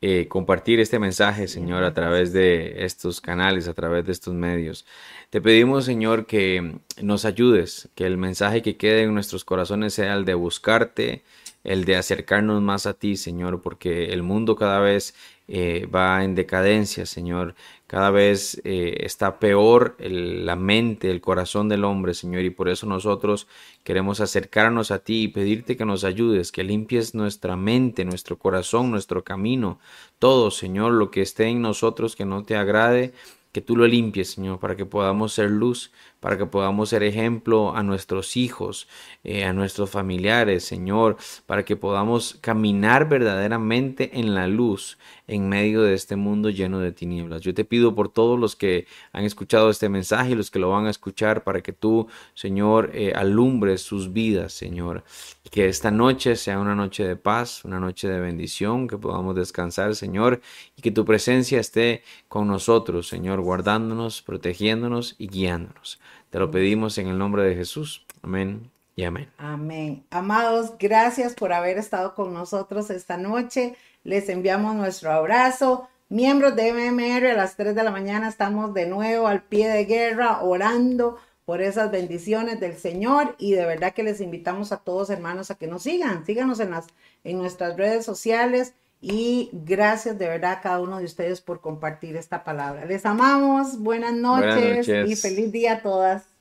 eh, 0.06 0.28
compartir 0.28 0.80
este 0.80 0.98
mensaje, 0.98 1.48
Señor, 1.48 1.82
a 1.82 1.94
través 1.94 2.34
de 2.34 2.84
estos 2.84 3.22
canales, 3.22 3.68
a 3.68 3.72
través 3.72 4.04
de 4.04 4.12
estos 4.12 4.34
medios. 4.34 4.84
Te 5.30 5.40
pedimos, 5.40 5.86
Señor, 5.86 6.26
que 6.26 6.76
nos 7.00 7.24
ayudes, 7.24 7.88
que 7.94 8.04
el 8.04 8.18
mensaje 8.18 8.60
que 8.60 8.76
quede 8.76 9.04
en 9.04 9.14
nuestros 9.14 9.46
corazones 9.46 9.94
sea 9.94 10.12
el 10.12 10.26
de 10.26 10.34
buscarte, 10.34 11.22
el 11.64 11.86
de 11.86 11.96
acercarnos 11.96 12.60
más 12.60 12.84
a 12.84 12.92
ti, 12.92 13.16
Señor, 13.16 13.62
porque 13.62 14.12
el 14.12 14.22
mundo 14.22 14.56
cada 14.56 14.78
vez 14.78 15.14
eh, 15.48 15.86
va 15.86 16.22
en 16.22 16.34
decadencia, 16.34 17.06
Señor. 17.06 17.54
Cada 17.94 18.10
vez 18.10 18.60
eh, 18.64 19.04
está 19.04 19.38
peor 19.38 19.94
la 20.00 20.56
mente, 20.56 21.12
el 21.12 21.20
corazón 21.20 21.68
del 21.68 21.84
hombre, 21.84 22.12
Señor, 22.12 22.42
y 22.42 22.50
por 22.50 22.68
eso 22.68 22.88
nosotros 22.88 23.46
queremos 23.84 24.18
acercarnos 24.18 24.90
a 24.90 24.98
ti 24.98 25.22
y 25.22 25.28
pedirte 25.28 25.76
que 25.76 25.84
nos 25.84 26.02
ayudes, 26.02 26.50
que 26.50 26.64
limpies 26.64 27.14
nuestra 27.14 27.54
mente, 27.54 28.04
nuestro 28.04 28.36
corazón, 28.36 28.90
nuestro 28.90 29.22
camino, 29.22 29.78
todo, 30.18 30.50
Señor, 30.50 30.94
lo 30.94 31.12
que 31.12 31.22
esté 31.22 31.44
en 31.44 31.62
nosotros 31.62 32.16
que 32.16 32.24
no 32.24 32.42
te 32.42 32.56
agrade, 32.56 33.12
que 33.52 33.60
tú 33.60 33.76
lo 33.76 33.86
limpies, 33.86 34.32
Señor, 34.32 34.58
para 34.58 34.74
que 34.74 34.86
podamos 34.86 35.32
ser 35.32 35.52
luz, 35.52 35.92
para 36.24 36.38
que 36.38 36.46
podamos 36.46 36.88
ser 36.88 37.02
ejemplo 37.02 37.76
a 37.76 37.82
nuestros 37.82 38.38
hijos, 38.38 38.88
eh, 39.24 39.44
a 39.44 39.52
nuestros 39.52 39.90
familiares, 39.90 40.64
Señor, 40.64 41.18
para 41.44 41.66
que 41.66 41.76
podamos 41.76 42.38
caminar 42.40 43.10
verdaderamente 43.10 44.18
en 44.18 44.34
la 44.34 44.48
luz 44.48 44.96
en 45.26 45.50
medio 45.50 45.82
de 45.82 45.92
este 45.92 46.16
mundo 46.16 46.48
lleno 46.48 46.80
de 46.80 46.92
tinieblas. 46.92 47.42
Yo 47.42 47.52
te 47.52 47.66
pido 47.66 47.94
por 47.94 48.08
todos 48.08 48.40
los 48.40 48.56
que 48.56 48.86
han 49.12 49.24
escuchado 49.24 49.68
este 49.68 49.90
mensaje 49.90 50.30
y 50.30 50.34
los 50.34 50.50
que 50.50 50.58
lo 50.58 50.70
van 50.70 50.86
a 50.86 50.90
escuchar, 50.90 51.44
para 51.44 51.60
que 51.60 51.74
tú, 51.74 52.08
Señor, 52.32 52.90
eh, 52.94 53.12
alumbres 53.14 53.82
sus 53.82 54.14
vidas, 54.14 54.54
Señor. 54.54 55.04
Que 55.50 55.68
esta 55.68 55.90
noche 55.90 56.36
sea 56.36 56.58
una 56.58 56.74
noche 56.74 57.06
de 57.06 57.16
paz, 57.16 57.66
una 57.66 57.78
noche 57.78 58.08
de 58.08 58.20
bendición, 58.20 58.88
que 58.88 58.96
podamos 58.96 59.36
descansar, 59.36 59.94
Señor, 59.94 60.40
y 60.74 60.80
que 60.80 60.90
tu 60.90 61.04
presencia 61.04 61.60
esté 61.60 62.02
con 62.28 62.48
nosotros, 62.48 63.08
Señor, 63.08 63.42
guardándonos, 63.42 64.22
protegiéndonos 64.22 65.16
y 65.18 65.28
guiándonos. 65.28 66.00
Te 66.34 66.40
lo 66.40 66.50
pedimos 66.50 66.98
en 66.98 67.06
el 67.06 67.16
nombre 67.16 67.44
de 67.44 67.54
Jesús. 67.54 68.04
Amén 68.20 68.68
y 68.96 69.04
amén. 69.04 69.30
Amén. 69.38 70.04
Amados, 70.10 70.72
gracias 70.80 71.32
por 71.32 71.52
haber 71.52 71.78
estado 71.78 72.16
con 72.16 72.34
nosotros 72.34 72.90
esta 72.90 73.16
noche. 73.16 73.76
Les 74.02 74.28
enviamos 74.28 74.74
nuestro 74.74 75.12
abrazo. 75.12 75.88
Miembros 76.08 76.56
de 76.56 76.72
MMR, 76.72 77.30
a 77.30 77.34
las 77.34 77.54
3 77.54 77.76
de 77.76 77.84
la 77.84 77.92
mañana 77.92 78.26
estamos 78.26 78.74
de 78.74 78.88
nuevo 78.88 79.28
al 79.28 79.44
pie 79.44 79.68
de 79.68 79.84
guerra 79.84 80.42
orando 80.42 81.18
por 81.44 81.62
esas 81.62 81.92
bendiciones 81.92 82.58
del 82.58 82.76
Señor 82.78 83.36
y 83.38 83.52
de 83.52 83.64
verdad 83.64 83.94
que 83.94 84.02
les 84.02 84.20
invitamos 84.20 84.72
a 84.72 84.78
todos 84.78 85.10
hermanos 85.10 85.52
a 85.52 85.54
que 85.54 85.68
nos 85.68 85.84
sigan, 85.84 86.26
síganos 86.26 86.58
en 86.58 86.72
las 86.72 86.88
en 87.22 87.38
nuestras 87.38 87.76
redes 87.76 88.04
sociales 88.04 88.74
y 89.06 89.50
gracias 89.52 90.18
de 90.18 90.26
verdad 90.26 90.52
a 90.52 90.60
cada 90.62 90.80
uno 90.80 90.98
de 90.98 91.04
ustedes 91.04 91.42
por 91.42 91.60
compartir 91.60 92.16
esta 92.16 92.42
palabra. 92.42 92.86
Les 92.86 93.04
amamos, 93.04 93.78
buenas 93.78 94.14
noches, 94.14 94.88
y 94.88 95.14
feliz 95.14 95.52
día 95.52 95.74
a 95.74 95.82
todas. 95.82 96.33